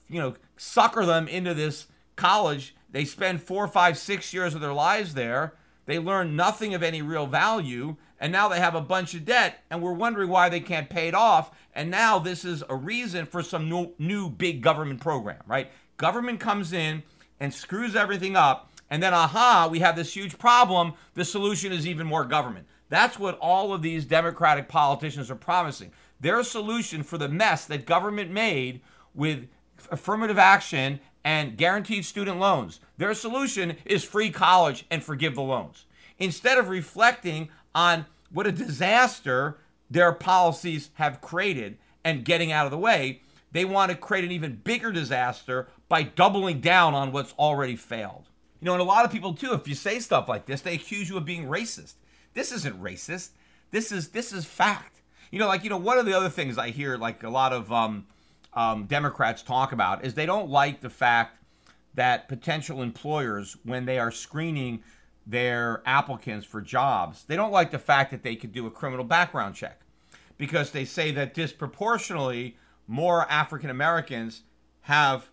you 0.08 0.20
know, 0.20 0.34
sucker 0.56 1.06
them 1.06 1.28
into 1.28 1.54
this 1.54 1.86
college. 2.16 2.74
They 2.90 3.04
spend 3.04 3.42
four, 3.42 3.68
five, 3.68 3.96
six 3.96 4.34
years 4.34 4.54
of 4.54 4.60
their 4.60 4.72
lives 4.72 5.14
there. 5.14 5.54
They 5.86 5.98
learn 5.98 6.36
nothing 6.36 6.74
of 6.74 6.82
any 6.82 7.02
real 7.02 7.26
value, 7.26 7.96
and 8.20 8.30
now 8.30 8.48
they 8.48 8.60
have 8.60 8.74
a 8.74 8.80
bunch 8.80 9.14
of 9.14 9.24
debt, 9.24 9.64
and 9.70 9.82
we're 9.82 9.92
wondering 9.92 10.28
why 10.28 10.48
they 10.48 10.60
can't 10.60 10.90
pay 10.90 11.08
it 11.08 11.14
off. 11.14 11.50
And 11.74 11.90
now 11.90 12.18
this 12.18 12.44
is 12.44 12.62
a 12.68 12.76
reason 12.76 13.26
for 13.26 13.42
some 13.42 13.68
new, 13.68 13.92
new 13.98 14.28
big 14.28 14.62
government 14.62 15.00
program, 15.00 15.42
right? 15.46 15.70
Government 15.96 16.38
comes 16.38 16.72
in 16.72 17.02
and 17.40 17.52
screws 17.52 17.96
everything 17.96 18.36
up, 18.36 18.70
and 18.90 19.02
then 19.02 19.14
aha, 19.14 19.68
we 19.70 19.80
have 19.80 19.96
this 19.96 20.14
huge 20.14 20.38
problem. 20.38 20.92
The 21.14 21.24
solution 21.24 21.72
is 21.72 21.86
even 21.86 22.06
more 22.06 22.24
government. 22.24 22.66
That's 22.90 23.18
what 23.18 23.38
all 23.38 23.72
of 23.72 23.80
these 23.80 24.04
Democratic 24.04 24.68
politicians 24.68 25.30
are 25.30 25.36
promising. 25.36 25.92
Their 26.20 26.42
solution 26.42 27.02
for 27.02 27.16
the 27.16 27.28
mess 27.28 27.64
that 27.64 27.86
government 27.86 28.30
made 28.30 28.82
with 29.14 29.48
affirmative 29.90 30.38
action 30.38 31.00
and 31.24 31.56
guaranteed 31.56 32.04
student 32.04 32.38
loans, 32.38 32.80
their 32.98 33.14
solution 33.14 33.76
is 33.86 34.04
free 34.04 34.30
college 34.30 34.84
and 34.90 35.02
forgive 35.02 35.34
the 35.34 35.42
loans. 35.42 35.86
Instead 36.18 36.58
of 36.58 36.68
reflecting 36.68 37.48
on 37.74 38.04
what 38.30 38.46
a 38.46 38.52
disaster 38.52 39.58
their 39.90 40.12
policies 40.12 40.90
have 40.94 41.20
created 41.20 41.78
and 42.04 42.24
getting 42.24 42.52
out 42.52 42.66
of 42.66 42.70
the 42.70 42.78
way, 42.78 43.22
they 43.52 43.64
want 43.64 43.90
to 43.90 43.96
create 43.96 44.24
an 44.24 44.32
even 44.32 44.60
bigger 44.62 44.92
disaster 44.92 45.68
by 45.88 46.02
doubling 46.02 46.60
down 46.60 46.94
on 46.94 47.12
what's 47.12 47.32
already 47.32 47.76
failed. 47.76 48.28
You 48.60 48.66
know, 48.66 48.72
and 48.72 48.82
a 48.82 48.84
lot 48.84 49.04
of 49.04 49.12
people 49.12 49.34
too, 49.34 49.52
if 49.54 49.66
you 49.66 49.74
say 49.74 49.98
stuff 49.98 50.28
like 50.28 50.46
this, 50.46 50.60
they 50.60 50.74
accuse 50.74 51.08
you 51.08 51.16
of 51.16 51.24
being 51.24 51.46
racist. 51.46 51.94
This 52.34 52.52
isn't 52.52 52.80
racist. 52.80 53.30
This 53.70 53.92
is 53.92 54.08
this 54.08 54.32
is 54.32 54.44
fact. 54.44 55.02
You 55.30 55.38
know, 55.38 55.46
like 55.46 55.64
you 55.64 55.70
know, 55.70 55.76
one 55.76 55.98
of 55.98 56.06
the 56.06 56.16
other 56.16 56.28
things 56.28 56.58
I 56.58 56.70
hear 56.70 56.96
like 56.96 57.22
a 57.22 57.30
lot 57.30 57.52
of 57.52 57.72
um, 57.72 58.06
um, 58.54 58.84
Democrats 58.84 59.42
talk 59.42 59.72
about 59.72 60.04
is 60.04 60.14
they 60.14 60.26
don't 60.26 60.50
like 60.50 60.80
the 60.80 60.90
fact 60.90 61.38
that 61.94 62.28
potential 62.28 62.82
employers, 62.82 63.56
when 63.64 63.84
they 63.84 63.98
are 63.98 64.10
screening 64.10 64.82
their 65.26 65.82
applicants 65.86 66.46
for 66.46 66.60
jobs, 66.60 67.24
they 67.24 67.36
don't 67.36 67.52
like 67.52 67.70
the 67.70 67.78
fact 67.78 68.10
that 68.10 68.22
they 68.22 68.36
could 68.36 68.52
do 68.52 68.66
a 68.66 68.70
criminal 68.70 69.04
background 69.04 69.54
check 69.54 69.80
because 70.38 70.70
they 70.70 70.84
say 70.84 71.10
that 71.10 71.34
disproportionately 71.34 72.56
more 72.86 73.30
African 73.30 73.70
Americans 73.70 74.42
have 74.82 75.28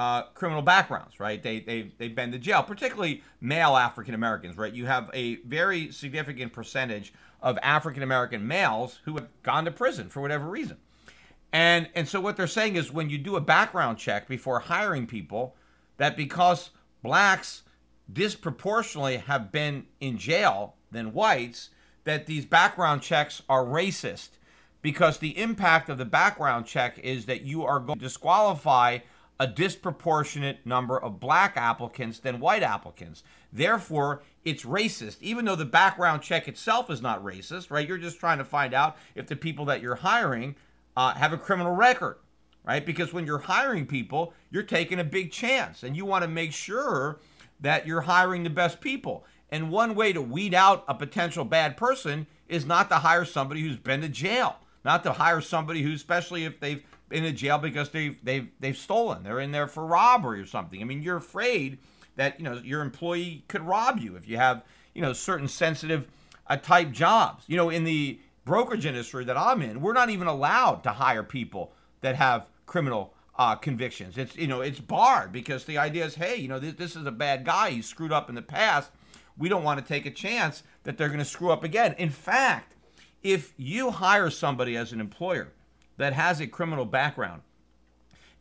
uh, 0.00 0.22
criminal 0.32 0.62
backgrounds, 0.62 1.20
right? 1.20 1.42
They, 1.42 1.60
they, 1.60 1.92
they've 1.98 2.14
been 2.14 2.32
to 2.32 2.38
jail, 2.38 2.62
particularly 2.62 3.22
male 3.38 3.76
African 3.76 4.14
Americans, 4.14 4.56
right? 4.56 4.72
You 4.72 4.86
have 4.86 5.10
a 5.12 5.36
very 5.42 5.92
significant 5.92 6.54
percentage 6.54 7.12
of 7.42 7.58
African 7.62 8.02
American 8.02 8.48
males 8.48 9.00
who 9.04 9.16
have 9.16 9.28
gone 9.42 9.66
to 9.66 9.70
prison 9.70 10.08
for 10.08 10.22
whatever 10.22 10.48
reason. 10.48 10.78
And, 11.52 11.90
and 11.94 12.08
so 12.08 12.18
what 12.18 12.38
they're 12.38 12.46
saying 12.46 12.76
is 12.76 12.90
when 12.90 13.10
you 13.10 13.18
do 13.18 13.36
a 13.36 13.42
background 13.42 13.98
check 13.98 14.26
before 14.26 14.60
hiring 14.60 15.06
people, 15.06 15.54
that 15.98 16.16
because 16.16 16.70
blacks 17.02 17.62
disproportionately 18.10 19.18
have 19.18 19.52
been 19.52 19.84
in 20.00 20.16
jail 20.16 20.76
than 20.90 21.12
whites, 21.12 21.68
that 22.04 22.24
these 22.24 22.46
background 22.46 23.02
checks 23.02 23.42
are 23.50 23.66
racist 23.66 24.30
because 24.80 25.18
the 25.18 25.36
impact 25.36 25.90
of 25.90 25.98
the 25.98 26.06
background 26.06 26.64
check 26.64 26.98
is 27.00 27.26
that 27.26 27.42
you 27.42 27.66
are 27.66 27.80
going 27.80 27.98
to 27.98 28.04
disqualify 28.06 29.00
a 29.40 29.46
disproportionate 29.46 30.66
number 30.66 31.02
of 31.02 31.18
black 31.18 31.56
applicants 31.56 32.18
than 32.18 32.40
white 32.40 32.62
applicants. 32.62 33.24
Therefore, 33.50 34.20
it's 34.44 34.64
racist, 34.64 35.16
even 35.22 35.46
though 35.46 35.56
the 35.56 35.64
background 35.64 36.20
check 36.20 36.46
itself 36.46 36.90
is 36.90 37.00
not 37.00 37.24
racist, 37.24 37.70
right? 37.70 37.88
You're 37.88 37.96
just 37.96 38.20
trying 38.20 38.36
to 38.36 38.44
find 38.44 38.74
out 38.74 38.98
if 39.14 39.26
the 39.26 39.36
people 39.36 39.64
that 39.64 39.80
you're 39.80 39.94
hiring 39.96 40.56
uh, 40.94 41.14
have 41.14 41.32
a 41.32 41.38
criminal 41.38 41.72
record, 41.72 42.18
right? 42.64 42.84
Because 42.84 43.14
when 43.14 43.24
you're 43.24 43.38
hiring 43.38 43.86
people, 43.86 44.34
you're 44.50 44.62
taking 44.62 45.00
a 45.00 45.04
big 45.04 45.32
chance 45.32 45.82
and 45.82 45.96
you 45.96 46.04
want 46.04 46.22
to 46.22 46.28
make 46.28 46.52
sure 46.52 47.18
that 47.60 47.86
you're 47.86 48.02
hiring 48.02 48.42
the 48.42 48.50
best 48.50 48.82
people. 48.82 49.24
And 49.48 49.70
one 49.70 49.94
way 49.94 50.12
to 50.12 50.20
weed 50.20 50.52
out 50.52 50.84
a 50.86 50.94
potential 50.94 51.46
bad 51.46 51.78
person 51.78 52.26
is 52.46 52.66
not 52.66 52.90
to 52.90 52.96
hire 52.96 53.24
somebody 53.24 53.62
who's 53.62 53.78
been 53.78 54.02
to 54.02 54.08
jail, 54.10 54.56
not 54.84 55.02
to 55.04 55.14
hire 55.14 55.40
somebody 55.40 55.82
who, 55.82 55.94
especially 55.94 56.44
if 56.44 56.60
they've 56.60 56.84
in 57.10 57.24
a 57.24 57.32
jail 57.32 57.58
because 57.58 57.90
they've 57.90 58.18
they've 58.24 58.48
they've 58.60 58.76
stolen. 58.76 59.22
They're 59.22 59.40
in 59.40 59.52
there 59.52 59.66
for 59.66 59.84
robbery 59.84 60.40
or 60.40 60.46
something. 60.46 60.80
I 60.80 60.84
mean, 60.84 61.02
you're 61.02 61.16
afraid 61.16 61.78
that 62.16 62.38
you 62.38 62.44
know 62.44 62.54
your 62.62 62.82
employee 62.82 63.44
could 63.48 63.62
rob 63.62 63.98
you 63.98 64.16
if 64.16 64.28
you 64.28 64.36
have 64.36 64.62
you 64.94 65.02
know 65.02 65.12
certain 65.12 65.48
sensitive 65.48 66.08
uh, 66.46 66.56
type 66.56 66.92
jobs. 66.92 67.44
You 67.46 67.56
know, 67.56 67.70
in 67.70 67.84
the 67.84 68.20
brokerage 68.44 68.86
industry 68.86 69.24
that 69.24 69.36
I'm 69.36 69.62
in, 69.62 69.80
we're 69.80 69.92
not 69.92 70.10
even 70.10 70.26
allowed 70.26 70.82
to 70.84 70.90
hire 70.90 71.22
people 71.22 71.72
that 72.00 72.16
have 72.16 72.48
criminal 72.66 73.14
uh, 73.36 73.54
convictions. 73.56 74.18
It's 74.18 74.36
you 74.36 74.46
know 74.46 74.60
it's 74.60 74.80
barred 74.80 75.32
because 75.32 75.64
the 75.64 75.78
idea 75.78 76.04
is, 76.04 76.14
hey, 76.14 76.36
you 76.36 76.48
know 76.48 76.58
this, 76.58 76.74
this 76.74 76.96
is 76.96 77.06
a 77.06 77.12
bad 77.12 77.44
guy. 77.44 77.70
He's 77.70 77.86
screwed 77.86 78.12
up 78.12 78.28
in 78.28 78.34
the 78.34 78.42
past. 78.42 78.90
We 79.38 79.48
don't 79.48 79.64
want 79.64 79.80
to 79.80 79.86
take 79.86 80.04
a 80.06 80.10
chance 80.10 80.62
that 80.84 80.98
they're 80.98 81.08
going 81.08 81.20
to 81.20 81.24
screw 81.24 81.50
up 81.50 81.64
again. 81.64 81.94
In 81.96 82.10
fact, 82.10 82.76
if 83.22 83.54
you 83.56 83.90
hire 83.90 84.28
somebody 84.28 84.76
as 84.76 84.92
an 84.92 85.00
employer 85.00 85.52
that 86.00 86.12
has 86.12 86.40
a 86.40 86.46
criminal 86.46 86.84
background 86.84 87.42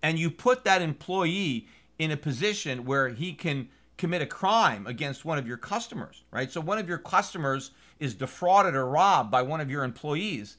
and 0.02 0.18
you 0.18 0.30
put 0.30 0.64
that 0.64 0.82
employee 0.82 1.68
in 1.98 2.12
a 2.12 2.18
position 2.18 2.86
where 2.86 3.10
he 3.10 3.34
can 3.34 3.70
commit 3.98 4.22
a 4.22 4.26
crime 4.26 4.88
against 4.88 5.26
one 5.26 5.38
of 5.38 5.48
your 5.48 5.58
customers, 5.58 6.24
right? 6.32 6.52
So 6.52 6.62
one 6.62 6.78
of 6.78 6.88
your 6.88 6.98
customers 6.98 7.72
is 8.00 8.14
defrauded 8.16 8.76
or 8.76 8.86
robbed 8.86 9.30
by 9.30 9.42
one 9.42 9.60
of 9.60 9.70
your 9.70 9.84
employees, 9.84 10.56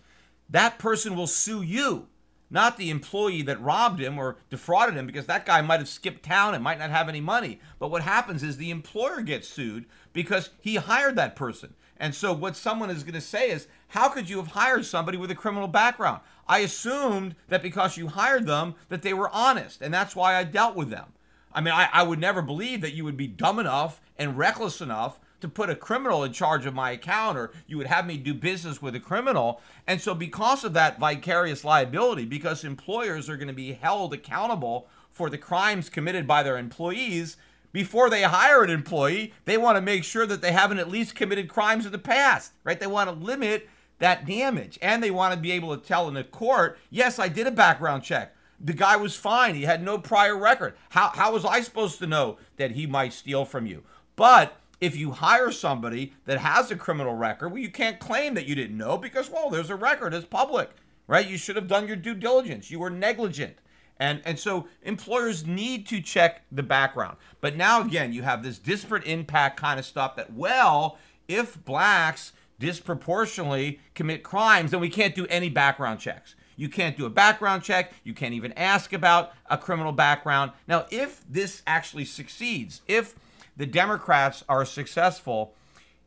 that 0.51 0.79
person 0.79 1.17
will 1.17 1.27
sue 1.27 1.63
you, 1.63 2.09
not 2.51 2.77
the 2.77 2.91
employee 2.91 3.43
that 3.43 3.63
robbed 3.63 4.01
him 4.01 4.19
or 4.19 4.37
defrauded 4.51 4.95
him 4.95 5.07
because 5.07 5.27
that 5.27 5.47
guy 5.47 5.63
might 5.63 5.81
have 5.81 5.89
skipped 5.89 6.23
town 6.23 6.55
and 6.55 6.63
might 6.63 6.79
not 6.79 6.91
have 6.91 7.09
any 7.09 7.21
money. 7.21 7.61
But 7.79 7.91
what 7.91 8.03
happens 8.03 8.43
is 8.43 8.57
the 8.57 8.71
employer 8.71 9.23
gets 9.23 9.49
sued 9.49 9.87
because 10.13 10.51
he 10.61 10.75
hired 10.75 11.17
that 11.17 11.37
person. 11.37 11.75
And 11.97 12.15
so 12.15 12.33
what 12.33 12.57
someone 12.57 12.91
is 12.91 13.05
going 13.05 13.15
to 13.15 13.21
say 13.21 13.51
is, 13.51 13.69
how 13.91 14.09
could 14.09 14.29
you 14.29 14.39
have 14.39 14.49
hired 14.49 14.85
somebody 14.85 15.19
with 15.19 15.31
a 15.31 15.35
criminal 15.35 15.69
background? 15.69 16.21
I 16.49 16.61
assumed 16.61 17.37
that 17.49 17.63
because 17.63 17.97
you 17.97 18.09
hired 18.09 18.47
them, 18.47 18.75
that 18.89 19.03
they 19.03 19.15
were 19.15 19.31
honest, 19.31 19.83
and 19.83 19.93
that's 19.93 20.17
why 20.17 20.37
I 20.37 20.45
dealt 20.45 20.77
with 20.77 20.91
them. 20.91 21.13
I 21.53 21.61
mean, 21.61 21.75
I, 21.75 21.89
I 21.93 22.03
would 22.03 22.19
never 22.19 22.43
believe 22.43 22.81
that 22.81 22.95
you 22.95 23.05
would 23.05 23.17
be 23.17 23.27
dumb 23.27 23.59
enough 23.59 24.01
and 24.19 24.39
reckless 24.39 24.81
enough 24.81 25.19
to 25.41 25.49
put 25.49 25.71
a 25.71 25.75
criminal 25.75 26.23
in 26.23 26.33
charge 26.33 26.67
of 26.67 26.75
my 26.75 26.91
account 26.91 27.39
or 27.39 27.51
you 27.67 27.79
would 27.79 27.87
have 27.87 28.07
me 28.07 28.17
do 28.17 28.35
business 28.35 28.81
with 28.81 28.95
a 28.95 29.01
criminal. 29.01 29.61
And 29.87 30.01
so, 30.01 30.15
because 30.15 30.65
of 30.65 30.75
that 30.75 30.99
vicarious 30.99 31.65
liability, 31.65 32.27
because 32.27 32.63
employers 32.63 33.29
are 33.29 33.37
going 33.37 33.49
to 33.49 33.55
be 33.55 33.73
held 33.73 34.15
accountable 34.15 34.87
for 35.11 35.31
the 35.31 35.39
crimes 35.39 35.89
committed 35.89 36.27
by 36.27 36.43
their 36.43 36.59
employees, 36.59 37.37
before 37.73 38.11
they 38.11 38.23
hire 38.23 38.63
an 38.63 38.71
employee, 38.71 39.33
they 39.45 39.57
want 39.57 39.77
to 39.77 39.83
make 39.83 40.05
sure 40.05 40.27
that 40.27 40.43
they 40.43 40.53
haven't 40.53 40.79
at 40.79 40.91
least 40.91 41.15
committed 41.15 41.49
crimes 41.49 41.87
in 41.87 41.93
the 41.93 41.99
past, 41.99 42.53
right? 42.65 42.79
They 42.79 42.87
want 42.87 43.09
to 43.09 43.15
limit 43.15 43.69
that 44.01 44.27
damage. 44.27 44.79
And 44.83 45.03
they 45.03 45.11
want 45.11 45.33
to 45.33 45.41
be 45.41 45.53
able 45.53 45.77
to 45.77 45.87
tell 45.87 46.09
in 46.09 46.15
the 46.15 46.25
court, 46.25 46.79
yes, 46.91 47.19
I 47.19 47.29
did 47.29 47.47
a 47.47 47.53
background 47.53 48.03
check. 48.03 48.35
The 48.59 48.75
guy 48.75 48.97
was 48.97 49.17
fine. 49.17 49.55
He 49.55 49.63
had 49.63 49.83
no 49.83 49.97
prior 49.97 50.37
record. 50.37 50.75
How, 50.91 51.09
how 51.15 51.33
was 51.33 51.45
I 51.45 51.63
supposed 51.63 51.99
to 52.01 52.07
know 52.07 52.37
that 52.57 52.73
he 52.73 52.87
might 52.87 53.15
steal 53.15 53.45
from 53.45 53.67
you? 53.67 53.85
But 54.17 54.57
if 54.81 54.97
you 54.97 55.13
hire 55.13 55.51
somebody 55.51 56.15
that 56.27 56.39
has 56.39 56.71
a 56.71 56.77
criminal 56.77 57.15
record, 57.15 57.51
well, 57.51 57.63
you 57.63 57.71
can't 57.71 57.99
claim 57.99 58.35
that 58.35 58.47
you 58.47 58.55
didn't 58.55 58.77
know 58.77 58.99
because, 58.99 59.31
well, 59.31 59.49
there's 59.49 59.71
a 59.71 59.77
record. 59.77 60.13
It's 60.13 60.27
public, 60.27 60.71
right? 61.07 61.27
You 61.27 61.39
should 61.39 61.57
have 61.57 61.69
done 61.69 61.87
your 61.87 61.97
due 61.97 62.15
diligence. 62.15 62.71
You 62.71 62.81
were 62.81 62.91
negligent. 62.91 63.57
And, 63.99 64.23
and 64.25 64.39
so 64.39 64.67
employers 64.83 65.47
need 65.47 65.87
to 65.89 66.01
check 66.01 66.43
the 66.51 66.63
background. 66.63 67.19
But 67.43 67.57
now, 67.57 67.83
again, 67.83 68.15
you 68.15 68.23
have 68.23 68.43
this 68.43 68.59
disparate 68.59 69.05
impact 69.05 69.59
kind 69.59 69.79
of 69.79 69.85
stuff 69.85 70.17
that, 70.17 70.33
well, 70.33 70.99
if 71.29 71.63
blacks 71.65 72.33
disproportionately 72.61 73.81
commit 73.95 74.23
crimes, 74.23 74.71
then 74.71 74.79
we 74.79 74.89
can't 74.89 75.17
do 75.17 75.27
any 75.27 75.49
background 75.49 75.99
checks. 75.99 76.37
You 76.55 76.69
can't 76.69 76.97
do 76.97 77.07
a 77.07 77.11
background 77.11 77.63
check. 77.63 77.93
You 78.05 78.13
can't 78.15 78.35
even 78.35 78.53
ask 78.53 78.93
about 78.93 79.33
a 79.49 79.59
criminal 79.59 79.93
background. 79.93 80.53
Now, 80.69 80.87
if 80.91 81.25
this 81.29 81.63
actually 81.67 82.05
succeeds, 82.05 82.83
if 82.87 83.15
the 83.57 83.67
Democrats 83.67 84.45
are 84.49 84.65
successful 84.65 85.55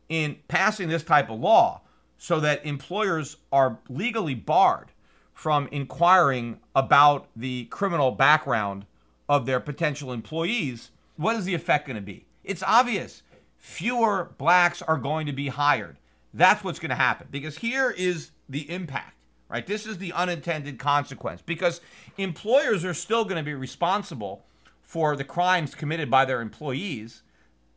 in 0.08 0.36
passing 0.48 0.88
this 0.88 1.02
type 1.02 1.28
of 1.28 1.40
law 1.40 1.82
so 2.18 2.38
that 2.40 2.64
employers 2.64 3.36
are 3.50 3.78
legally 3.88 4.34
barred 4.34 4.92
from 5.32 5.68
inquiring 5.72 6.60
about 6.74 7.26
the 7.34 7.64
criminal 7.64 8.12
background 8.12 8.86
of 9.28 9.46
their 9.46 9.58
potential 9.58 10.12
employees, 10.12 10.90
what 11.16 11.34
is 11.34 11.44
the 11.44 11.54
effect 11.54 11.86
going 11.86 11.96
to 11.96 12.02
be? 12.02 12.26
It's 12.44 12.62
obvious. 12.62 13.22
Fewer 13.58 14.30
blacks 14.38 14.82
are 14.82 14.98
going 14.98 15.26
to 15.26 15.32
be 15.32 15.48
hired. 15.48 15.96
That's 16.34 16.64
what's 16.64 16.80
going 16.80 16.90
to 16.90 16.96
happen 16.96 17.28
because 17.30 17.58
here 17.58 17.90
is 17.90 18.32
the 18.48 18.68
impact, 18.68 19.24
right? 19.48 19.64
This 19.64 19.86
is 19.86 19.98
the 19.98 20.12
unintended 20.12 20.80
consequence 20.80 21.40
because 21.40 21.80
employers 22.18 22.84
are 22.84 22.92
still 22.92 23.24
going 23.24 23.36
to 23.36 23.42
be 23.44 23.54
responsible 23.54 24.44
for 24.82 25.14
the 25.14 25.24
crimes 25.24 25.76
committed 25.76 26.10
by 26.10 26.24
their 26.24 26.40
employees. 26.40 27.22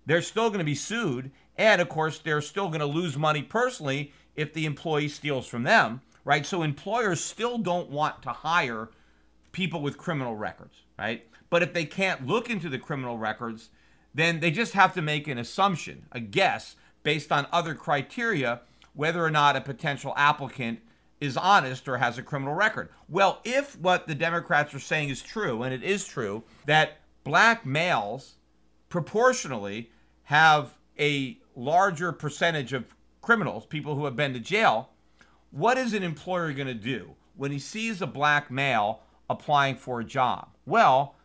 They're 0.08 0.24
still 0.24 0.50
going 0.50 0.60
to 0.60 0.66
be 0.66 0.76
sued. 0.76 1.32
And 1.56 1.80
of 1.82 1.88
course, 1.88 2.18
they're 2.18 2.42
still 2.42 2.68
going 2.68 2.80
to 2.80 2.86
lose 2.88 3.16
money 3.16 3.44
personally 3.44 4.12
if 4.36 4.54
the 4.54 4.66
employee 4.66 5.08
steals 5.08 5.48
from 5.48 5.64
them, 5.64 6.02
right? 6.26 6.46
So 6.46 6.64
employers 6.64 7.24
still 7.24 7.60
don't 7.60 7.90
want 7.90 8.24
to 8.24 8.30
hire 8.30 8.90
people 9.52 9.82
with 9.82 9.98
criminal 9.98 10.36
records, 10.36 10.84
right? 10.98 11.28
But 11.50 11.64
if 11.64 11.74
they 11.74 11.86
can't 11.86 12.28
look 12.28 12.50
into 12.50 12.70
the 12.70 12.80
criminal 12.80 13.18
records, 13.18 13.70
then 14.14 14.40
they 14.40 14.52
just 14.52 14.74
have 14.74 14.94
to 14.96 15.02
make 15.02 15.28
an 15.28 15.38
assumption, 15.38 16.06
a 16.12 16.20
guess, 16.20 16.76
based 17.08 17.32
on 17.32 17.48
other 17.54 17.74
criteria, 17.74 18.60
whether 18.94 19.24
or 19.24 19.32
not 19.32 19.56
a 19.56 19.62
potential 19.62 20.14
applicant 20.18 20.78
is 21.22 21.38
honest 21.38 21.88
or 21.88 21.96
has 21.96 22.18
a 22.18 22.22
criminal 22.22 22.54
record. 22.54 22.90
Well, 23.08 23.40
if 23.46 23.80
what 23.80 24.08
the 24.08 24.14
Democrats 24.14 24.74
are 24.74 24.80
saying 24.80 25.08
is 25.08 25.22
true, 25.22 25.64
and 25.64 25.74
it 25.74 25.84
is 25.84 26.06
true, 26.06 26.44
that 26.66 26.98
black 27.24 27.66
males 27.66 28.36
proportionally 28.90 29.90
have 30.24 30.78
a 31.00 31.38
larger 31.56 32.12
percentage 32.12 32.74
of 32.74 32.84
criminals, 33.22 33.66
people 33.66 33.96
who 33.96 34.04
have 34.04 34.18
been 34.18 34.34
to 34.34 34.40
jail, 34.42 34.90
what 35.52 35.78
is 35.78 35.94
an 35.94 36.04
employer 36.04 36.52
going 36.52 36.68
to 36.68 36.74
do 36.74 37.16
when 37.38 37.54
he 37.54 37.60
sees 37.60 38.02
a 38.02 38.06
black 38.08 38.52
male 38.52 39.00
applying 39.30 39.78
for 39.78 40.02
a 40.02 40.04
job? 40.04 40.50
Well, 40.66 41.16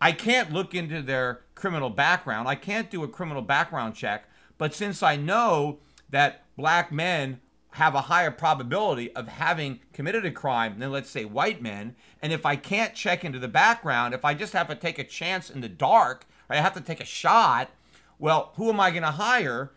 I 0.00 0.12
can't 0.12 0.50
look 0.50 0.74
into 0.74 1.02
their 1.02 1.42
criminal 1.54 1.90
background. 1.90 2.48
I 2.48 2.54
can't 2.54 2.90
do 2.90 3.04
a 3.04 3.08
criminal 3.08 3.42
background 3.42 3.94
check. 3.94 4.30
But 4.58 4.74
since 4.74 5.02
I 5.02 5.16
know 5.16 5.78
that 6.10 6.44
black 6.56 6.90
men 6.92 7.40
have 7.72 7.94
a 7.94 8.02
higher 8.02 8.30
probability 8.30 9.14
of 9.14 9.28
having 9.28 9.80
committed 9.92 10.24
a 10.24 10.30
crime 10.30 10.78
than, 10.78 10.90
let's 10.90 11.10
say, 11.10 11.26
white 11.26 11.60
men, 11.60 11.94
and 12.22 12.32
if 12.32 12.46
I 12.46 12.56
can't 12.56 12.94
check 12.94 13.24
into 13.24 13.38
the 13.38 13.48
background, 13.48 14.14
if 14.14 14.24
I 14.24 14.32
just 14.32 14.54
have 14.54 14.68
to 14.68 14.74
take 14.74 14.98
a 14.98 15.04
chance 15.04 15.50
in 15.50 15.60
the 15.60 15.68
dark, 15.68 16.26
I 16.48 16.56
have 16.56 16.74
to 16.74 16.80
take 16.80 17.00
a 17.00 17.04
shot, 17.04 17.70
well, 18.18 18.52
who 18.56 18.70
am 18.70 18.80
I 18.80 18.90
going 18.90 19.02
to 19.02 19.10
hire 19.10 19.72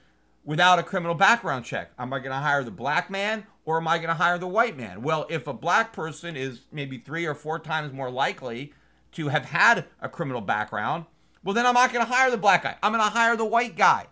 without 0.45 0.79
a 0.79 0.83
criminal 0.83 1.15
background 1.15 1.65
check? 1.65 1.91
Am 1.99 2.13
I 2.13 2.19
going 2.19 2.31
to 2.31 2.37
hire 2.37 2.63
the 2.63 2.71
black 2.71 3.09
man 3.09 3.45
or 3.65 3.77
am 3.77 3.87
I 3.87 3.97
going 3.97 4.09
to 4.09 4.13
hire 4.13 4.37
the 4.37 4.47
white 4.47 4.77
man? 4.77 5.01
Well, 5.01 5.27
if 5.29 5.45
a 5.45 5.53
black 5.53 5.91
person 5.91 6.37
is 6.37 6.61
maybe 6.71 6.99
three 6.99 7.25
or 7.25 7.35
four 7.35 7.59
times 7.59 7.91
more 7.91 8.09
likely 8.09 8.73
to 9.13 9.27
have 9.27 9.45
had 9.45 9.85
a 9.99 10.07
criminal 10.07 10.41
background, 10.41 11.05
well, 11.43 11.53
then 11.53 11.65
I'm 11.65 11.73
not 11.73 11.91
going 11.91 12.05
to 12.05 12.11
hire 12.11 12.31
the 12.31 12.37
black 12.37 12.63
guy. 12.63 12.77
I'm 12.81 12.93
going 12.93 13.03
to 13.03 13.09
hire 13.09 13.35
the 13.35 13.45
white 13.45 13.75
guy. 13.75 14.07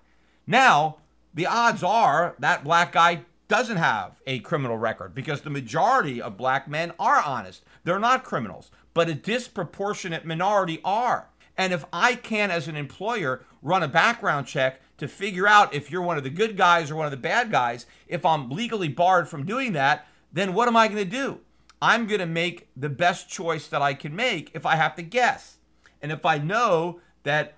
Now, 0.48 0.98
the 1.34 1.45
odds 1.45 1.84
are 1.84 2.36
that 2.39 2.64
black 2.64 2.93
guy 2.93 3.26
doesn't 3.48 3.78
have 3.78 4.20
a 4.26 4.39
criminal 4.39 4.78
record 4.78 5.14
because 5.14 5.41
the 5.41 5.50
majority 5.50 6.22
of 6.22 6.38
black 6.38 6.68
men 6.68 6.93
are 7.00 7.22
honest. 7.22 7.64
They're 7.84 8.00
not 8.00 8.24
criminals, 8.24 8.72
but 8.93 9.10
a 9.10 9.14
disproportionate 9.14 10.26
minority 10.26 10.80
are. 10.84 11.30
And 11.58 11.74
if 11.74 11.86
I 11.91 12.16
can, 12.16 12.52
as 12.52 12.68
an 12.68 12.76
employer, 12.76 13.45
run 13.62 13.84
a 13.84 13.88
background 13.88 14.48
check 14.48 14.82
to 14.98 15.08
figure 15.08 15.48
out 15.48 15.74
if 15.74 15.91
you're 15.91 16.02
one 16.02 16.18
of 16.18 16.24
the 16.24 16.30
good 16.30 16.56
guys 16.56 16.91
or 16.91 16.95
one 16.95 17.06
of 17.06 17.12
the 17.12 17.18
bad 17.18 17.52
guys, 17.52 17.86
if 18.08 18.26
I'm 18.26 18.50
legally 18.50 18.89
barred 18.89 19.28
from 19.28 19.45
doing 19.45 19.74
that, 19.74 20.08
then 20.32 20.54
what 20.54 20.68
am 20.68 20.76
I 20.76 20.88
going 20.88 21.04
to 21.04 21.06
do? 21.06 21.39
I'm 21.82 22.08
going 22.08 22.20
to 22.20 22.26
make 22.26 22.70
the 22.76 22.89
best 22.89 23.30
choice 23.30 23.68
that 23.68 23.82
I 23.82 23.93
can 23.93 24.16
make 24.16 24.52
if 24.54 24.66
I 24.66 24.76
have 24.76 24.95
to 24.95 25.04
guess. 25.04 25.58
And 26.02 26.12
if 26.12 26.26
I 26.26 26.38
know 26.38 27.00
that 27.24 27.56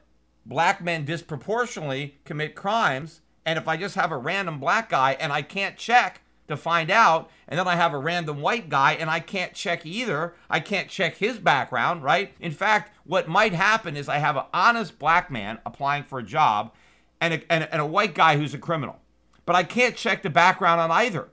black 0.49 0.83
men 0.83 1.05
disproportionately 1.05 2.17
commit 2.25 2.55
crimes, 2.55 3.21
and 3.45 3.57
if 3.57 3.67
I 3.67 3.77
just 3.77 3.95
have 3.95 4.11
a 4.11 4.17
random 4.17 4.59
black 4.59 4.89
guy 4.89 5.15
and 5.19 5.31
I 5.31 5.43
can't 5.43 5.77
check 5.77 6.21
to 6.47 6.57
find 6.57 6.89
out, 6.89 7.29
and 7.47 7.59
then 7.59 7.67
I 7.67 7.75
have 7.75 7.93
a 7.93 7.99
random 7.99 8.41
white 8.41 8.67
guy 8.67 8.93
and 8.93 9.09
I 9.09 9.19
can't 9.19 9.53
check 9.53 9.85
either, 9.85 10.33
I 10.49 10.59
can't 10.59 10.89
check 10.89 11.17
his 11.17 11.37
background, 11.37 12.03
right? 12.03 12.33
In 12.39 12.51
fact, 12.51 12.91
what 13.05 13.27
might 13.27 13.53
happen 13.53 13.95
is 13.95 14.09
I 14.09 14.17
have 14.17 14.35
an 14.35 14.45
honest 14.51 14.97
black 14.97 15.29
man 15.29 15.59
applying 15.65 16.03
for 16.03 16.17
a 16.17 16.23
job 16.23 16.73
and 17.21 17.35
a, 17.35 17.51
and 17.51 17.63
a, 17.63 17.71
and 17.71 17.81
a 17.81 17.85
white 17.85 18.15
guy 18.15 18.35
who's 18.35 18.55
a 18.55 18.57
criminal, 18.59 18.97
but 19.45 19.55
I 19.55 19.63
can't 19.63 19.95
check 19.95 20.23
the 20.23 20.31
background 20.31 20.81
on 20.81 20.89
either. 20.89 21.29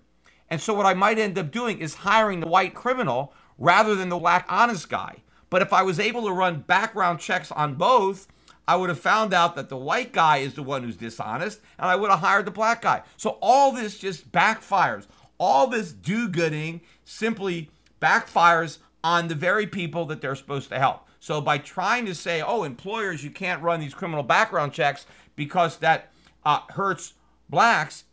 And 0.50 0.60
so 0.60 0.74
what 0.74 0.86
I 0.86 0.92
might 0.94 1.18
end 1.18 1.38
up 1.38 1.50
doing 1.50 1.78
is 1.78 1.94
hiring 1.94 2.40
the 2.40 2.46
white 2.46 2.74
criminal 2.74 3.32
rather 3.58 3.94
than 3.94 4.10
the 4.10 4.18
black 4.18 4.44
honest 4.50 4.90
guy. 4.90 5.22
But 5.48 5.62
if 5.62 5.72
I 5.72 5.82
was 5.82 5.98
able 5.98 6.26
to 6.26 6.32
run 6.32 6.60
background 6.60 7.20
checks 7.20 7.50
on 7.50 7.76
both, 7.76 8.28
I 8.68 8.76
would 8.76 8.88
have 8.88 8.98
found 8.98 9.32
out 9.32 9.54
that 9.54 9.68
the 9.68 9.76
white 9.76 10.12
guy 10.12 10.38
is 10.38 10.54
the 10.54 10.62
one 10.62 10.82
who's 10.82 10.96
dishonest, 10.96 11.60
and 11.78 11.88
I 11.88 11.96
would 11.96 12.10
have 12.10 12.20
hired 12.20 12.46
the 12.46 12.50
black 12.50 12.82
guy. 12.82 13.02
So 13.16 13.38
all 13.40 13.72
this 13.72 13.98
just 13.98 14.32
backfires. 14.32 15.06
All 15.38 15.66
this 15.66 15.92
do 15.92 16.28
gooding 16.28 16.80
simply 17.04 17.70
backfires 18.00 18.78
on 19.04 19.28
the 19.28 19.34
very 19.34 19.66
people 19.66 20.04
that 20.06 20.20
they're 20.20 20.34
supposed 20.34 20.68
to 20.70 20.78
help. 20.78 21.06
So 21.20 21.40
by 21.40 21.58
trying 21.58 22.06
to 22.06 22.14
say, 22.14 22.42
oh, 22.42 22.64
employers, 22.64 23.22
you 23.22 23.30
can't 23.30 23.62
run 23.62 23.80
these 23.80 23.94
criminal 23.94 24.22
background 24.22 24.72
checks 24.72 25.06
because 25.36 25.78
that 25.78 26.10
uh, 26.44 26.60
hurts 26.70 27.14
blacks, 27.48 28.04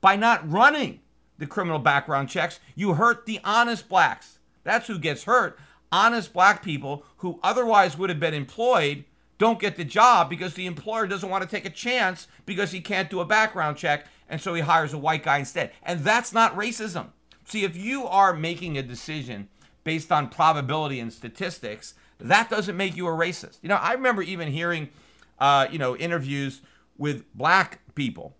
by 0.00 0.16
not 0.16 0.48
running 0.50 1.00
the 1.38 1.46
criminal 1.46 1.78
background 1.78 2.28
checks, 2.28 2.60
you 2.74 2.94
hurt 2.94 3.26
the 3.26 3.40
honest 3.44 3.88
blacks. 3.88 4.38
That's 4.62 4.86
who 4.86 4.98
gets 4.98 5.24
hurt. 5.24 5.58
Honest 5.90 6.32
black 6.32 6.62
people 6.62 7.04
who 7.18 7.38
otherwise 7.42 7.96
would 7.96 8.10
have 8.10 8.20
been 8.20 8.34
employed 8.34 9.04
don't 9.38 9.58
get 9.58 9.76
the 9.76 9.84
job 9.84 10.30
because 10.30 10.54
the 10.54 10.66
employer 10.66 11.06
doesn't 11.06 11.28
want 11.28 11.42
to 11.42 11.48
take 11.48 11.64
a 11.64 11.70
chance 11.70 12.28
because 12.46 12.70
he 12.70 12.80
can't 12.80 13.10
do 13.10 13.20
a 13.20 13.24
background 13.24 13.76
check 13.76 14.06
and 14.28 14.40
so 14.40 14.54
he 14.54 14.62
hires 14.62 14.92
a 14.92 14.98
white 14.98 15.22
guy 15.22 15.38
instead. 15.38 15.72
And 15.82 16.00
that's 16.00 16.32
not 16.32 16.56
racism. 16.56 17.08
See, 17.44 17.64
if 17.64 17.76
you 17.76 18.06
are 18.06 18.34
making 18.34 18.78
a 18.78 18.82
decision 18.82 19.48
based 19.82 20.10
on 20.10 20.28
probability 20.28 20.98
and 20.98 21.12
statistics, 21.12 21.94
that 22.18 22.48
doesn't 22.48 22.76
make 22.76 22.96
you 22.96 23.06
a 23.06 23.10
racist. 23.10 23.58
You 23.62 23.68
know, 23.68 23.76
I 23.76 23.92
remember 23.92 24.22
even 24.22 24.50
hearing, 24.50 24.88
uh, 25.38 25.66
you 25.70 25.78
know, 25.78 25.96
interviews 25.96 26.62
with 26.96 27.24
black 27.34 27.80
people 27.94 28.34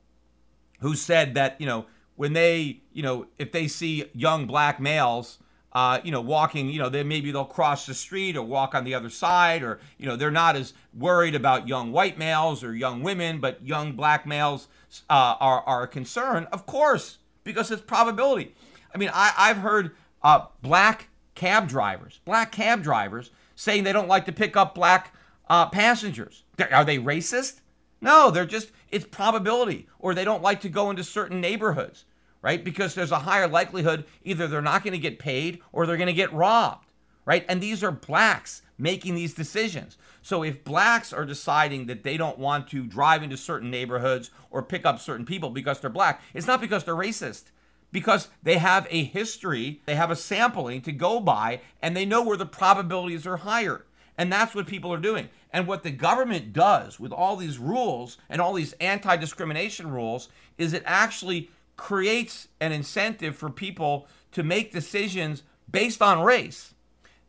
who 0.81 0.95
said 0.95 1.35
that, 1.35 1.61
you 1.61 1.67
know, 1.67 1.87
when 2.17 2.33
they, 2.33 2.81
you 2.93 3.03
know, 3.03 3.27
if 3.39 3.53
they 3.53 3.69
see 3.69 4.05
young 4.15 4.47
black 4.47 4.81
males, 4.81 5.39
uh, 5.75 6.01
you 6.05 6.13
know, 6.13 6.21
walking, 6.21 6.69
you 6.69 6.79
know, 6.79 6.89
then 6.89 7.09
maybe 7.09 7.33
they'll 7.33 7.45
cross 7.45 7.87
the 7.87 7.95
street 7.95 8.37
or 8.37 8.43
walk 8.43 8.75
on 8.75 8.85
the 8.85 8.95
other 8.95 9.11
side, 9.11 9.63
or, 9.63 9.81
you 9.99 10.07
know, 10.07 10.15
they're 10.15 10.31
not 10.31 10.55
as 10.55 10.73
worried 10.97 11.35
about 11.35 11.67
young 11.67 11.91
white 11.91 12.17
males 12.17 12.63
or 12.63 12.75
young 12.75 13.03
women, 13.03 13.41
but 13.41 13.65
young 13.67 13.93
black 13.93 14.25
males 14.25 14.69
uh, 15.11 15.35
are, 15.41 15.63
are 15.67 15.83
a 15.83 15.89
concern, 15.89 16.47
of 16.53 16.65
course, 16.65 17.19
because 17.43 17.73
it's 17.73 17.83
probability. 17.83 18.55
I 18.95 18.99
mean, 18.99 19.11
I, 19.13 19.33
I've 19.37 19.59
heard 19.59 19.97
uh, 20.23 20.47
black 20.63 21.09
cab 21.35 21.69
drivers, 21.69 22.21
black 22.25 22.53
cab 22.53 22.83
drivers 22.83 23.33
saying 23.57 23.83
they 23.83 23.93
don't 23.93 24.09
like 24.09 24.27
to 24.27 24.33
pick 24.33 24.57
up 24.57 24.77
black 24.77 25.13
uh, 25.49 25.69
passengers. 25.69 26.45
Are 26.71 26.85
they 26.85 26.99
racist? 26.99 27.61
No, 28.01 28.31
they're 28.31 28.47
just, 28.47 28.71
it's 28.91 29.07
probability, 29.07 29.89
or 29.99 30.15
they 30.15 30.25
don't 30.25 30.43
like 30.43 30.61
to 30.61 30.69
go 30.69 30.91
into 30.91 31.03
certain 31.03 31.41
neighborhoods 31.41 32.05
right? 32.45 32.63
Because 32.63 32.95
there's 32.95 33.11
a 33.11 33.21
higher 33.21 33.49
likelihood 33.49 34.05
either 34.23 34.47
they're 34.47 34.61
not 34.61 34.85
going 34.85 34.93
to 34.93 34.99
get 34.99 35.19
paid 35.19 35.63
or 35.73 35.87
they're 35.87 35.97
going 35.97 36.09
to 36.09 36.13
get 36.13 36.31
robbed, 36.31 36.93
right? 37.25 37.43
And 37.49 37.59
these 37.59 37.83
are 37.83 37.91
blacks 37.91 38.61
making 38.77 39.15
these 39.15 39.33
decisions. 39.33 39.97
So 40.21 40.43
if 40.43 40.63
blacks 40.63 41.11
are 41.11 41.25
deciding 41.25 41.87
that 41.87 42.03
they 42.03 42.19
don't 42.19 42.39
want 42.39 42.69
to 42.69 42.85
drive 42.85 43.23
into 43.23 43.39
certain 43.39 43.71
neighborhoods 43.71 44.31
or 44.51 44.63
pick 44.63 44.85
up 44.85 45.01
certain 45.01 45.25
people 45.25 45.49
because 45.49 45.81
they're 45.81 45.89
black, 45.89 46.21
it's 46.35 46.47
not 46.47 46.61
because 46.61 46.85
they're 46.85 46.95
racist. 46.95 47.45
Because 47.91 48.29
they 48.43 48.59
have 48.59 48.87
a 48.91 49.05
history, 49.05 49.81
they 49.87 49.95
have 49.95 50.11
a 50.11 50.17
sampling 50.17 50.83
to 50.83 50.93
go 50.93 51.21
by, 51.21 51.63
and 51.81 51.97
they 51.97 52.05
know 52.05 52.23
where 52.23 52.37
the 52.37 52.45
probabilities 52.45 53.27
are 53.27 53.39
higher. 53.39 53.87
And 54.19 54.31
that's 54.31 54.55
what 54.55 54.67
people 54.67 54.93
are 54.93 54.99
doing. 54.99 55.31
And 55.51 55.67
what 55.67 55.83
the 55.83 55.91
government 55.91 56.53
does 56.53 57.01
with 57.01 57.13
all 57.13 57.37
these 57.37 57.59
rules 57.59 58.19
and 58.29 58.43
all 58.43 58.53
these 58.53 58.75
anti 58.75 59.17
discrimination 59.17 59.91
rules 59.91 60.29
is 60.59 60.75
it 60.75 60.83
actually 60.85 61.49
creates 61.77 62.49
an 62.61 62.73
incentive 62.73 63.37
for 63.37 63.51
people 63.51 64.07
to 64.33 64.43
make 64.43 64.73
decisions 64.73 65.43
based 65.71 66.03
on 66.03 66.23
race 66.23 66.75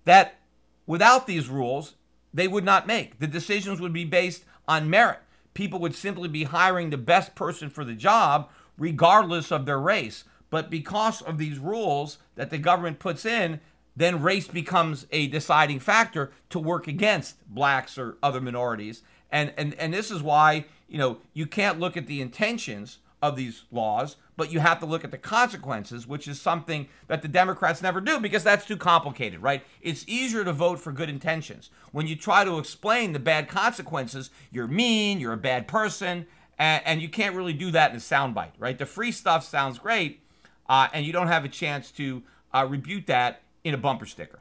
that 0.05 0.39
without 0.85 1.27
these 1.27 1.49
rules 1.49 1.95
they 2.33 2.47
would 2.47 2.65
not 2.65 2.85
make. 2.85 3.19
The 3.19 3.27
decisions 3.27 3.79
would 3.79 3.93
be 3.93 4.03
based 4.03 4.43
on 4.67 4.89
merit. 4.89 5.19
People 5.53 5.79
would 5.79 5.95
simply 5.95 6.27
be 6.27 6.43
hiring 6.43 6.89
the 6.89 6.97
best 6.97 7.33
person 7.33 7.69
for 7.69 7.85
the 7.85 7.93
job 7.93 8.49
regardless 8.77 9.51
of 9.51 9.65
their 9.65 9.79
race. 9.79 10.25
But 10.49 10.69
because 10.69 11.21
of 11.21 11.37
these 11.37 11.59
rules 11.59 12.17
that 12.35 12.49
the 12.49 12.57
government 12.57 12.99
puts 12.99 13.25
in, 13.25 13.61
then 13.95 14.21
race 14.21 14.47
becomes 14.47 15.07
a 15.11 15.27
deciding 15.27 15.79
factor 15.79 16.31
to 16.49 16.59
work 16.59 16.87
against 16.87 17.37
blacks 17.47 17.97
or 17.97 18.17
other 18.21 18.41
minorities. 18.41 19.01
And 19.31 19.53
and 19.57 19.73
and 19.75 19.93
this 19.93 20.11
is 20.11 20.21
why, 20.21 20.65
you 20.87 20.97
know, 20.97 21.19
you 21.33 21.45
can't 21.45 21.79
look 21.79 21.95
at 21.95 22.07
the 22.07 22.21
intentions 22.21 22.99
of 23.27 23.35
these 23.35 23.63
laws, 23.71 24.15
but 24.37 24.51
you 24.51 24.59
have 24.59 24.79
to 24.79 24.85
look 24.85 25.03
at 25.03 25.11
the 25.11 25.17
consequences, 25.17 26.07
which 26.07 26.27
is 26.27 26.39
something 26.39 26.87
that 27.07 27.21
the 27.21 27.27
Democrats 27.27 27.81
never 27.81 28.01
do 28.01 28.19
because 28.19 28.43
that's 28.43 28.65
too 28.65 28.77
complicated, 28.77 29.41
right? 29.41 29.63
It's 29.81 30.05
easier 30.07 30.43
to 30.43 30.53
vote 30.53 30.79
for 30.79 30.91
good 30.91 31.09
intentions. 31.09 31.69
When 31.91 32.07
you 32.07 32.15
try 32.15 32.43
to 32.43 32.57
explain 32.57 33.13
the 33.13 33.19
bad 33.19 33.47
consequences, 33.47 34.29
you're 34.51 34.67
mean, 34.67 35.19
you're 35.19 35.33
a 35.33 35.37
bad 35.37 35.67
person, 35.67 36.27
and, 36.57 36.81
and 36.85 37.01
you 37.01 37.09
can't 37.09 37.35
really 37.35 37.53
do 37.53 37.71
that 37.71 37.91
in 37.91 37.97
a 37.97 37.99
soundbite, 37.99 38.51
right? 38.59 38.77
The 38.77 38.85
free 38.85 39.11
stuff 39.11 39.45
sounds 39.45 39.79
great, 39.79 40.21
uh, 40.67 40.87
and 40.93 41.05
you 41.05 41.13
don't 41.13 41.27
have 41.27 41.45
a 41.45 41.49
chance 41.49 41.91
to 41.91 42.23
uh, 42.53 42.65
rebuke 42.69 43.05
that 43.07 43.41
in 43.63 43.73
a 43.73 43.77
bumper 43.77 44.05
sticker. 44.05 44.39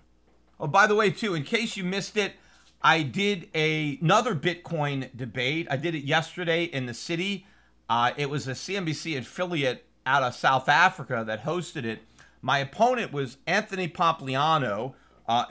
Oh, 0.60 0.66
by 0.66 0.86
the 0.86 0.94
way, 0.94 1.10
too, 1.10 1.34
in 1.34 1.42
case 1.42 1.76
you 1.76 1.84
missed 1.84 2.16
it, 2.16 2.34
I 2.82 3.02
did 3.02 3.48
a, 3.54 3.98
another 4.02 4.34
Bitcoin 4.34 5.08
debate. 5.16 5.66
I 5.70 5.76
did 5.76 5.94
it 5.94 6.04
yesterday 6.04 6.64
in 6.64 6.86
the 6.86 6.94
city. 6.94 7.46
Uh, 7.94 8.10
it 8.16 8.28
was 8.28 8.48
a 8.48 8.54
CNBC 8.54 9.16
affiliate 9.16 9.84
out 10.04 10.24
of 10.24 10.34
South 10.34 10.68
Africa 10.68 11.22
that 11.24 11.44
hosted 11.44 11.84
it. 11.84 12.00
My 12.42 12.58
opponent 12.58 13.12
was 13.12 13.36
Anthony 13.46 13.86
Pompliano, 13.86 14.94
uh, 15.28 15.44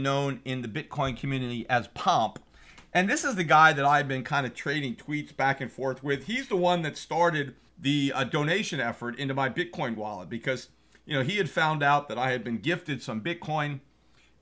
known 0.00 0.40
in 0.44 0.62
the 0.62 0.68
Bitcoin 0.68 1.16
community 1.16 1.64
as 1.70 1.86
Pomp. 1.94 2.40
And 2.92 3.08
this 3.08 3.22
is 3.22 3.36
the 3.36 3.44
guy 3.44 3.72
that 3.72 3.84
I've 3.84 4.08
been 4.08 4.24
kind 4.24 4.46
of 4.46 4.52
trading 4.52 4.96
tweets 4.96 5.36
back 5.36 5.60
and 5.60 5.70
forth 5.70 6.02
with. 6.02 6.24
He's 6.24 6.48
the 6.48 6.56
one 6.56 6.82
that 6.82 6.96
started 6.96 7.54
the 7.78 8.10
uh, 8.12 8.24
donation 8.24 8.80
effort 8.80 9.16
into 9.16 9.32
my 9.32 9.48
Bitcoin 9.48 9.94
wallet 9.94 10.28
because, 10.28 10.70
you 11.04 11.16
know, 11.16 11.22
he 11.22 11.36
had 11.36 11.48
found 11.48 11.84
out 11.84 12.08
that 12.08 12.18
I 12.18 12.32
had 12.32 12.42
been 12.42 12.58
gifted 12.58 13.00
some 13.00 13.20
Bitcoin. 13.20 13.78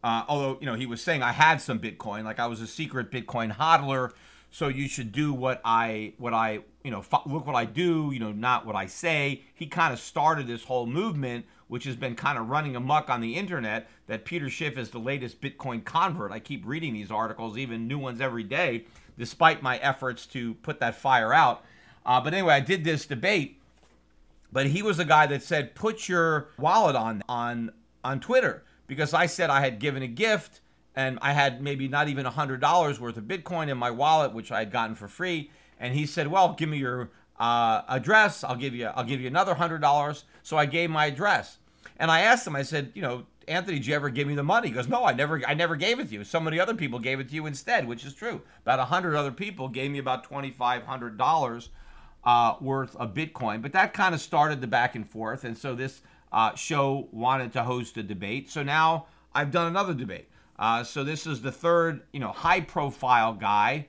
Uh, 0.03 0.25
although, 0.29 0.57
you 0.61 0.67
know, 0.67 0.77
he 0.77 0.87
was 0.87 1.03
saying 1.03 1.23
I 1.23 1.33
had 1.33 1.61
some 1.61 1.79
Bitcoin, 1.79 2.25
like 2.25 2.41
I 2.41 2.47
was 2.47 2.63
a 2.63 2.67
secret 2.67 3.11
Bitcoin 3.11 3.55
hodler. 3.55 4.13
So 4.55 4.69
you 4.69 4.87
should 4.87 5.11
do 5.11 5.33
what 5.33 5.61
I, 5.65 6.13
what 6.17 6.33
I, 6.33 6.61
you 6.85 6.93
know, 6.93 7.05
look 7.27 7.45
what 7.45 7.57
I 7.57 7.65
do, 7.65 8.13
you 8.13 8.21
know, 8.21 8.31
not 8.31 8.65
what 8.65 8.77
I 8.77 8.87
say. 8.87 9.43
He 9.53 9.67
kind 9.67 9.93
of 9.93 9.99
started 9.99 10.47
this 10.47 10.63
whole 10.63 10.87
movement 10.87 11.45
which 11.67 11.83
has 11.83 11.97
been 11.97 12.15
kind 12.15 12.39
of 12.39 12.49
running 12.49 12.77
amuck 12.77 13.11
on 13.11 13.21
the 13.21 13.35
internet, 13.35 13.89
that 14.07 14.25
Peter 14.25 14.49
Schiff 14.49 14.79
is 14.79 14.91
the 14.91 14.99
latest 15.01 15.41
Bitcoin 15.41 15.85
convert. 15.85 16.31
I 16.31 16.39
keep 16.39 16.65
reading 16.65 16.93
these 16.93 17.11
articles, 17.11 17.59
even 17.59 17.89
new 17.89 17.99
ones 17.99 18.21
every 18.21 18.45
day, 18.45 18.85
despite 19.19 19.61
my 19.61 19.79
efforts 19.79 20.25
to 20.27 20.55
put 20.55 20.79
that 20.79 20.95
fire 20.95 21.33
out. 21.33 21.65
Uh, 22.07 22.21
but 22.21 22.33
anyway, 22.33 22.55
I 22.55 22.61
did 22.61 22.85
this 22.85 23.07
debate, 23.07 23.61
but 24.53 24.67
he 24.67 24.83
was 24.83 24.99
the 24.99 25.05
guy 25.05 25.27
that 25.27 25.43
said, 25.43 25.75
put 25.75 26.09
your 26.09 26.51
wallet 26.59 26.95
on 26.95 27.23
on 27.29 27.73
on 28.05 28.21
Twitter 28.21 28.63
because 28.87 29.13
I 29.13 29.27
said 29.27 29.51
I 29.51 29.61
had 29.61 29.81
given 29.81 30.05
a 30.05 30.07
gift 30.07 30.61
and 30.97 31.19
I 31.23 31.33
had 31.33 31.63
maybe 31.63 31.89
not 31.89 32.09
even 32.09 32.25
$100 32.25 32.99
worth 32.99 33.17
of 33.17 33.25
Bitcoin 33.25 33.69
in 33.69 33.79
my 33.79 33.91
wallet, 33.91 34.33
which 34.33 34.53
I 34.53 34.61
had 34.61 34.71
gotten 34.71 34.95
for 34.95 35.09
free. 35.09 35.51
And 35.81 35.95
he 35.95 36.07
said, 36.07 36.29
well, 36.29 36.55
give 36.55 36.69
me 36.69 36.79
your 36.79 37.11
uh, 37.39 37.83
address. 37.89 38.45
I'll 38.45 38.57
give 38.57 38.75
you 38.75 38.87
I'll 38.87 39.05
give 39.05 39.21
you 39.21 39.27
another 39.27 39.55
hundred 39.55 39.81
dollars. 39.81 40.25
So 40.43 40.57
I 40.57 40.67
gave 40.67 40.91
my 40.91 41.07
address, 41.07 41.59
and 41.99 42.11
I 42.11 42.21
asked 42.21 42.47
him. 42.47 42.57
I 42.57 42.63
said, 42.63 42.93
you 42.95 43.03
know, 43.03 43.27
Anthony, 43.49 43.79
did 43.79 43.87
you 43.87 43.95
ever 43.95 44.11
give 44.11 44.29
me 44.29 44.35
the 44.35 44.43
money? 44.43 44.69
He 44.69 44.75
goes, 44.75 44.89
no, 44.89 45.05
I 45.05 45.13
never 45.13 45.43
I 45.47 45.55
never 45.55 45.77
gave 45.77 45.99
it 45.99 46.09
to 46.09 46.15
you. 46.15 46.25
So 46.25 46.41
many 46.41 46.61
other 46.61 46.75
people 46.75 46.99
gave 46.99 47.21
it 47.21 47.29
to 47.29 47.35
you 47.35 47.47
instead, 47.47 47.87
which 47.87 48.05
is 48.05 48.15
true. 48.15 48.43
About 48.63 48.79
a 48.79 48.85
hundred 48.85 49.17
other 49.17 49.33
people 49.33 49.69
gave 49.69 49.91
me 49.91 49.99
about 49.99 50.25
twenty 50.25 50.51
five 50.51 50.85
hundred 50.85 51.19
dollars 51.19 51.71
uh, 52.25 52.55
worth 52.61 52.95
of 52.97 53.15
Bitcoin. 53.15 53.63
But 53.63 53.73
that 53.73 53.93
kind 53.95 54.15
of 54.15 54.21
started 54.21 54.61
the 54.61 54.67
back 54.67 54.95
and 54.95 55.09
forth, 55.09 55.45
and 55.45 55.59
so 55.59 55.75
this 55.75 56.03
uh, 56.33 56.55
show 56.55 57.09
wanted 57.13 57.53
to 57.55 57.63
host 57.65 57.97
a 57.97 58.03
debate. 58.03 58.51
So 58.51 58.63
now 58.63 59.07
I've 59.35 59.51
done 59.51 59.67
another 59.67 59.95
debate. 59.95 60.29
Uh, 60.59 60.85
so 60.85 61.03
this 61.03 61.27
is 61.27 61.43
the 61.43 61.53
third, 61.53 62.03
you 62.13 62.21
know, 62.21 62.29
high 62.29 62.61
profile 62.61 63.33
guy 63.33 63.87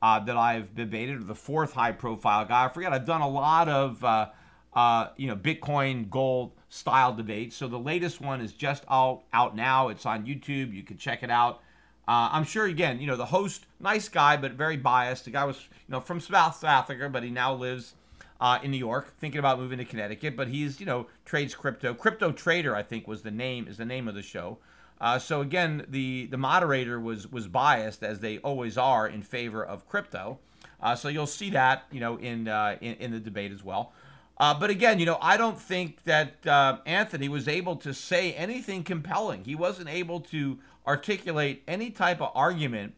uh, 0.00 0.20
that 0.20 0.36
I've 0.36 0.74
debated, 0.74 1.20
or 1.20 1.24
the 1.24 1.34
fourth 1.34 1.72
high 1.72 1.92
profile 1.92 2.44
guy. 2.44 2.66
I 2.66 2.68
forget, 2.68 2.92
I've 2.92 3.06
done 3.06 3.20
a 3.20 3.28
lot 3.28 3.68
of, 3.68 4.04
uh, 4.04 4.28
uh, 4.74 5.08
you 5.16 5.26
know, 5.26 5.36
Bitcoin 5.36 6.10
gold 6.10 6.52
style 6.68 7.14
debates. 7.14 7.56
So 7.56 7.68
the 7.68 7.78
latest 7.78 8.20
one 8.20 8.40
is 8.40 8.52
just 8.52 8.84
out, 8.88 9.22
out 9.32 9.56
now. 9.56 9.88
It's 9.88 10.06
on 10.06 10.24
YouTube. 10.26 10.72
You 10.72 10.82
can 10.82 10.98
check 10.98 11.22
it 11.22 11.30
out. 11.30 11.62
Uh, 12.06 12.28
I'm 12.32 12.44
sure, 12.44 12.66
again, 12.66 13.00
you 13.00 13.06
know, 13.06 13.16
the 13.16 13.26
host, 13.26 13.66
nice 13.80 14.08
guy, 14.08 14.36
but 14.36 14.52
very 14.52 14.76
biased. 14.76 15.24
The 15.24 15.30
guy 15.30 15.44
was, 15.44 15.56
you 15.70 15.92
know, 15.92 16.00
from 16.00 16.20
South 16.20 16.62
Africa, 16.62 17.08
but 17.08 17.22
he 17.22 17.30
now 17.30 17.54
lives 17.54 17.94
uh, 18.40 18.58
in 18.62 18.70
New 18.70 18.76
York, 18.76 19.14
thinking 19.18 19.38
about 19.38 19.58
moving 19.58 19.78
to 19.78 19.84
Connecticut. 19.84 20.36
But 20.36 20.48
he's, 20.48 20.80
you 20.80 20.86
know, 20.86 21.06
trades 21.24 21.54
crypto. 21.54 21.94
Crypto 21.94 22.30
Trader, 22.30 22.76
I 22.76 22.82
think, 22.82 23.08
was 23.08 23.22
the 23.22 23.30
name, 23.30 23.66
is 23.66 23.78
the 23.78 23.86
name 23.86 24.06
of 24.06 24.14
the 24.14 24.22
show. 24.22 24.58
Uh, 25.04 25.18
so 25.18 25.42
again, 25.42 25.84
the 25.86 26.24
the 26.30 26.38
moderator 26.38 26.98
was 26.98 27.30
was 27.30 27.46
biased 27.46 28.02
as 28.02 28.20
they 28.20 28.38
always 28.38 28.78
are 28.78 29.06
in 29.06 29.20
favor 29.20 29.62
of 29.62 29.86
crypto. 29.86 30.38
Uh, 30.80 30.96
so 30.96 31.08
you'll 31.08 31.26
see 31.26 31.50
that 31.50 31.84
you 31.92 32.00
know 32.00 32.16
in 32.16 32.48
uh, 32.48 32.78
in, 32.80 32.94
in, 32.94 33.10
the 33.10 33.20
debate 33.20 33.52
as 33.52 33.62
well. 33.62 33.92
Uh, 34.38 34.58
but 34.58 34.70
again, 34.70 34.98
you 34.98 35.04
know, 35.04 35.18
I 35.20 35.36
don't 35.36 35.60
think 35.60 36.04
that 36.04 36.46
uh, 36.46 36.78
Anthony 36.86 37.28
was 37.28 37.48
able 37.48 37.76
to 37.76 37.92
say 37.92 38.32
anything 38.32 38.82
compelling. 38.82 39.44
He 39.44 39.54
wasn't 39.54 39.90
able 39.90 40.20
to 40.20 40.58
articulate 40.86 41.62
any 41.68 41.90
type 41.90 42.22
of 42.22 42.30
argument 42.34 42.94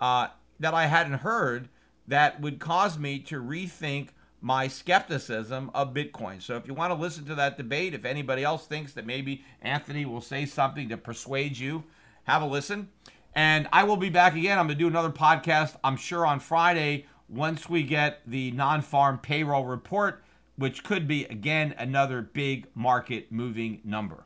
uh, 0.00 0.28
that 0.58 0.72
I 0.72 0.86
hadn't 0.86 1.18
heard 1.18 1.68
that 2.08 2.40
would 2.40 2.60
cause 2.60 2.98
me 2.98 3.18
to 3.18 3.42
rethink 3.42 4.08
my 4.42 4.66
skepticism 4.68 5.70
of 5.72 5.94
Bitcoin. 5.94 6.42
So 6.42 6.56
if 6.56 6.66
you 6.66 6.74
want 6.74 6.92
to 6.92 7.00
listen 7.00 7.24
to 7.26 7.34
that 7.36 7.56
debate, 7.56 7.94
if 7.94 8.04
anybody 8.04 8.42
else 8.42 8.66
thinks 8.66 8.92
that 8.94 9.06
maybe 9.06 9.44
Anthony 9.62 10.04
will 10.04 10.20
say 10.20 10.44
something 10.44 10.88
to 10.88 10.96
persuade 10.96 11.56
you, 11.56 11.84
have 12.24 12.42
a 12.42 12.46
listen. 12.46 12.88
And 13.34 13.68
I 13.72 13.84
will 13.84 13.96
be 13.96 14.10
back 14.10 14.34
again. 14.34 14.58
I'm 14.58 14.66
going 14.66 14.76
to 14.76 14.84
do 14.84 14.88
another 14.88 15.10
podcast, 15.10 15.76
I'm 15.82 15.96
sure, 15.96 16.26
on 16.26 16.40
Friday 16.40 17.06
once 17.28 17.68
we 17.68 17.82
get 17.82 18.20
the 18.26 18.50
non 18.50 18.82
farm 18.82 19.18
payroll 19.18 19.64
report, 19.64 20.22
which 20.56 20.84
could 20.84 21.08
be, 21.08 21.24
again, 21.24 21.74
another 21.78 22.20
big 22.20 22.66
market 22.74 23.32
moving 23.32 23.80
number. 23.84 24.24